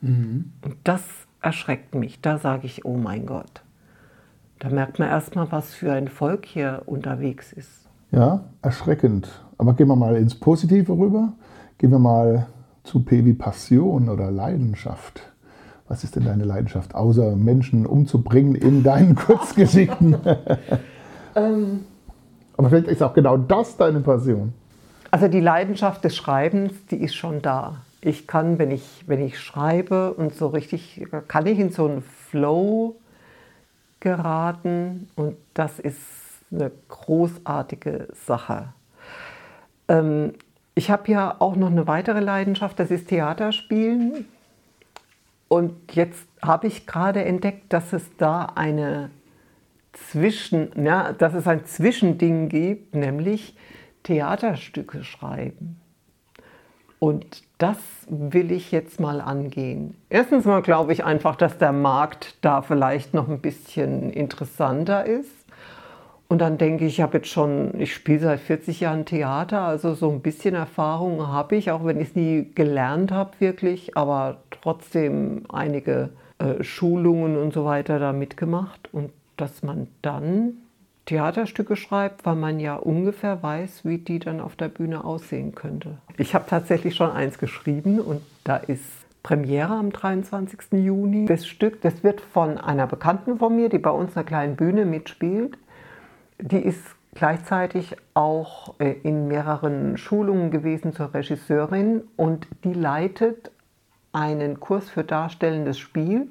Und 0.00 0.76
das 0.84 1.02
erschreckt 1.40 1.94
mich. 1.94 2.20
Da 2.20 2.38
sage 2.38 2.66
ich, 2.66 2.84
oh 2.84 2.96
mein 2.96 3.26
Gott. 3.26 3.62
Da 4.58 4.70
merkt 4.70 4.98
man 4.98 5.08
erstmal, 5.08 5.50
was 5.52 5.72
für 5.74 5.92
ein 5.92 6.08
Volk 6.08 6.46
hier 6.46 6.82
unterwegs 6.86 7.52
ist. 7.52 7.88
Ja, 8.10 8.44
erschreckend. 8.62 9.28
Aber 9.56 9.74
gehen 9.74 9.88
wir 9.88 9.96
mal 9.96 10.16
ins 10.16 10.34
Positive 10.34 10.92
rüber. 10.92 11.32
Gehen 11.78 11.90
wir 11.90 11.98
mal 11.98 12.46
zu 12.84 13.04
P 13.04 13.24
wie 13.24 13.34
Passion 13.34 14.08
oder 14.08 14.30
Leidenschaft. 14.30 15.20
Was 15.88 16.04
ist 16.04 16.16
denn 16.16 16.24
deine 16.24 16.44
Leidenschaft, 16.44 16.94
außer 16.94 17.34
Menschen 17.36 17.86
umzubringen 17.86 18.54
in 18.54 18.82
deinen 18.82 19.14
Kurzgeschichten? 19.16 20.16
Aber 21.34 22.68
vielleicht 22.68 22.88
ist 22.88 23.02
auch 23.02 23.14
genau 23.14 23.36
das 23.36 23.76
deine 23.76 24.00
Passion. 24.00 24.52
Also 25.10 25.28
die 25.28 25.40
Leidenschaft 25.40 26.04
des 26.04 26.16
Schreibens, 26.16 26.72
die 26.90 26.96
ist 26.96 27.14
schon 27.14 27.40
da. 27.40 27.82
Ich 28.00 28.26
kann, 28.26 28.58
wenn 28.58 28.70
ich, 28.70 29.04
wenn 29.06 29.20
ich 29.20 29.40
schreibe 29.40 30.14
und 30.14 30.34
so 30.34 30.48
richtig, 30.48 31.06
kann 31.26 31.46
ich 31.46 31.58
in 31.58 31.70
so 31.70 31.86
einen 31.86 32.02
Flow 32.02 32.96
geraten 34.00 35.08
und 35.16 35.36
das 35.54 35.78
ist 35.78 35.98
eine 36.50 36.70
großartige 36.88 38.08
Sache. 38.12 38.72
Ähm, 39.88 40.34
ich 40.74 40.90
habe 40.90 41.10
ja 41.10 41.36
auch 41.40 41.56
noch 41.56 41.70
eine 41.70 41.88
weitere 41.88 42.20
Leidenschaft, 42.20 42.78
das 42.78 42.90
ist 42.90 43.08
Theaterspielen. 43.08 44.26
Und 45.48 45.94
jetzt 45.94 46.28
habe 46.42 46.66
ich 46.68 46.86
gerade 46.86 47.24
entdeckt, 47.24 47.72
dass 47.72 47.92
es 47.92 48.04
da 48.16 48.44
eine 48.54 49.10
Zwischen, 49.92 50.84
ja, 50.84 51.12
dass 51.12 51.34
es 51.34 51.48
ein 51.48 51.64
Zwischending 51.64 52.48
gibt, 52.48 52.94
nämlich 52.94 53.56
Theaterstücke 54.04 55.02
schreiben. 55.02 55.80
Und 56.98 57.42
das 57.58 57.78
will 58.08 58.50
ich 58.50 58.72
jetzt 58.72 58.98
mal 59.00 59.20
angehen. 59.20 59.94
Erstens 60.10 60.44
mal 60.44 60.62
glaube 60.62 60.92
ich 60.92 61.04
einfach, 61.04 61.36
dass 61.36 61.58
der 61.58 61.72
Markt 61.72 62.36
da 62.40 62.62
vielleicht 62.62 63.14
noch 63.14 63.28
ein 63.28 63.40
bisschen 63.40 64.10
interessanter 64.10 65.04
ist. 65.04 65.30
Und 66.28 66.40
dann 66.40 66.58
denke 66.58 66.84
ich, 66.84 66.94
ich 66.94 67.00
habe 67.00 67.18
jetzt 67.18 67.28
schon, 67.28 67.80
ich 67.80 67.94
spiele 67.94 68.20
seit 68.20 68.40
40 68.40 68.80
Jahren 68.80 69.06
Theater, 69.06 69.62
also 69.62 69.94
so 69.94 70.10
ein 70.10 70.20
bisschen 70.20 70.54
Erfahrung 70.54 71.26
habe 71.26 71.56
ich, 71.56 71.70
auch 71.70 71.86
wenn 71.86 72.00
ich 72.00 72.08
es 72.08 72.16
nie 72.16 72.50
gelernt 72.54 73.12
habe 73.12 73.30
wirklich, 73.38 73.96
aber 73.96 74.36
trotzdem 74.50 75.44
einige 75.48 76.10
äh, 76.38 76.62
Schulungen 76.62 77.38
und 77.38 77.54
so 77.54 77.64
weiter 77.64 77.98
da 77.98 78.12
mitgemacht. 78.12 78.92
Und 78.92 79.10
dass 79.38 79.62
man 79.62 79.88
dann 80.02 80.58
Theaterstücke 81.08 81.74
schreibt, 81.74 82.26
weil 82.26 82.36
man 82.36 82.60
ja 82.60 82.76
ungefähr 82.76 83.42
weiß, 83.42 83.86
wie 83.86 83.96
die 83.96 84.18
dann 84.18 84.42
auf 84.42 84.56
der 84.56 84.68
Bühne 84.68 85.04
aussehen 85.04 85.54
könnte. 85.54 85.96
Ich 86.18 86.34
habe 86.34 86.44
tatsächlich 86.46 86.94
schon 86.94 87.10
eins 87.10 87.38
geschrieben 87.38 87.98
und 87.98 88.20
da 88.44 88.56
ist 88.56 88.84
Premiere 89.22 89.72
am 89.72 89.90
23. 89.90 90.72
Juni. 90.72 91.24
Das 91.24 91.46
Stück, 91.46 91.80
das 91.80 92.04
wird 92.04 92.20
von 92.20 92.58
einer 92.58 92.86
Bekannten 92.86 93.38
von 93.38 93.56
mir, 93.56 93.70
die 93.70 93.78
bei 93.78 93.90
uns 93.90 94.16
einer 94.16 94.26
kleinen 94.26 94.56
Bühne 94.56 94.84
mitspielt. 94.84 95.56
Die 96.40 96.58
ist 96.58 96.84
gleichzeitig 97.14 97.96
auch 98.12 98.74
äh, 98.78 98.92
in 99.02 99.28
mehreren 99.28 99.96
Schulungen 99.96 100.50
gewesen 100.50 100.92
zur 100.92 101.14
Regisseurin 101.14 102.02
und 102.16 102.46
die 102.64 102.74
leitet 102.74 103.50
einen 104.12 104.60
Kurs 104.60 104.90
für 104.90 105.04
darstellendes 105.04 105.78
Spiel 105.78 106.28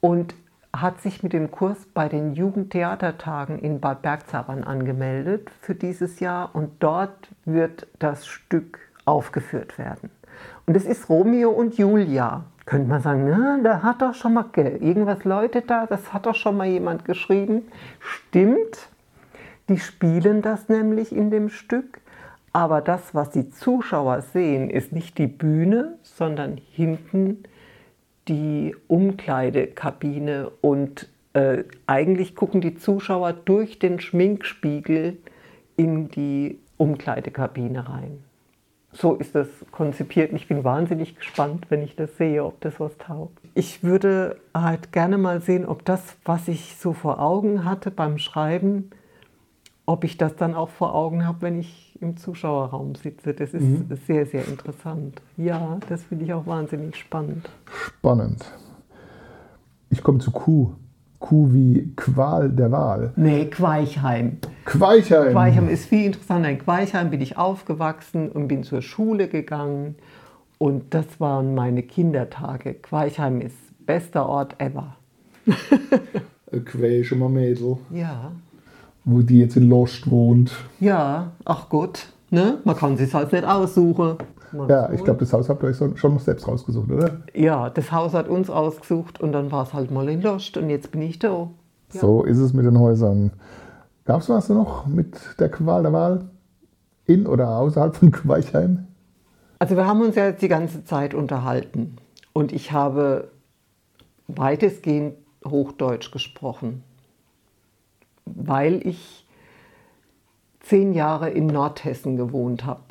und 0.00 0.34
hat 0.80 1.00
sich 1.00 1.22
mit 1.22 1.32
dem 1.32 1.50
Kurs 1.50 1.86
bei 1.94 2.08
den 2.08 2.34
Jugendtheatertagen 2.34 3.58
in 3.58 3.80
Bad 3.80 4.02
Bergzabern 4.02 4.64
angemeldet 4.64 5.50
für 5.60 5.74
dieses 5.74 6.20
Jahr 6.20 6.50
und 6.54 6.70
dort 6.80 7.28
wird 7.44 7.86
das 7.98 8.26
Stück 8.26 8.78
aufgeführt 9.04 9.78
werden. 9.78 10.10
Und 10.66 10.76
es 10.76 10.84
ist 10.84 11.08
Romeo 11.08 11.50
und 11.50 11.78
Julia. 11.78 12.44
Könnte 12.66 12.88
man 12.88 13.00
sagen, 13.00 13.26
na, 13.28 13.58
da 13.62 13.82
hat 13.82 14.02
doch 14.02 14.14
schon 14.14 14.34
mal 14.34 14.44
irgendwas 14.54 15.24
läutet 15.24 15.70
da, 15.70 15.86
das 15.86 16.12
hat 16.12 16.26
doch 16.26 16.34
schon 16.34 16.56
mal 16.56 16.66
jemand 16.66 17.06
geschrieben. 17.06 17.62
Stimmt, 17.98 18.90
die 19.68 19.78
spielen 19.78 20.42
das 20.42 20.68
nämlich 20.68 21.14
in 21.14 21.30
dem 21.30 21.48
Stück. 21.48 22.00
Aber 22.52 22.80
das, 22.80 23.14
was 23.14 23.30
die 23.30 23.50
Zuschauer 23.50 24.20
sehen, 24.20 24.68
ist 24.68 24.92
nicht 24.92 25.16
die 25.18 25.26
Bühne, 25.26 25.96
sondern 26.02 26.58
hinten 26.70 27.44
die 28.28 28.76
Umkleidekabine 28.86 30.50
und 30.60 31.08
äh, 31.32 31.64
eigentlich 31.86 32.34
gucken 32.34 32.60
die 32.60 32.76
Zuschauer 32.76 33.32
durch 33.32 33.78
den 33.78 34.00
Schminkspiegel 34.00 35.16
in 35.76 36.08
die 36.08 36.58
Umkleidekabine 36.76 37.88
rein. 37.88 38.24
So 38.92 39.14
ist 39.14 39.34
das 39.34 39.48
konzipiert. 39.70 40.32
Ich 40.32 40.48
bin 40.48 40.64
wahnsinnig 40.64 41.16
gespannt, 41.16 41.66
wenn 41.68 41.82
ich 41.82 41.94
das 41.94 42.16
sehe, 42.16 42.44
ob 42.44 42.60
das 42.60 42.80
was 42.80 42.96
taugt. 42.96 43.38
Ich 43.54 43.84
würde 43.84 44.40
halt 44.54 44.92
gerne 44.92 45.18
mal 45.18 45.40
sehen, 45.40 45.66
ob 45.66 45.84
das, 45.84 46.16
was 46.24 46.48
ich 46.48 46.76
so 46.78 46.94
vor 46.94 47.20
Augen 47.20 47.64
hatte 47.64 47.90
beim 47.90 48.18
Schreiben, 48.18 48.90
ob 49.88 50.04
ich 50.04 50.18
das 50.18 50.36
dann 50.36 50.54
auch 50.54 50.68
vor 50.68 50.94
Augen 50.94 51.26
habe, 51.26 51.40
wenn 51.40 51.58
ich 51.58 51.96
im 51.98 52.18
Zuschauerraum 52.18 52.94
sitze. 52.94 53.32
Das 53.32 53.54
ist 53.54 53.62
mhm. 53.62 53.86
sehr, 54.06 54.26
sehr 54.26 54.46
interessant. 54.46 55.22
Ja, 55.38 55.78
das 55.88 56.04
finde 56.04 56.26
ich 56.26 56.34
auch 56.34 56.46
wahnsinnig 56.46 56.94
spannend. 56.96 57.48
Spannend. 57.64 58.44
Ich 59.88 60.02
komme 60.02 60.18
zu 60.18 60.30
Kuh. 60.30 60.74
Kuh 61.20 61.54
wie 61.54 61.90
Qual 61.96 62.50
der 62.50 62.70
Wahl. 62.70 63.14
Nee, 63.16 63.46
Queichheim. 63.46 64.36
Queichheim. 64.66 65.32
Queichheim 65.32 65.70
ist 65.70 65.86
viel 65.86 66.04
interessanter. 66.04 66.50
In 66.50 66.58
Queichheim 66.58 67.08
bin 67.08 67.22
ich 67.22 67.38
aufgewachsen 67.38 68.30
und 68.30 68.46
bin 68.46 68.64
zur 68.64 68.82
Schule 68.82 69.26
gegangen. 69.26 69.94
Und 70.58 70.92
das 70.92 71.18
waren 71.18 71.54
meine 71.54 71.82
Kindertage. 71.82 72.74
Queichheim 72.74 73.40
ist 73.40 73.56
bester 73.86 74.28
Ort 74.28 74.60
ever. 74.60 74.96
Schon 77.04 77.18
mal 77.20 77.30
Mädel. 77.30 77.78
Ja 77.90 78.32
wo 79.08 79.22
die 79.22 79.40
jetzt 79.40 79.56
in 79.56 79.68
Lost 79.68 80.10
wohnt. 80.10 80.52
Ja, 80.80 81.32
ach 81.44 81.68
Gott, 81.68 82.08
ne? 82.30 82.58
man 82.64 82.76
kann 82.76 82.96
sich 82.96 83.12
halt 83.14 83.32
nicht 83.32 83.44
aussuchen. 83.44 84.16
Man 84.52 84.68
ja, 84.68 84.90
ich 84.92 85.02
glaube, 85.04 85.20
das 85.20 85.32
Haus 85.32 85.48
habt 85.48 85.62
ihr 85.62 85.68
euch 85.68 85.98
schon 85.98 86.18
selbst 86.18 86.46
rausgesucht, 86.46 86.90
oder? 86.90 87.18
Ja, 87.34 87.70
das 87.70 87.90
Haus 87.92 88.14
hat 88.14 88.28
uns 88.28 88.48
ausgesucht 88.50 89.20
und 89.20 89.32
dann 89.32 89.50
war 89.50 89.64
es 89.64 89.74
halt 89.74 89.90
mal 89.90 90.08
in 90.08 90.22
Lost 90.22 90.56
und 90.56 90.70
jetzt 90.70 90.90
bin 90.90 91.02
ich 91.02 91.18
da. 91.18 91.48
Ja. 91.92 92.00
So 92.00 92.24
ist 92.24 92.38
es 92.38 92.52
mit 92.52 92.66
den 92.66 92.78
Häusern. 92.78 93.32
Gab 94.04 94.20
es 94.20 94.28
was 94.28 94.48
noch 94.48 94.86
mit 94.86 95.16
der 95.38 95.50
Qual 95.50 95.82
der 95.82 95.92
Wahl? 95.92 96.30
In 97.06 97.26
oder 97.26 97.56
außerhalb 97.56 97.96
von 97.96 98.10
Queichheim? 98.10 98.86
Also 99.58 99.76
wir 99.76 99.86
haben 99.86 100.02
uns 100.02 100.14
ja 100.14 100.26
jetzt 100.26 100.42
die 100.42 100.48
ganze 100.48 100.84
Zeit 100.84 101.14
unterhalten 101.14 101.96
und 102.32 102.52
ich 102.52 102.72
habe 102.72 103.30
weitestgehend 104.28 105.14
Hochdeutsch 105.46 106.10
gesprochen 106.10 106.84
weil 108.36 108.86
ich 108.86 109.26
zehn 110.60 110.92
Jahre 110.92 111.30
in 111.30 111.46
Nordhessen 111.46 112.16
gewohnt 112.16 112.66
habe. 112.66 112.82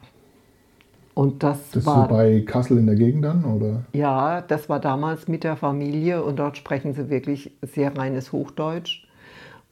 Und 1.13 1.41
das, 1.41 1.71
das 1.71 1.85
war 1.85 2.07
so 2.07 2.13
bei 2.13 2.41
Kassel 2.41 2.77
in 2.77 2.85
der 2.85 2.95
Gegend 2.95 3.25
dann, 3.25 3.43
oder? 3.43 3.85
Ja, 3.93 4.41
das 4.41 4.69
war 4.69 4.79
damals 4.79 5.27
mit 5.27 5.43
der 5.43 5.55
Familie 5.55 6.23
und 6.23 6.37
dort 6.37 6.57
sprechen 6.57 6.93
sie 6.93 7.09
wirklich 7.09 7.51
sehr 7.63 7.97
reines 7.97 8.31
Hochdeutsch. 8.31 9.07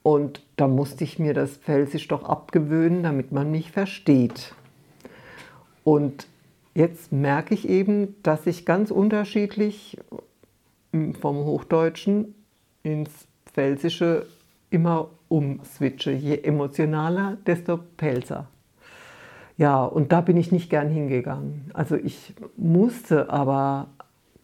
Und 0.02 0.42
da 0.56 0.68
musste 0.68 1.04
ich 1.04 1.18
mir 1.18 1.34
das 1.34 1.56
Pfälzisch 1.56 2.08
doch 2.08 2.24
abgewöhnen, 2.24 3.02
damit 3.02 3.32
man 3.32 3.50
mich 3.50 3.70
versteht. 3.70 4.54
Und 5.84 6.26
jetzt 6.74 7.12
merke 7.12 7.54
ich 7.54 7.68
eben, 7.68 8.16
dass 8.22 8.46
ich 8.46 8.66
ganz 8.66 8.90
unterschiedlich 8.90 9.98
hm, 10.92 11.14
vom 11.14 11.36
Hochdeutschen 11.44 12.34
ins 12.82 13.10
Pfälzische 13.46 14.26
immer 14.70 15.10
umswitche. 15.28 16.12
Je 16.12 16.42
emotionaler, 16.42 17.36
desto 17.46 17.78
pelzer. 17.96 18.46
Ja, 19.56 19.84
und 19.84 20.12
da 20.12 20.20
bin 20.20 20.36
ich 20.36 20.52
nicht 20.52 20.68
gern 20.68 20.88
hingegangen. 20.88 21.70
Also 21.72 21.96
ich 21.96 22.34
musste 22.56 23.30
aber 23.30 23.88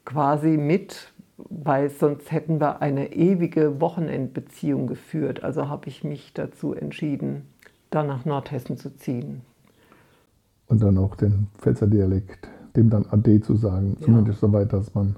quasi 0.04 0.56
mit, 0.56 1.12
weil 1.36 1.90
sonst 1.90 2.32
hätten 2.32 2.60
wir 2.60 2.80
eine 2.80 3.12
ewige 3.12 3.80
Wochenendbeziehung 3.80 4.86
geführt. 4.86 5.42
Also 5.42 5.68
habe 5.68 5.88
ich 5.88 6.02
mich 6.02 6.32
dazu 6.32 6.72
entschieden, 6.72 7.42
da 7.90 8.02
nach 8.02 8.24
Nordhessen 8.24 8.78
zu 8.78 8.96
ziehen. 8.96 9.42
Und 10.68 10.82
dann 10.82 10.96
auch 10.96 11.14
den 11.16 11.48
Pfälzer 11.58 11.86
Dialekt, 11.86 12.48
dem 12.74 12.88
dann 12.88 13.04
Ade 13.10 13.42
zu 13.42 13.56
sagen, 13.56 13.96
ja. 14.00 14.06
zumindest 14.06 14.40
so 14.40 14.50
weit, 14.52 14.72
dass 14.72 14.94
man 14.94 15.16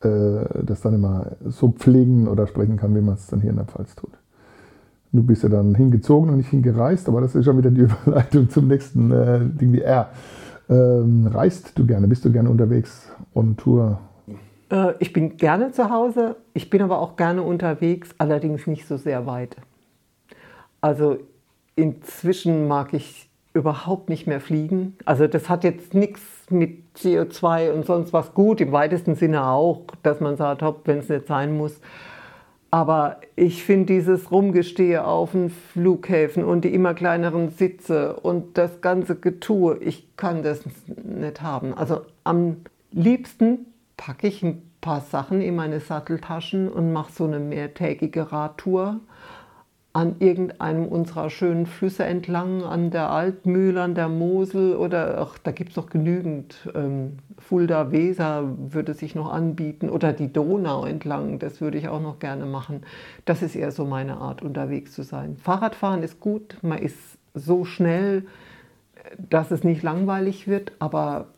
äh, 0.00 0.64
das 0.64 0.80
dann 0.80 0.94
immer 0.94 1.36
so 1.44 1.68
pflegen 1.68 2.26
oder 2.26 2.48
sprechen 2.48 2.76
kann, 2.76 2.96
wie 2.96 3.00
man 3.00 3.14
es 3.14 3.28
dann 3.28 3.40
hier 3.40 3.50
in 3.50 3.56
der 3.56 3.66
Pfalz 3.66 3.94
tut. 3.94 4.10
Du 5.14 5.22
bist 5.22 5.44
ja 5.44 5.48
dann 5.48 5.76
hingezogen 5.76 6.28
und 6.28 6.38
nicht 6.38 6.50
hingereist, 6.50 7.08
aber 7.08 7.20
das 7.20 7.36
ist 7.36 7.44
schon 7.44 7.56
wieder 7.56 7.70
die 7.70 7.82
Überleitung 8.04 8.50
zum 8.50 8.66
nächsten 8.66 9.12
äh, 9.12 9.38
Ding 9.44 9.72
wie 9.72 9.80
R. 9.80 10.10
Ähm, 10.68 11.28
reist 11.32 11.78
du 11.78 11.86
gerne? 11.86 12.08
Bist 12.08 12.24
du 12.24 12.32
gerne 12.32 12.50
unterwegs 12.50 13.08
on 13.32 13.56
Tour? 13.56 14.00
Äh, 14.70 14.94
ich 14.98 15.12
bin 15.12 15.36
gerne 15.36 15.70
zu 15.70 15.88
Hause, 15.88 16.34
ich 16.52 16.68
bin 16.68 16.82
aber 16.82 16.98
auch 16.98 17.14
gerne 17.14 17.44
unterwegs, 17.44 18.10
allerdings 18.18 18.66
nicht 18.66 18.88
so 18.88 18.96
sehr 18.96 19.24
weit. 19.24 19.56
Also 20.80 21.18
inzwischen 21.76 22.66
mag 22.66 22.92
ich 22.92 23.30
überhaupt 23.52 24.08
nicht 24.08 24.26
mehr 24.26 24.40
fliegen. 24.40 24.96
Also 25.04 25.28
das 25.28 25.48
hat 25.48 25.62
jetzt 25.62 25.94
nichts 25.94 26.22
mit 26.50 26.82
CO2 26.96 27.70
und 27.70 27.86
sonst 27.86 28.12
was 28.12 28.34
gut, 28.34 28.60
im 28.60 28.72
weitesten 28.72 29.14
Sinne 29.14 29.46
auch, 29.46 29.82
dass 30.02 30.18
man 30.18 30.36
sagt, 30.36 30.62
wenn 30.86 30.98
es 30.98 31.08
nicht 31.08 31.28
sein 31.28 31.56
muss. 31.56 31.80
Aber 32.74 33.20
ich 33.36 33.62
finde 33.62 33.86
dieses 33.86 34.32
Rumgestehe 34.32 35.06
auf 35.06 35.30
den 35.30 35.50
Flughäfen 35.50 36.42
und 36.42 36.64
die 36.64 36.74
immer 36.74 36.92
kleineren 36.92 37.50
Sitze 37.50 38.16
und 38.16 38.58
das 38.58 38.80
ganze 38.80 39.14
Getue, 39.14 39.78
ich 39.78 40.16
kann 40.16 40.42
das 40.42 40.64
nicht 41.04 41.40
haben. 41.40 41.72
Also 41.72 42.00
am 42.24 42.56
liebsten 42.90 43.66
packe 43.96 44.26
ich 44.26 44.42
ein 44.42 44.68
paar 44.80 45.02
Sachen 45.02 45.40
in 45.40 45.54
meine 45.54 45.78
Satteltaschen 45.78 46.68
und 46.68 46.92
mache 46.92 47.12
so 47.12 47.22
eine 47.22 47.38
mehrtägige 47.38 48.32
Radtour 48.32 48.98
an 49.94 50.16
irgendeinem 50.18 50.86
unserer 50.88 51.30
schönen 51.30 51.66
Flüsse 51.66 52.04
entlang, 52.04 52.64
an 52.64 52.90
der 52.90 53.10
Altmühl, 53.10 53.78
an 53.78 53.94
der 53.94 54.08
Mosel 54.08 54.74
oder 54.74 55.20
ach, 55.20 55.38
da 55.38 55.52
gibt 55.52 55.70
es 55.70 55.76
noch 55.76 55.88
genügend. 55.88 56.68
Ähm, 56.74 57.18
Fulda, 57.38 57.92
Weser 57.92 58.42
würde 58.58 58.94
sich 58.94 59.14
noch 59.14 59.32
anbieten 59.32 59.88
oder 59.88 60.12
die 60.12 60.32
Donau 60.32 60.84
entlang, 60.84 61.38
das 61.38 61.60
würde 61.60 61.78
ich 61.78 61.86
auch 61.88 62.00
noch 62.00 62.18
gerne 62.18 62.44
machen. 62.44 62.82
Das 63.24 63.40
ist 63.40 63.54
eher 63.54 63.70
so 63.70 63.84
meine 63.84 64.16
Art, 64.16 64.42
unterwegs 64.42 64.92
zu 64.92 65.04
sein. 65.04 65.36
Fahrradfahren 65.36 66.02
ist 66.02 66.18
gut, 66.18 66.58
man 66.62 66.78
ist 66.78 66.98
so 67.32 67.64
schnell, 67.64 68.26
dass 69.16 69.52
es 69.52 69.62
nicht 69.62 69.84
langweilig 69.84 70.48
wird, 70.48 70.72
aber 70.80 71.28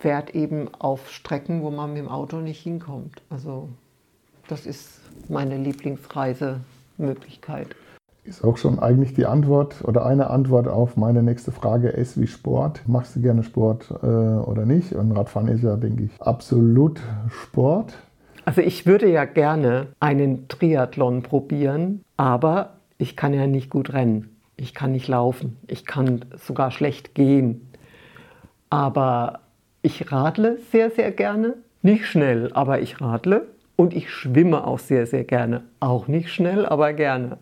fährt 0.00 0.34
eben 0.34 0.68
auf 0.74 1.10
Strecken, 1.10 1.62
wo 1.62 1.70
man 1.70 1.94
mit 1.94 2.02
dem 2.02 2.08
Auto 2.08 2.40
nicht 2.40 2.60
hinkommt. 2.60 3.22
Also 3.30 3.70
das 4.48 4.66
ist 4.66 5.00
meine 5.30 5.56
Lieblingsreise 5.56 6.60
Möglichkeit. 6.96 7.68
Ist 8.24 8.42
auch 8.42 8.56
schon 8.56 8.78
eigentlich 8.78 9.12
die 9.12 9.26
Antwort 9.26 9.84
oder 9.84 10.06
eine 10.06 10.30
Antwort 10.30 10.66
auf 10.66 10.96
meine 10.96 11.22
nächste 11.22 11.52
Frage, 11.52 11.92
S 11.92 12.18
wie 12.18 12.26
Sport. 12.26 12.80
Machst 12.86 13.16
du 13.16 13.20
gerne 13.20 13.42
Sport 13.42 13.90
äh, 14.02 14.06
oder 14.06 14.64
nicht? 14.64 14.92
Und 14.92 15.12
Radfahren 15.12 15.48
ist 15.48 15.62
ja, 15.62 15.76
denke 15.76 16.04
ich, 16.04 16.22
absolut 16.22 17.00
Sport. 17.28 17.94
Also 18.46 18.62
ich 18.62 18.86
würde 18.86 19.10
ja 19.10 19.26
gerne 19.26 19.88
einen 20.00 20.48
Triathlon 20.48 21.22
probieren, 21.22 22.02
aber 22.16 22.74
ich 22.96 23.14
kann 23.16 23.34
ja 23.34 23.46
nicht 23.46 23.68
gut 23.68 23.92
rennen. 23.92 24.36
Ich 24.56 24.72
kann 24.72 24.92
nicht 24.92 25.08
laufen. 25.08 25.58
Ich 25.66 25.84
kann 25.84 26.24
sogar 26.36 26.70
schlecht 26.70 27.14
gehen. 27.14 27.72
Aber 28.70 29.40
ich 29.82 30.10
radle 30.10 30.58
sehr, 30.72 30.90
sehr 30.90 31.10
gerne. 31.10 31.54
Nicht 31.82 32.06
schnell, 32.06 32.50
aber 32.54 32.80
ich 32.80 33.00
radle. 33.02 33.46
Und 33.76 33.94
ich 33.94 34.10
schwimme 34.10 34.66
auch 34.66 34.78
sehr, 34.78 35.06
sehr 35.06 35.24
gerne. 35.24 35.64
Auch 35.80 36.06
nicht 36.06 36.30
schnell, 36.30 36.64
aber 36.66 36.92
gerne. 36.92 37.38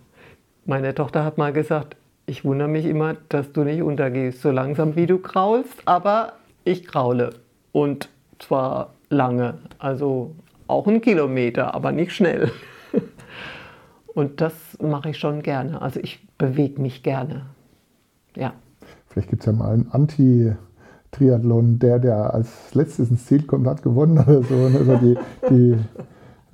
Meine 0.65 0.95
Tochter 0.95 1.25
hat 1.25 1.39
mal 1.39 1.53
gesagt, 1.53 1.97
ich 2.27 2.45
wundere 2.45 2.69
mich 2.69 2.87
immer, 2.87 3.17
dass 3.29 3.53
du 3.53 3.65
nicht 3.65 3.83
untergehst, 3.83 4.41
so 4.41 4.51
langsam 4.51 4.97
wie 4.97 5.07
du 5.07 5.19
kraulst, 5.19 5.83
aber 5.85 6.35
ich 6.65 6.87
kraule. 6.87 7.31
Und 7.73 8.09
zwar 8.39 8.95
lange, 9.11 9.55
also 9.79 10.35
auch 10.67 10.87
einen 10.87 11.01
Kilometer, 11.01 11.75
aber 11.75 11.93
nicht 11.93 12.13
schnell. 12.13 12.51
Und 14.15 14.41
das 14.41 14.55
mache 14.81 15.11
ich 15.11 15.19
schon 15.19 15.43
gerne. 15.43 15.83
Also 15.83 16.01
ich 16.01 16.27
bewege 16.39 16.81
mich 16.81 17.03
gerne. 17.03 17.47
Ja. 18.37 18.53
Vielleicht 19.09 19.31
gibt 19.31 19.43
es 19.43 19.47
ja 19.47 19.53
mal 19.53 19.75
einen 19.75 19.89
Anti-Triathlon, 19.91 21.79
der, 21.79 21.99
der 21.99 22.33
als 22.33 22.75
letztes 22.75 23.11
ins 23.11 23.27
Ziel 23.27 23.43
kommt, 23.43 23.67
hat 23.67 23.83
gewonnen 23.83 24.19
oder 24.19 24.43
so. 24.43 24.55
Also 24.55 24.97
die, 24.97 25.19
die 25.51 25.77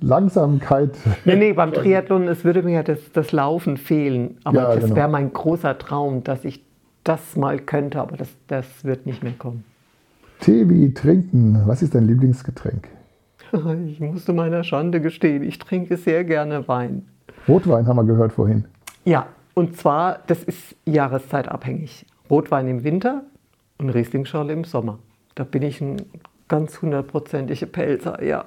Langsamkeit. 0.01 0.97
Nee, 1.25 1.35
nee, 1.35 1.53
beim 1.53 1.73
Triathlon, 1.73 2.27
es 2.27 2.43
würde 2.43 2.63
mir 2.63 2.75
ja 2.75 2.83
das, 2.83 2.99
das 3.13 3.31
Laufen 3.31 3.77
fehlen. 3.77 4.37
Aber 4.43 4.61
ja, 4.61 4.75
das 4.75 4.85
genau. 4.85 4.95
wäre 4.95 5.07
mein 5.09 5.33
großer 5.33 5.77
Traum, 5.77 6.23
dass 6.23 6.45
ich 6.45 6.63
das 7.03 7.35
mal 7.35 7.59
könnte, 7.59 7.99
aber 7.99 8.17
das, 8.17 8.29
das 8.47 8.65
wird 8.83 9.05
nicht 9.05 9.23
mehr 9.23 9.33
kommen. 9.33 9.63
Tee 10.39 10.69
wie 10.69 10.93
trinken. 10.93 11.63
Was 11.65 11.81
ist 11.81 11.95
dein 11.95 12.05
Lieblingsgetränk? 12.05 12.87
Ich 13.87 13.99
musste 13.99 14.31
meiner 14.31 14.63
Schande 14.63 15.01
gestehen, 15.01 15.41
ich 15.41 15.57
trinke 15.57 15.97
sehr 15.97 16.23
gerne 16.23 16.67
Wein. 16.67 17.07
Rotwein 17.47 17.87
haben 17.87 17.95
wir 17.95 18.03
gehört 18.03 18.31
vorhin. 18.31 18.65
Ja, 19.05 19.25
und 19.55 19.75
zwar, 19.75 20.19
das 20.27 20.43
ist 20.43 20.75
jahreszeitabhängig. 20.85 22.05
Rotwein 22.29 22.67
im 22.67 22.83
Winter 22.83 23.23
und 23.79 23.89
Rieslingschorle 23.89 24.53
im 24.53 24.65
Sommer. 24.65 24.99
Da 25.33 25.43
bin 25.45 25.63
ich 25.63 25.81
ein 25.81 25.97
ganz 26.47 26.81
hundertprozentige 26.81 27.65
Pelzer, 27.65 28.23
ja. 28.23 28.45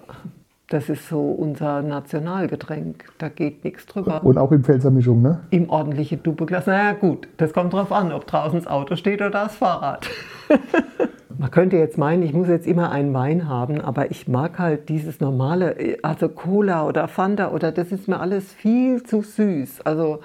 Das 0.72 0.88
ist 0.88 1.06
so 1.06 1.20
unser 1.20 1.82
Nationalgetränk. 1.82 3.04
Da 3.18 3.28
geht 3.28 3.62
nichts 3.62 3.84
drüber. 3.84 4.24
Und 4.24 4.38
auch 4.38 4.52
in 4.52 4.64
Pfälzermischung, 4.64 5.20
ne? 5.20 5.40
Im 5.50 5.68
ordentlichen 5.68 6.22
Doppelglas. 6.22 6.66
Naja, 6.66 6.94
gut, 6.94 7.28
das 7.36 7.52
kommt 7.52 7.74
drauf 7.74 7.92
an, 7.92 8.10
ob 8.10 8.26
draußen 8.26 8.58
das 8.58 8.66
Auto 8.66 8.96
steht 8.96 9.20
oder 9.20 9.28
das 9.28 9.56
Fahrrad. 9.56 10.08
Man 11.38 11.50
könnte 11.50 11.76
jetzt 11.76 11.98
meinen, 11.98 12.22
ich 12.22 12.32
muss 12.32 12.48
jetzt 12.48 12.66
immer 12.66 12.90
einen 12.90 13.12
Wein 13.12 13.50
haben, 13.50 13.82
aber 13.82 14.10
ich 14.10 14.28
mag 14.28 14.58
halt 14.58 14.88
dieses 14.88 15.20
normale, 15.20 15.98
also 16.02 16.30
Cola 16.30 16.86
oder 16.86 17.06
Fanta 17.06 17.50
oder 17.50 17.70
das 17.70 17.92
ist 17.92 18.08
mir 18.08 18.20
alles 18.20 18.50
viel 18.50 19.02
zu 19.02 19.20
süß. 19.20 19.82
Also 19.82 20.20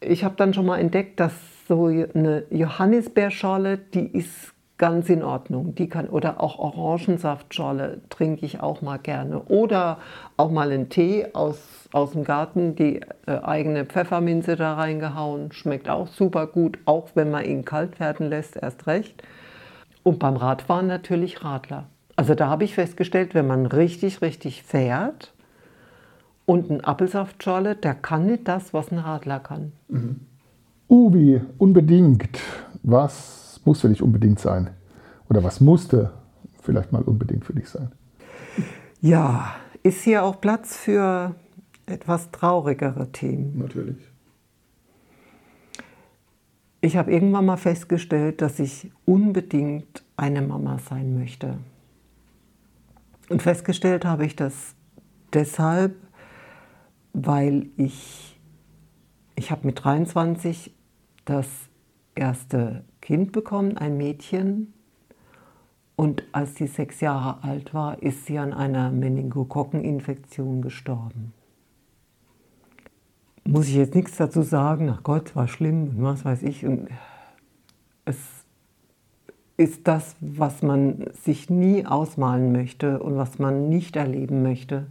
ich 0.00 0.24
habe 0.24 0.34
dann 0.36 0.52
schon 0.52 0.66
mal 0.66 0.78
entdeckt, 0.78 1.20
dass 1.20 1.32
so 1.68 1.86
eine 1.86 2.42
Johannisbeerschorle, 2.50 3.78
die 3.94 4.18
ist 4.18 4.52
ganz 4.78 5.08
in 5.08 5.22
Ordnung. 5.22 5.74
Die 5.74 5.88
kann, 5.88 6.08
oder 6.08 6.40
auch 6.40 6.58
Orangensaftschorle 6.58 8.00
trinke 8.10 8.44
ich 8.44 8.60
auch 8.60 8.82
mal 8.82 8.98
gerne. 8.98 9.40
Oder 9.44 9.98
auch 10.36 10.50
mal 10.50 10.70
einen 10.70 10.88
Tee 10.88 11.28
aus, 11.32 11.88
aus 11.92 12.12
dem 12.12 12.24
Garten, 12.24 12.76
die 12.76 13.00
äh, 13.26 13.38
eigene 13.42 13.84
Pfefferminze 13.86 14.56
da 14.56 14.74
reingehauen. 14.74 15.52
Schmeckt 15.52 15.88
auch 15.88 16.08
super 16.08 16.46
gut, 16.46 16.78
auch 16.84 17.08
wenn 17.14 17.30
man 17.30 17.44
ihn 17.44 17.64
kalt 17.64 18.00
werden 18.00 18.28
lässt, 18.28 18.56
erst 18.56 18.86
recht. 18.86 19.22
Und 20.02 20.18
beim 20.18 20.36
Radfahren 20.36 20.86
natürlich 20.86 21.42
Radler. 21.42 21.86
Also 22.16 22.34
da 22.34 22.48
habe 22.48 22.64
ich 22.64 22.74
festgestellt, 22.74 23.34
wenn 23.34 23.46
man 23.46 23.66
richtig, 23.66 24.22
richtig 24.22 24.62
fährt 24.62 25.32
und 26.46 26.70
ein 26.70 26.84
Apfelsaftschorle, 26.84 27.74
der 27.74 27.94
kann 27.94 28.26
nicht 28.26 28.48
das, 28.48 28.72
was 28.72 28.90
ein 28.92 28.98
Radler 28.98 29.40
kann. 29.40 29.72
Mhm. 29.88 30.20
Ubi, 30.88 31.40
unbedingt. 31.58 32.38
Was 32.84 33.45
muss 33.66 33.80
für 33.80 33.88
dich 33.88 34.02
unbedingt 34.02 34.38
sein? 34.38 34.70
Oder 35.28 35.42
was 35.42 35.60
musste 35.60 36.12
vielleicht 36.62 36.92
mal 36.92 37.02
unbedingt 37.02 37.44
für 37.44 37.52
dich 37.52 37.68
sein? 37.68 37.92
Ja, 39.00 39.54
ist 39.82 40.02
hier 40.02 40.24
auch 40.24 40.40
Platz 40.40 40.76
für 40.76 41.34
etwas 41.86 42.30
traurigere 42.30 43.10
Themen? 43.12 43.58
Natürlich. 43.58 43.98
Ich 46.80 46.96
habe 46.96 47.12
irgendwann 47.12 47.46
mal 47.46 47.56
festgestellt, 47.56 48.42
dass 48.42 48.58
ich 48.58 48.90
unbedingt 49.04 50.04
eine 50.16 50.42
Mama 50.42 50.78
sein 50.78 51.18
möchte. 51.18 51.58
Und 53.28 53.42
festgestellt 53.42 54.04
habe 54.04 54.24
ich 54.24 54.36
das 54.36 54.76
deshalb, 55.32 55.96
weil 57.12 57.68
ich, 57.76 58.38
ich 59.34 59.50
habe 59.50 59.66
mit 59.66 59.82
23 59.82 60.74
das 61.24 61.48
erste 62.14 62.84
Kind 63.06 63.30
bekommen, 63.30 63.78
ein 63.78 63.96
Mädchen. 63.96 64.72
Und 65.94 66.24
als 66.32 66.56
sie 66.56 66.66
sechs 66.66 67.00
Jahre 67.00 67.44
alt 67.44 67.72
war, 67.72 68.02
ist 68.02 68.26
sie 68.26 68.36
an 68.36 68.52
einer 68.52 68.90
Meningokokkeninfektion 68.90 70.60
gestorben. 70.60 71.32
Muss 73.44 73.68
ich 73.68 73.76
jetzt 73.76 73.94
nichts 73.94 74.16
dazu 74.16 74.42
sagen, 74.42 74.90
ach 74.90 75.04
Gott, 75.04 75.36
war 75.36 75.46
schlimm 75.46 75.90
und 75.90 76.02
was 76.02 76.24
weiß 76.24 76.42
ich. 76.42 76.66
Und 76.66 76.88
es 78.06 78.16
ist 79.56 79.86
das, 79.86 80.16
was 80.20 80.62
man 80.62 81.04
sich 81.12 81.48
nie 81.48 81.86
ausmalen 81.86 82.50
möchte 82.50 82.98
und 82.98 83.16
was 83.16 83.38
man 83.38 83.68
nicht 83.68 83.94
erleben 83.94 84.42
möchte. 84.42 84.88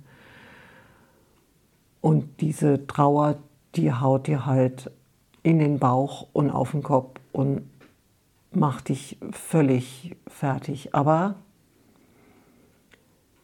Und 1.99 2.39
diese 2.39 2.87
Trauer, 2.87 3.39
die 3.75 3.91
haut 3.91 4.27
dir 4.27 4.45
halt 4.45 4.89
in 5.43 5.59
den 5.59 5.79
Bauch 5.79 6.27
und 6.31 6.49
auf 6.49 6.71
den 6.71 6.81
Kopf 6.81 7.19
und 7.33 7.63
macht 8.55 8.89
dich 8.89 9.17
völlig 9.31 10.15
fertig. 10.27 10.93
Aber 10.93 11.35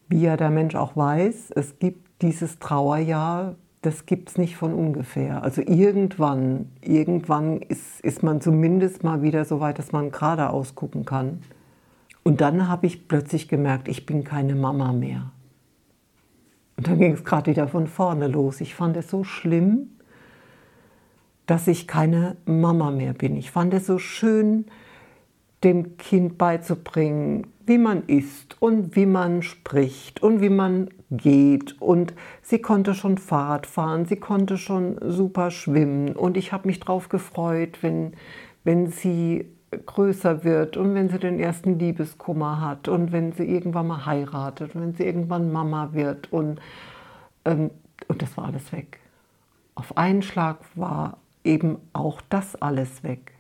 wie 0.08 0.22
ja 0.22 0.38
der 0.38 0.50
Mensch 0.50 0.76
auch 0.76 0.96
weiß, 0.96 1.52
es 1.52 1.80
gibt 1.80 2.22
dieses 2.22 2.60
Trauerjahr, 2.60 3.56
das 3.82 4.06
gibt 4.06 4.30
es 4.30 4.38
nicht 4.38 4.58
von 4.58 4.74
ungefähr. 4.74 5.42
Also 5.42 5.62
irgendwann, 5.62 6.70
irgendwann 6.82 7.62
ist, 7.62 8.02
ist 8.02 8.22
man 8.22 8.42
zumindest 8.42 9.04
mal 9.04 9.22
wieder 9.22 9.46
so 9.46 9.60
weit, 9.60 9.80
dass 9.80 9.92
man 9.92 10.12
geradeaus 10.12 10.76
gucken 10.76 11.06
kann. 11.06 11.42
Und 12.24 12.42
dann 12.42 12.68
habe 12.68 12.86
ich 12.86 13.08
plötzlich 13.08 13.48
gemerkt, 13.48 13.88
ich 13.88 14.06
bin 14.06 14.24
keine 14.24 14.54
Mama 14.54 14.94
mehr. 14.94 15.32
Und 16.78 16.88
dann 16.88 17.00
ging 17.00 17.14
es 17.14 17.24
gerade 17.24 17.50
wieder 17.50 17.68
von 17.68 17.88
vorne 17.88 18.28
los. 18.28 18.62
Ich 18.62 18.76
fand 18.76 18.98
es 18.98 19.10
so 19.10 19.24
schlimm, 19.24 19.90
dass 21.48 21.68
ich 21.68 21.88
keine 21.88 22.38
Mama 22.46 22.92
mehr 22.92 23.14
bin. 23.14 23.36
Ich 23.36 23.52
fand 23.52 23.74
es 23.74 23.88
so 23.88 23.98
schön, 23.98 24.66
dem 25.64 25.98
Kind 25.98 26.38
beizubringen, 26.38 27.48
wie 27.66 27.78
man 27.78 28.04
isst 28.08 28.62
und 28.62 28.96
wie 28.96 29.06
man 29.06 29.44
spricht 29.44 30.24
und 30.24 30.42
wie 30.42 30.50
man 30.50 30.90
geht. 31.12 31.80
Und 31.82 32.14
sie 32.42 32.60
konnte 32.60 32.94
schon 32.94 33.18
Fahrrad 33.18 33.68
fahren, 33.68 34.06
sie 34.06 34.16
konnte 34.16 34.58
schon 34.58 34.98
super 35.02 35.52
schwimmen. 35.52 36.16
Und 36.16 36.38
ich 36.38 36.52
habe 36.52 36.68
mich 36.68 36.80
darauf 36.80 37.10
gefreut, 37.10 37.80
wenn, 37.82 38.14
wenn 38.64 38.88
sie 38.88 39.46
größer 39.86 40.44
wird 40.44 40.76
und 40.78 40.94
wenn 40.96 41.10
sie 41.10 41.20
den 41.20 41.40
ersten 41.40 41.80
Liebeskummer 41.80 42.60
hat 42.62 42.88
und 42.88 43.12
wenn 43.12 43.32
sie 43.32 43.46
irgendwann 43.46 43.88
mal 43.88 44.06
heiratet 44.06 44.76
und 44.76 44.82
wenn 44.82 44.94
sie 44.94 45.06
irgendwann 45.06 45.52
Mama 45.52 45.90
wird. 45.94 46.32
Und, 46.32 46.60
ähm, 47.46 47.70
und 48.08 48.22
das 48.22 48.36
war 48.36 48.46
alles 48.46 48.72
weg. 48.72 49.00
Auf 49.76 49.98
einen 49.98 50.22
Schlag 50.22 50.58
war 50.76 51.18
eben 51.44 51.78
auch 51.94 52.22
das 52.30 52.62
alles 52.62 53.04
weg. 53.04 53.34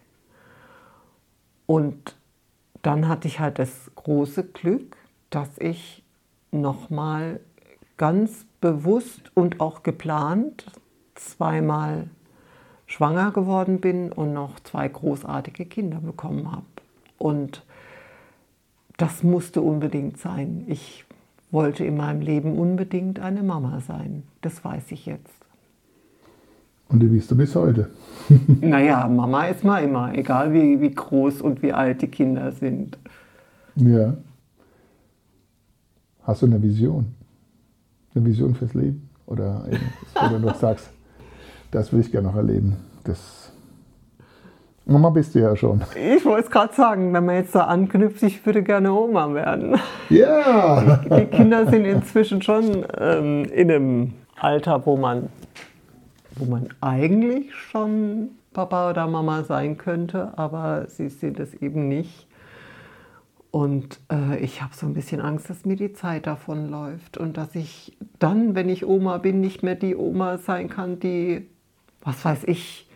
Und 1.71 2.17
dann 2.81 3.07
hatte 3.07 3.29
ich 3.29 3.39
halt 3.39 3.57
das 3.57 3.91
große 3.95 4.43
Glück, 4.43 4.97
dass 5.29 5.57
ich 5.57 6.03
nochmal 6.51 7.39
ganz 7.95 8.45
bewusst 8.59 9.31
und 9.35 9.61
auch 9.61 9.81
geplant 9.81 10.65
zweimal 11.15 12.09
schwanger 12.87 13.31
geworden 13.31 13.79
bin 13.79 14.11
und 14.11 14.33
noch 14.33 14.59
zwei 14.59 14.89
großartige 14.89 15.65
Kinder 15.65 16.01
bekommen 16.01 16.51
habe. 16.51 16.65
Und 17.17 17.63
das 18.97 19.23
musste 19.23 19.61
unbedingt 19.61 20.17
sein. 20.17 20.65
Ich 20.67 21.05
wollte 21.51 21.85
in 21.85 21.95
meinem 21.95 22.19
Leben 22.19 22.59
unbedingt 22.59 23.21
eine 23.21 23.43
Mama 23.43 23.79
sein. 23.79 24.23
Das 24.41 24.65
weiß 24.65 24.91
ich 24.91 25.05
jetzt. 25.05 25.40
Und 26.91 26.99
die 26.99 27.07
bist 27.07 27.31
du 27.31 27.37
bis 27.37 27.55
heute. 27.55 27.89
naja, 28.61 29.07
Mama 29.07 29.45
ist 29.45 29.63
mal 29.63 29.83
immer, 29.83 30.13
egal 30.13 30.53
wie, 30.53 30.79
wie 30.81 30.91
groß 30.91 31.41
und 31.41 31.61
wie 31.61 31.73
alt 31.73 32.01
die 32.01 32.07
Kinder 32.07 32.51
sind. 32.51 32.97
Ja. 33.75 34.13
Hast 36.23 36.41
du 36.41 36.45
eine 36.45 36.61
Vision? 36.61 37.13
Eine 38.13 38.25
Vision 38.25 38.53
fürs 38.55 38.73
Leben? 38.73 39.09
Oder, 39.25 39.65
oder 40.15 40.39
du 40.39 40.53
sagst, 40.53 40.91
Das 41.71 41.91
würde 41.93 42.05
ich 42.05 42.11
gerne 42.11 42.27
noch 42.27 42.35
erleben. 42.35 42.75
Das 43.05 43.53
Mama 44.85 45.09
bist 45.09 45.33
du 45.35 45.39
ja 45.39 45.55
schon. 45.55 45.81
Ich 45.95 46.25
wollte 46.25 46.45
es 46.45 46.51
gerade 46.51 46.73
sagen, 46.73 47.13
wenn 47.13 47.25
man 47.25 47.35
jetzt 47.35 47.55
da 47.55 47.61
anknüpft, 47.61 48.21
ich 48.23 48.45
würde 48.45 48.61
gerne 48.61 48.91
Oma 48.91 49.33
werden. 49.33 49.79
Ja! 50.09 50.97
Die 50.97 51.25
Kinder 51.25 51.65
sind 51.67 51.85
inzwischen 51.85 52.41
schon 52.41 52.85
ähm, 52.99 53.45
in 53.45 53.71
einem 53.71 54.13
Alter, 54.37 54.85
wo 54.85 54.97
man, 54.97 55.29
wo 56.35 56.45
man 56.45 56.69
eigentlich 56.81 57.53
schon 57.53 58.29
Papa 58.53 58.89
oder 58.89 59.07
Mama 59.07 59.43
sein 59.43 59.77
könnte, 59.77 60.37
aber 60.37 60.87
sie 60.87 61.09
sind 61.09 61.39
es 61.39 61.53
eben 61.53 61.87
nicht. 61.87 62.27
Und 63.51 63.99
äh, 64.09 64.37
ich 64.39 64.61
habe 64.61 64.73
so 64.73 64.85
ein 64.85 64.93
bisschen 64.93 65.19
Angst, 65.19 65.49
dass 65.49 65.65
mir 65.65 65.75
die 65.75 65.91
Zeit 65.91 66.25
davonläuft 66.25 67.17
und 67.17 67.35
dass 67.35 67.53
ich 67.53 67.97
dann, 68.17 68.55
wenn 68.55 68.69
ich 68.69 68.85
Oma 68.85 69.17
bin, 69.17 69.41
nicht 69.41 69.61
mehr 69.61 69.75
die 69.75 69.95
Oma 69.95 70.37
sein 70.37 70.69
kann, 70.69 70.99
die, 70.99 71.47
was 72.01 72.23
weiß 72.23 72.45
ich, 72.45 72.87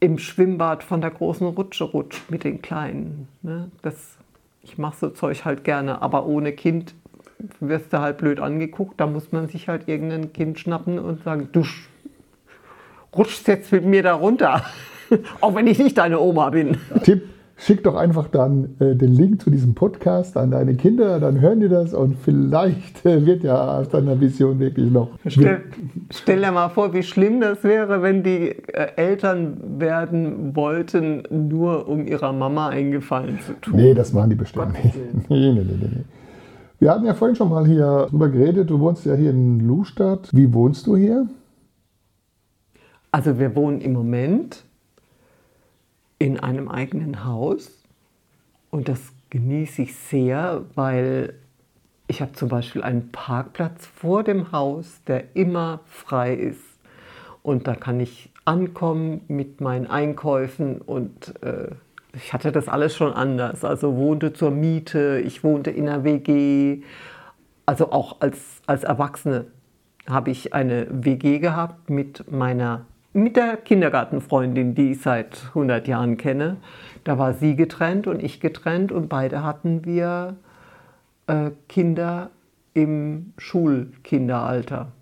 im 0.00 0.16
Schwimmbad 0.16 0.82
von 0.82 1.02
der 1.02 1.10
großen 1.10 1.46
Rutsche 1.46 1.84
rutscht 1.84 2.30
mit 2.30 2.44
den 2.44 2.62
Kleinen. 2.62 3.28
Ne? 3.42 3.70
Das, 3.82 4.16
ich 4.62 4.78
mache 4.78 4.96
so 4.96 5.10
Zeug 5.10 5.44
halt 5.44 5.62
gerne, 5.62 6.00
aber 6.00 6.24
ohne 6.24 6.52
Kind 6.52 6.94
wirst 7.60 7.92
du 7.92 8.00
halt 8.00 8.16
blöd 8.16 8.40
angeguckt. 8.40 8.98
Da 8.98 9.06
muss 9.06 9.30
man 9.30 9.48
sich 9.48 9.68
halt 9.68 9.88
irgendein 9.88 10.32
Kind 10.32 10.58
schnappen 10.58 10.98
und 10.98 11.22
sagen, 11.22 11.50
du 11.52 11.64
rutschst 13.16 13.48
jetzt 13.48 13.72
mit 13.72 13.84
mir 13.84 14.02
da 14.02 14.14
runter. 14.14 14.64
Auch 15.40 15.54
wenn 15.54 15.66
ich 15.66 15.78
nicht 15.78 15.98
deine 15.98 16.20
Oma 16.20 16.50
bin. 16.50 16.76
Tipp, 17.02 17.22
schick 17.60 17.84
doch 17.84 17.94
einfach 17.94 18.28
dann 18.28 18.76
äh, 18.80 18.94
den 18.94 19.12
Link 19.12 19.42
zu 19.42 19.50
diesem 19.50 19.74
Podcast 19.74 20.36
an 20.36 20.50
deine 20.50 20.74
Kinder, 20.74 21.20
dann 21.20 21.40
hören 21.40 21.60
die 21.60 21.68
das 21.68 21.94
und 21.94 22.16
vielleicht 22.16 23.04
äh, 23.04 23.24
wird 23.26 23.42
ja 23.44 23.78
aus 23.78 23.88
deiner 23.88 24.20
Vision 24.20 24.58
wirklich 24.58 24.90
noch. 24.90 25.10
Stell, 25.26 25.62
stell, 26.10 26.40
dir 26.40 26.52
mal 26.52 26.68
vor, 26.68 26.92
wie 26.94 27.02
schlimm 27.02 27.40
das 27.40 27.62
wäre, 27.62 28.02
wenn 28.02 28.22
die 28.22 28.50
äh, 28.50 28.92
Eltern 28.96 29.58
werden 29.78 30.56
wollten, 30.56 31.22
nur 31.30 31.88
um 31.88 32.06
ihrer 32.06 32.32
Mama 32.32 32.68
einen 32.68 32.92
Gefallen 32.92 33.38
zu 33.40 33.52
tun. 33.60 33.74
Nee, 33.76 33.94
das 33.94 34.12
machen 34.12 34.30
die 34.30 34.36
bestimmt 34.36 34.72
nicht. 34.82 34.96
Nee, 35.28 35.52
nee, 35.52 35.64
nee, 35.64 35.76
nee. 35.80 36.04
Wir 36.78 36.90
hatten 36.90 37.04
ja 37.04 37.14
vorhin 37.14 37.36
schon 37.36 37.50
mal 37.50 37.66
hier 37.66 38.06
drüber 38.08 38.30
geredet. 38.30 38.70
Du 38.70 38.80
wohnst 38.80 39.04
ja 39.04 39.14
hier 39.14 39.30
in 39.30 39.60
Lustadt. 39.60 40.30
Wie 40.32 40.52
wohnst 40.52 40.86
du 40.86 40.96
hier? 40.96 41.26
Also 43.12 43.38
wir 43.38 43.56
wohnen 43.56 43.80
im 43.80 43.92
Moment 43.92 44.64
in 46.18 46.38
einem 46.38 46.68
eigenen 46.68 47.24
Haus 47.24 47.82
und 48.70 48.88
das 48.88 49.00
genieße 49.30 49.82
ich 49.82 49.96
sehr, 49.96 50.64
weil 50.74 51.34
ich 52.06 52.20
habe 52.20 52.32
zum 52.32 52.48
Beispiel 52.48 52.82
einen 52.82 53.10
Parkplatz 53.10 53.86
vor 53.86 54.22
dem 54.22 54.52
Haus, 54.52 55.00
der 55.06 55.36
immer 55.36 55.80
frei 55.86 56.34
ist. 56.34 56.62
Und 57.42 57.66
da 57.66 57.74
kann 57.74 58.00
ich 58.00 58.30
ankommen 58.44 59.22
mit 59.28 59.60
meinen 59.60 59.86
Einkäufen 59.86 60.80
und 60.80 61.42
äh, 61.42 61.68
ich 62.12 62.32
hatte 62.32 62.52
das 62.52 62.68
alles 62.68 62.96
schon 62.96 63.12
anders. 63.12 63.64
Also 63.64 63.96
wohnte 63.96 64.32
zur 64.32 64.50
Miete, 64.50 65.22
ich 65.24 65.44
wohnte 65.44 65.70
in 65.70 65.88
einer 65.88 66.04
WG. 66.04 66.82
Also 67.66 67.92
auch 67.92 68.20
als, 68.20 68.60
als 68.66 68.82
Erwachsene 68.84 69.46
habe 70.08 70.30
ich 70.30 70.52
eine 70.52 70.86
WG 70.90 71.38
gehabt 71.38 71.88
mit 71.88 72.30
meiner 72.30 72.86
mit 73.12 73.36
der 73.36 73.56
Kindergartenfreundin, 73.56 74.74
die 74.74 74.92
ich 74.92 75.02
seit 75.02 75.46
100 75.48 75.88
Jahren 75.88 76.16
kenne. 76.16 76.56
Da 77.04 77.18
war 77.18 77.34
sie 77.34 77.56
getrennt 77.56 78.06
und 78.06 78.22
ich 78.22 78.40
getrennt 78.40 78.92
und 78.92 79.08
beide 79.08 79.42
hatten 79.42 79.84
wir 79.84 80.36
äh, 81.26 81.50
Kinder 81.68 82.30
im 82.74 83.32
Schulkinderalter. 83.36 84.92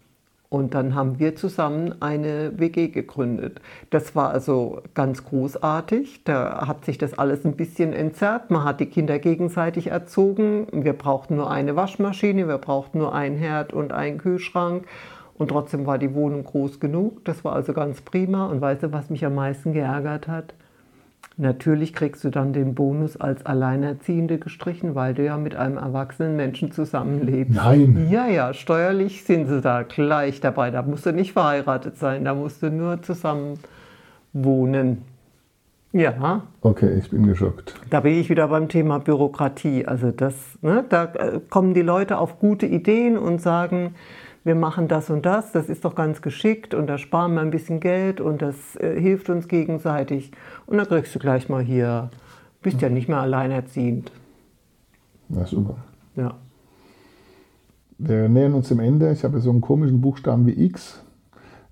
Und 0.50 0.72
dann 0.72 0.94
haben 0.94 1.18
wir 1.18 1.36
zusammen 1.36 2.00
eine 2.00 2.59
WG 2.59 2.88
gegründet. 2.88 3.61
Das 3.90 4.16
war 4.16 4.30
also 4.30 4.80
ganz 4.94 5.24
großartig. 5.24 6.24
Da 6.24 6.66
hat 6.66 6.86
sich 6.86 6.96
das 6.96 7.18
alles 7.18 7.44
ein 7.44 7.54
bisschen 7.54 7.92
entzerrt. 7.92 8.50
Man 8.50 8.64
hat 8.64 8.80
die 8.80 8.86
Kinder 8.86 9.18
gegenseitig 9.18 9.88
erzogen. 9.88 10.66
Wir 10.72 10.94
brauchten 10.94 11.36
nur 11.36 11.50
eine 11.50 11.76
Waschmaschine, 11.76 12.48
wir 12.48 12.56
brauchten 12.56 12.98
nur 12.98 13.14
ein 13.14 13.36
Herd 13.36 13.74
und 13.74 13.92
einen 13.92 14.16
Kühlschrank. 14.16 14.86
Und 15.39 15.49
trotzdem 15.49 15.86
war 15.86 15.99
die 15.99 16.14
Wohnung 16.14 16.45
groß 16.45 16.80
genug. 16.80 17.24
Das 17.24 17.45
war 17.45 17.55
also 17.55 17.72
ganz 17.72 18.01
prima. 18.01 18.47
Und 18.47 18.61
weißt 18.61 18.82
du, 18.82 18.93
was 18.93 19.09
mich 19.09 19.24
am 19.24 19.36
meisten 19.36 19.72
geärgert 19.72 20.26
hat? 20.26 20.55
Natürlich 21.41 21.93
kriegst 21.93 22.24
du 22.24 22.30
dann 22.30 22.53
den 22.53 22.74
Bonus 22.74 23.16
als 23.16 23.47
Alleinerziehende 23.47 24.39
gestrichen, 24.39 24.97
weil 24.97 25.14
du 25.14 25.24
ja 25.24 25.36
mit 25.36 25.55
einem 25.55 25.76
erwachsenen 25.76 26.34
Menschen 26.34 26.72
zusammenlebst. 26.72 27.55
Nein. 27.55 28.09
Ja, 28.11 28.26
ja, 28.26 28.53
steuerlich 28.53 29.22
sind 29.22 29.47
sie 29.47 29.61
da 29.61 29.82
gleich 29.82 30.41
dabei. 30.41 30.72
Da 30.72 30.82
musst 30.82 31.07
du 31.07 31.12
nicht 31.12 31.32
verheiratet 31.32 31.97
sein, 31.97 32.24
da 32.24 32.34
musst 32.34 32.61
du 32.61 32.70
nur 32.70 33.03
zusammen 33.03 33.61
wohnen. 34.32 35.03
Ja. 35.93 36.43
Okay, 36.61 36.99
ich 36.99 37.11
bin 37.11 37.26
geschockt. 37.26 37.74
Da 37.89 38.01
bin 38.01 38.14
ich 38.14 38.28
wieder 38.28 38.49
beim 38.49 38.68
Thema 38.68 38.99
Bürokratie. 38.99 39.86
Also 39.86 40.11
das, 40.11 40.34
ne, 40.61 40.84
da 40.89 41.05
äh, 41.05 41.41
kommen 41.49 41.72
die 41.72 41.82
Leute 41.82 42.18
auf 42.18 42.41
gute 42.41 42.66
Ideen 42.66 43.16
und 43.16 43.41
sagen, 43.41 43.95
wir 44.49 44.55
machen 44.55 44.88
das 44.88 45.11
und 45.11 45.26
das, 45.26 45.53
das 45.53 45.68
ist 45.68 45.84
doch 45.84 45.94
ganz 45.94 46.22
geschickt 46.22 46.72
und 46.72 46.86
da 46.86 46.96
sparen 46.96 47.34
wir 47.34 47.42
ein 47.42 47.51
bisschen 47.51 47.80
Geld 47.80 48.18
und 48.18 48.40
das 48.40 48.76
äh, 48.76 48.99
hilft 48.99 49.28
uns 49.28 49.46
gegenseitig. 49.46 50.32
Und 50.66 50.78
dann 50.78 50.86
kriegst 50.86 51.14
du 51.14 51.18
gleich 51.18 51.51
mal 51.51 51.62
hier, 51.62 52.09
bist 52.62 52.80
ja 52.80 52.88
nicht 52.88 53.09
mehr 53.09 53.18
alleinerziehend. 53.18 54.11
Na 55.28 55.44
super. 55.44 55.76
Ja. 56.16 56.34
Wir 57.99 58.28
nähern 58.30 58.55
uns 58.55 58.68
dem 58.68 58.80
Ende. 58.80 59.12
Ich 59.12 59.22
habe 59.22 59.38
so 59.40 59.51
einen 59.51 59.61
komischen 59.61 60.01
Buchstaben 60.01 60.46
wie 60.46 60.64
X. 60.64 61.05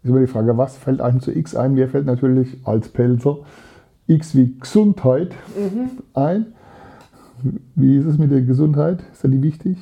Ist 0.03 0.11
immer 0.11 0.21
die 0.21 0.27
Frage, 0.27 0.59
was 0.59 0.77
fällt 0.77 1.01
einem 1.01 1.21
zu 1.21 1.35
X 1.35 1.57
ein? 1.57 1.73
Mir 1.73 1.89
fällt 1.89 2.05
natürlich 2.05 2.59
als 2.65 2.91
Pelzer 2.91 3.39
X 4.07 4.37
wie 4.37 4.55
Gesundheit 4.61 5.35
mhm. 5.57 5.91
ein. 6.13 6.47
Wie 7.75 7.97
ist 7.97 8.05
es 8.05 8.19
mit 8.19 8.31
der 8.31 8.43
Gesundheit? 8.43 9.03
Ist 9.13 9.25
da 9.25 9.29
die 9.29 9.43
wichtig? 9.43 9.79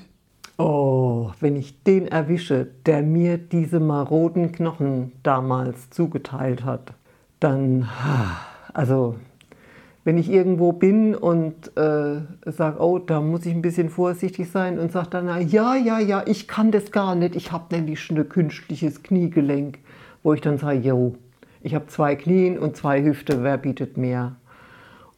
Oh, 0.56 1.32
wenn 1.40 1.56
ich 1.56 1.82
den 1.82 2.06
erwische, 2.06 2.68
der 2.86 3.02
mir 3.02 3.38
diese 3.38 3.80
maroden 3.80 4.52
Knochen 4.52 5.12
damals 5.24 5.90
zugeteilt 5.90 6.64
hat, 6.64 6.92
dann, 7.40 7.88
also, 8.72 9.16
wenn 10.04 10.16
ich 10.16 10.30
irgendwo 10.30 10.72
bin 10.72 11.16
und 11.16 11.76
äh, 11.76 12.20
sage, 12.46 12.78
oh, 12.78 12.98
da 12.98 13.20
muss 13.20 13.46
ich 13.46 13.54
ein 13.54 13.62
bisschen 13.62 13.88
vorsichtig 13.88 14.50
sein 14.50 14.78
und 14.78 14.92
sage 14.92 15.10
dann, 15.10 15.48
ja, 15.48 15.74
ja, 15.74 15.98
ja, 15.98 16.22
ich 16.26 16.46
kann 16.46 16.70
das 16.70 16.92
gar 16.92 17.14
nicht, 17.14 17.34
ich 17.34 17.50
habe 17.50 17.74
nämlich 17.74 18.00
schon 18.00 18.18
ein 18.18 18.28
künstliches 18.28 19.02
Kniegelenk, 19.02 19.78
wo 20.22 20.34
ich 20.34 20.40
dann 20.40 20.58
sage, 20.58 20.78
jo, 20.78 21.16
ich 21.62 21.74
habe 21.74 21.86
zwei 21.86 22.14
Knien 22.14 22.58
und 22.58 22.76
zwei 22.76 23.02
Hüfte, 23.02 23.42
wer 23.42 23.56
bietet 23.56 23.96
mehr? 23.96 24.36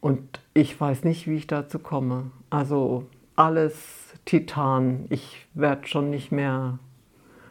Und 0.00 0.40
ich 0.54 0.80
weiß 0.80 1.04
nicht, 1.04 1.26
wie 1.26 1.34
ich 1.34 1.48
dazu 1.48 1.80
komme. 1.80 2.30
Also 2.48 3.04
alles 3.34 4.05
Titan. 4.26 5.06
Ich 5.08 5.46
werde 5.54 5.86
schon 5.86 6.10
nicht 6.10 6.30
mehr 6.30 6.78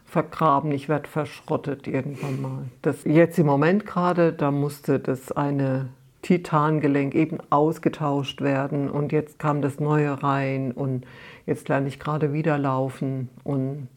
vergraben, 0.04 0.70
ich 0.70 0.88
werde 0.88 1.08
verschrottet 1.08 1.88
irgendwann 1.88 2.40
mal. 2.40 2.64
Das 2.82 3.04
jetzt 3.04 3.38
im 3.38 3.46
Moment 3.46 3.86
gerade, 3.86 4.32
da 4.32 4.52
musste 4.52 5.00
das 5.00 5.32
eine 5.32 5.88
Titangelenk 6.22 7.14
eben 7.14 7.38
ausgetauscht 7.50 8.40
werden 8.40 8.88
und 8.88 9.10
jetzt 9.10 9.38
kam 9.38 9.62
das 9.62 9.80
neue 9.80 10.22
rein 10.22 10.70
und 10.70 11.06
jetzt 11.44 11.68
lerne 11.68 11.88
ich 11.88 11.98
gerade 11.98 12.32
wieder 12.32 12.58
laufen 12.58 13.30
und 13.42 13.88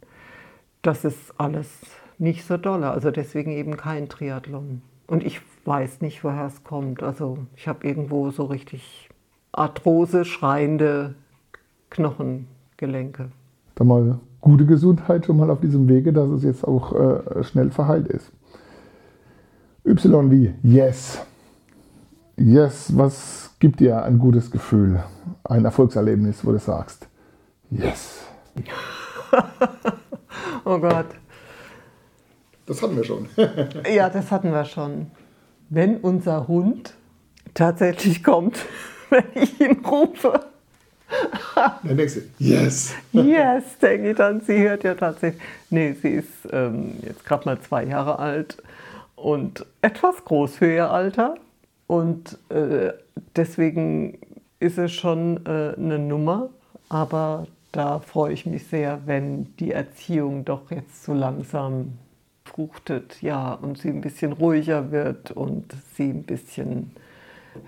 das 0.81 1.05
ist 1.05 1.33
alles 1.37 1.69
nicht 2.17 2.45
so 2.45 2.57
doll. 2.57 2.83
Also 2.83 3.11
deswegen 3.11 3.51
eben 3.51 3.77
kein 3.77 4.09
Triathlon. 4.09 4.81
Und 5.07 5.23
ich 5.23 5.41
weiß 5.65 6.01
nicht, 6.01 6.23
woher 6.23 6.45
es 6.45 6.63
kommt. 6.63 7.03
Also 7.03 7.39
ich 7.55 7.67
habe 7.67 7.85
irgendwo 7.85 8.31
so 8.31 8.45
richtig 8.45 9.09
Arthrose 9.51 10.23
schreiende 10.23 11.15
Knochen 11.89 12.47
Gelenke. 12.79 13.29
Dann 13.75 13.87
mal 13.87 14.19
gute 14.39 14.65
Gesundheit 14.65 15.25
schon 15.25 15.37
mal 15.37 15.49
auf 15.49 15.59
diesem 15.59 15.87
Wege, 15.89 16.13
dass 16.13 16.29
es 16.29 16.43
jetzt 16.43 16.65
auch 16.65 16.93
äh, 16.93 17.43
schnell 17.43 17.71
verheilt 17.71 18.07
ist. 18.07 18.31
Y 19.85 20.31
wie 20.31 20.53
Yes. 20.63 21.19
Yes, 22.37 22.97
was 22.97 23.53
gibt 23.59 23.81
dir 23.81 24.03
ein 24.03 24.17
gutes 24.17 24.49
Gefühl? 24.49 25.03
Ein 25.43 25.65
Erfolgserlebnis, 25.65 26.45
wo 26.45 26.53
du 26.53 26.59
sagst, 26.59 27.07
Yes. 27.69 28.25
oh 30.63 30.79
Gott. 30.79 31.07
Das 32.65 32.81
hatten 32.81 32.95
wir 32.95 33.03
schon. 33.03 33.27
ja, 33.93 34.09
das 34.09 34.31
hatten 34.31 34.51
wir 34.51 34.63
schon. 34.63 35.07
Wenn 35.69 35.97
unser 35.97 36.47
Hund 36.47 36.93
tatsächlich 37.53 38.23
kommt, 38.23 38.65
wenn 39.09 39.25
ich 39.35 39.59
ihn 39.59 39.85
rufe. 39.85 40.45
Denkst 41.83 42.15
du, 42.15 42.21
yes. 42.43 42.93
Yes, 43.11 43.77
denke 43.81 44.11
ich 44.11 44.17
dann. 44.17 44.41
Sie 44.41 44.59
hört 44.59 44.83
ja 44.83 44.95
tatsächlich. 44.95 45.41
Nee, 45.69 45.95
sie 46.01 46.09
ist 46.09 46.27
ähm, 46.51 46.95
jetzt 47.05 47.25
gerade 47.25 47.45
mal 47.45 47.59
zwei 47.61 47.85
Jahre 47.85 48.19
alt 48.19 48.57
und 49.15 49.65
etwas 49.81 50.23
groß 50.23 50.55
für 50.55 50.71
ihr 50.71 50.89
Alter. 50.89 51.35
Und 51.87 52.37
äh, 52.49 52.93
deswegen 53.35 54.19
ist 54.59 54.77
es 54.77 54.91
schon 54.91 55.45
äh, 55.45 55.73
eine 55.75 55.99
Nummer. 55.99 56.49
Aber 56.89 57.47
da 57.71 57.99
freue 57.99 58.33
ich 58.33 58.45
mich 58.45 58.67
sehr, 58.67 59.01
wenn 59.05 59.55
die 59.57 59.71
Erziehung 59.71 60.45
doch 60.45 60.71
jetzt 60.71 61.03
so 61.03 61.13
langsam 61.13 61.97
befruchtet, 62.43 63.21
ja, 63.21 63.53
und 63.53 63.77
sie 63.77 63.89
ein 63.89 64.01
bisschen 64.01 64.33
ruhiger 64.33 64.91
wird 64.91 65.31
und 65.31 65.73
sie 65.95 66.09
ein 66.09 66.23
bisschen 66.23 66.91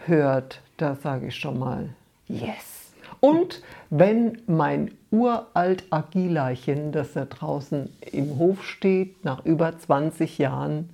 hört, 0.06 0.62
da 0.78 0.96
sage 0.96 1.28
ich 1.28 1.36
schon 1.36 1.60
mal 1.60 1.90
yes. 2.28 2.81
Und 3.22 3.62
wenn 3.92 4.40
mein 4.48 4.92
uralt 5.12 5.86
Agilachen, 5.92 6.92
das 6.92 7.14
da 7.14 7.26
draußen 7.26 7.90
im 8.12 8.38
Hof 8.38 8.64
steht, 8.64 9.24
nach 9.24 9.46
über 9.46 9.78
20 9.78 10.40
Jahren, 10.40 10.90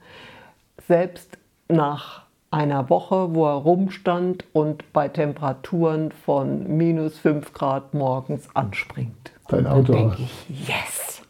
selbst 0.88 1.38
nach 1.70 2.28
einer 2.52 2.90
Woche, 2.90 3.34
wo 3.34 3.46
er 3.46 3.56
rumstand 3.56 4.44
und 4.54 4.92
bei 4.94 5.08
Temperaturen 5.08 6.12
von 6.12 6.78
minus 6.78 7.18
5 7.18 7.54
Grad 7.54 7.94
morgens 7.94 8.48
anspringt. 8.54 9.32
Dein 9.48 9.66
Auto. 9.66 9.94
Dann 9.94 10.10
denke 10.10 10.24
ich, 10.24 10.68
yes. 10.68 11.22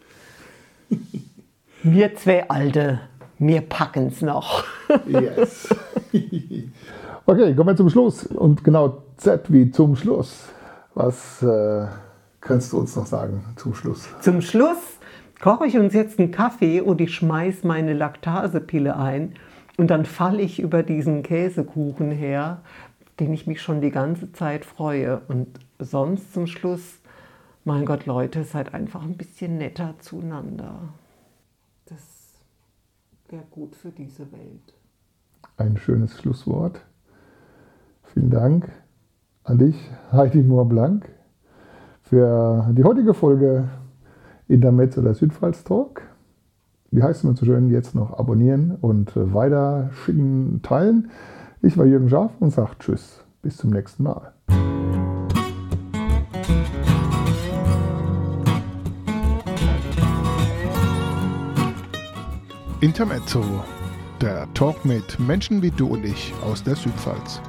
wir 1.84 2.16
zwei 2.16 2.50
Alte, 2.50 3.02
wir 3.38 3.62
packen 3.62 4.08
es 4.08 4.22
noch. 4.22 4.64
Yes. 5.08 5.70
okay, 7.26 7.56
kommen 7.56 7.68
wir 7.70 7.76
zum 7.76 7.90
Schluss. 7.90 8.26
Und 8.26 8.64
genau 8.64 9.04
Z 9.18 9.52
wie 9.52 9.70
zum 9.70 9.96
Schluss. 9.96 10.50
Was 10.98 11.44
äh, 11.44 11.86
kannst 12.42 12.74
du 12.74 12.80
uns 12.80 12.96
noch 12.96 13.06
sagen 13.06 13.46
zum 13.56 13.76
Schluss? 13.76 14.10
Zum 14.20 14.42
Schluss 14.42 14.98
koche 15.40 15.68
ich 15.68 15.78
uns 15.78 15.94
jetzt 15.94 16.18
einen 16.18 16.32
Kaffee 16.32 16.82
und 16.82 17.00
ich 17.02 17.14
schmeiße 17.14 17.68
meine 17.68 17.94
Laktasepille 17.94 18.98
ein 18.98 19.36
und 19.78 19.92
dann 19.92 20.06
falle 20.06 20.42
ich 20.42 20.60
über 20.60 20.82
diesen 20.82 21.22
Käsekuchen 21.22 22.10
her, 22.10 22.64
den 23.20 23.32
ich 23.32 23.46
mich 23.46 23.62
schon 23.62 23.80
die 23.80 23.92
ganze 23.92 24.32
Zeit 24.32 24.66
freue. 24.66 25.22
Und 25.28 25.60
sonst 25.78 26.34
zum 26.34 26.48
Schluss, 26.48 26.98
mein 27.64 27.86
Gott, 27.86 28.08
Leute, 28.08 28.44
seid 28.44 28.74
einfach 28.74 29.04
ein 29.04 29.18
bisschen 29.18 29.60
netter 29.60 29.94
zueinander. 30.00 30.80
Das 31.86 32.02
wäre 33.30 33.46
gut 33.52 33.76
für 33.76 33.92
diese 33.92 34.32
Welt. 34.32 34.74
Ein 35.58 35.78
schönes 35.78 36.20
Schlusswort. 36.20 36.82
Vielen 38.02 38.32
Dank 38.32 38.72
an 39.48 39.58
dich, 39.58 39.76
Heidi 40.12 40.44
Mohr-Blank, 40.44 41.10
für 42.04 42.70
die 42.74 42.84
heutige 42.84 43.14
Folge 43.14 43.70
Intermezzo 44.48 45.02
der 45.02 45.14
Südpfalz 45.14 45.64
Talk 45.64 46.04
wie 46.92 47.04
heißt 47.04 47.26
es 47.26 47.40
so 47.40 47.46
schön, 47.46 47.70
jetzt 47.70 47.96
noch 47.96 48.18
abonnieren 48.18 48.78
und 48.80 49.12
weiter 49.16 49.90
schicken, 49.92 50.62
teilen. 50.64 51.12
Ich 51.62 51.78
war 51.78 51.86
Jürgen 51.86 52.10
Schaaf 52.10 52.32
und 52.40 52.52
sage 52.52 52.72
Tschüss. 52.80 53.24
Bis 53.42 53.58
zum 53.58 53.72
nächsten 53.72 54.04
Mal. 54.04 54.34
Intermezzo, 62.80 63.42
der 64.22 64.52
Talk 64.54 64.86
mit 64.86 65.20
Menschen 65.20 65.62
wie 65.62 65.72
du 65.72 65.88
und 65.88 66.06
ich 66.06 66.34
aus 66.46 66.64
der 66.64 66.76
Südpfalz. 66.76 67.42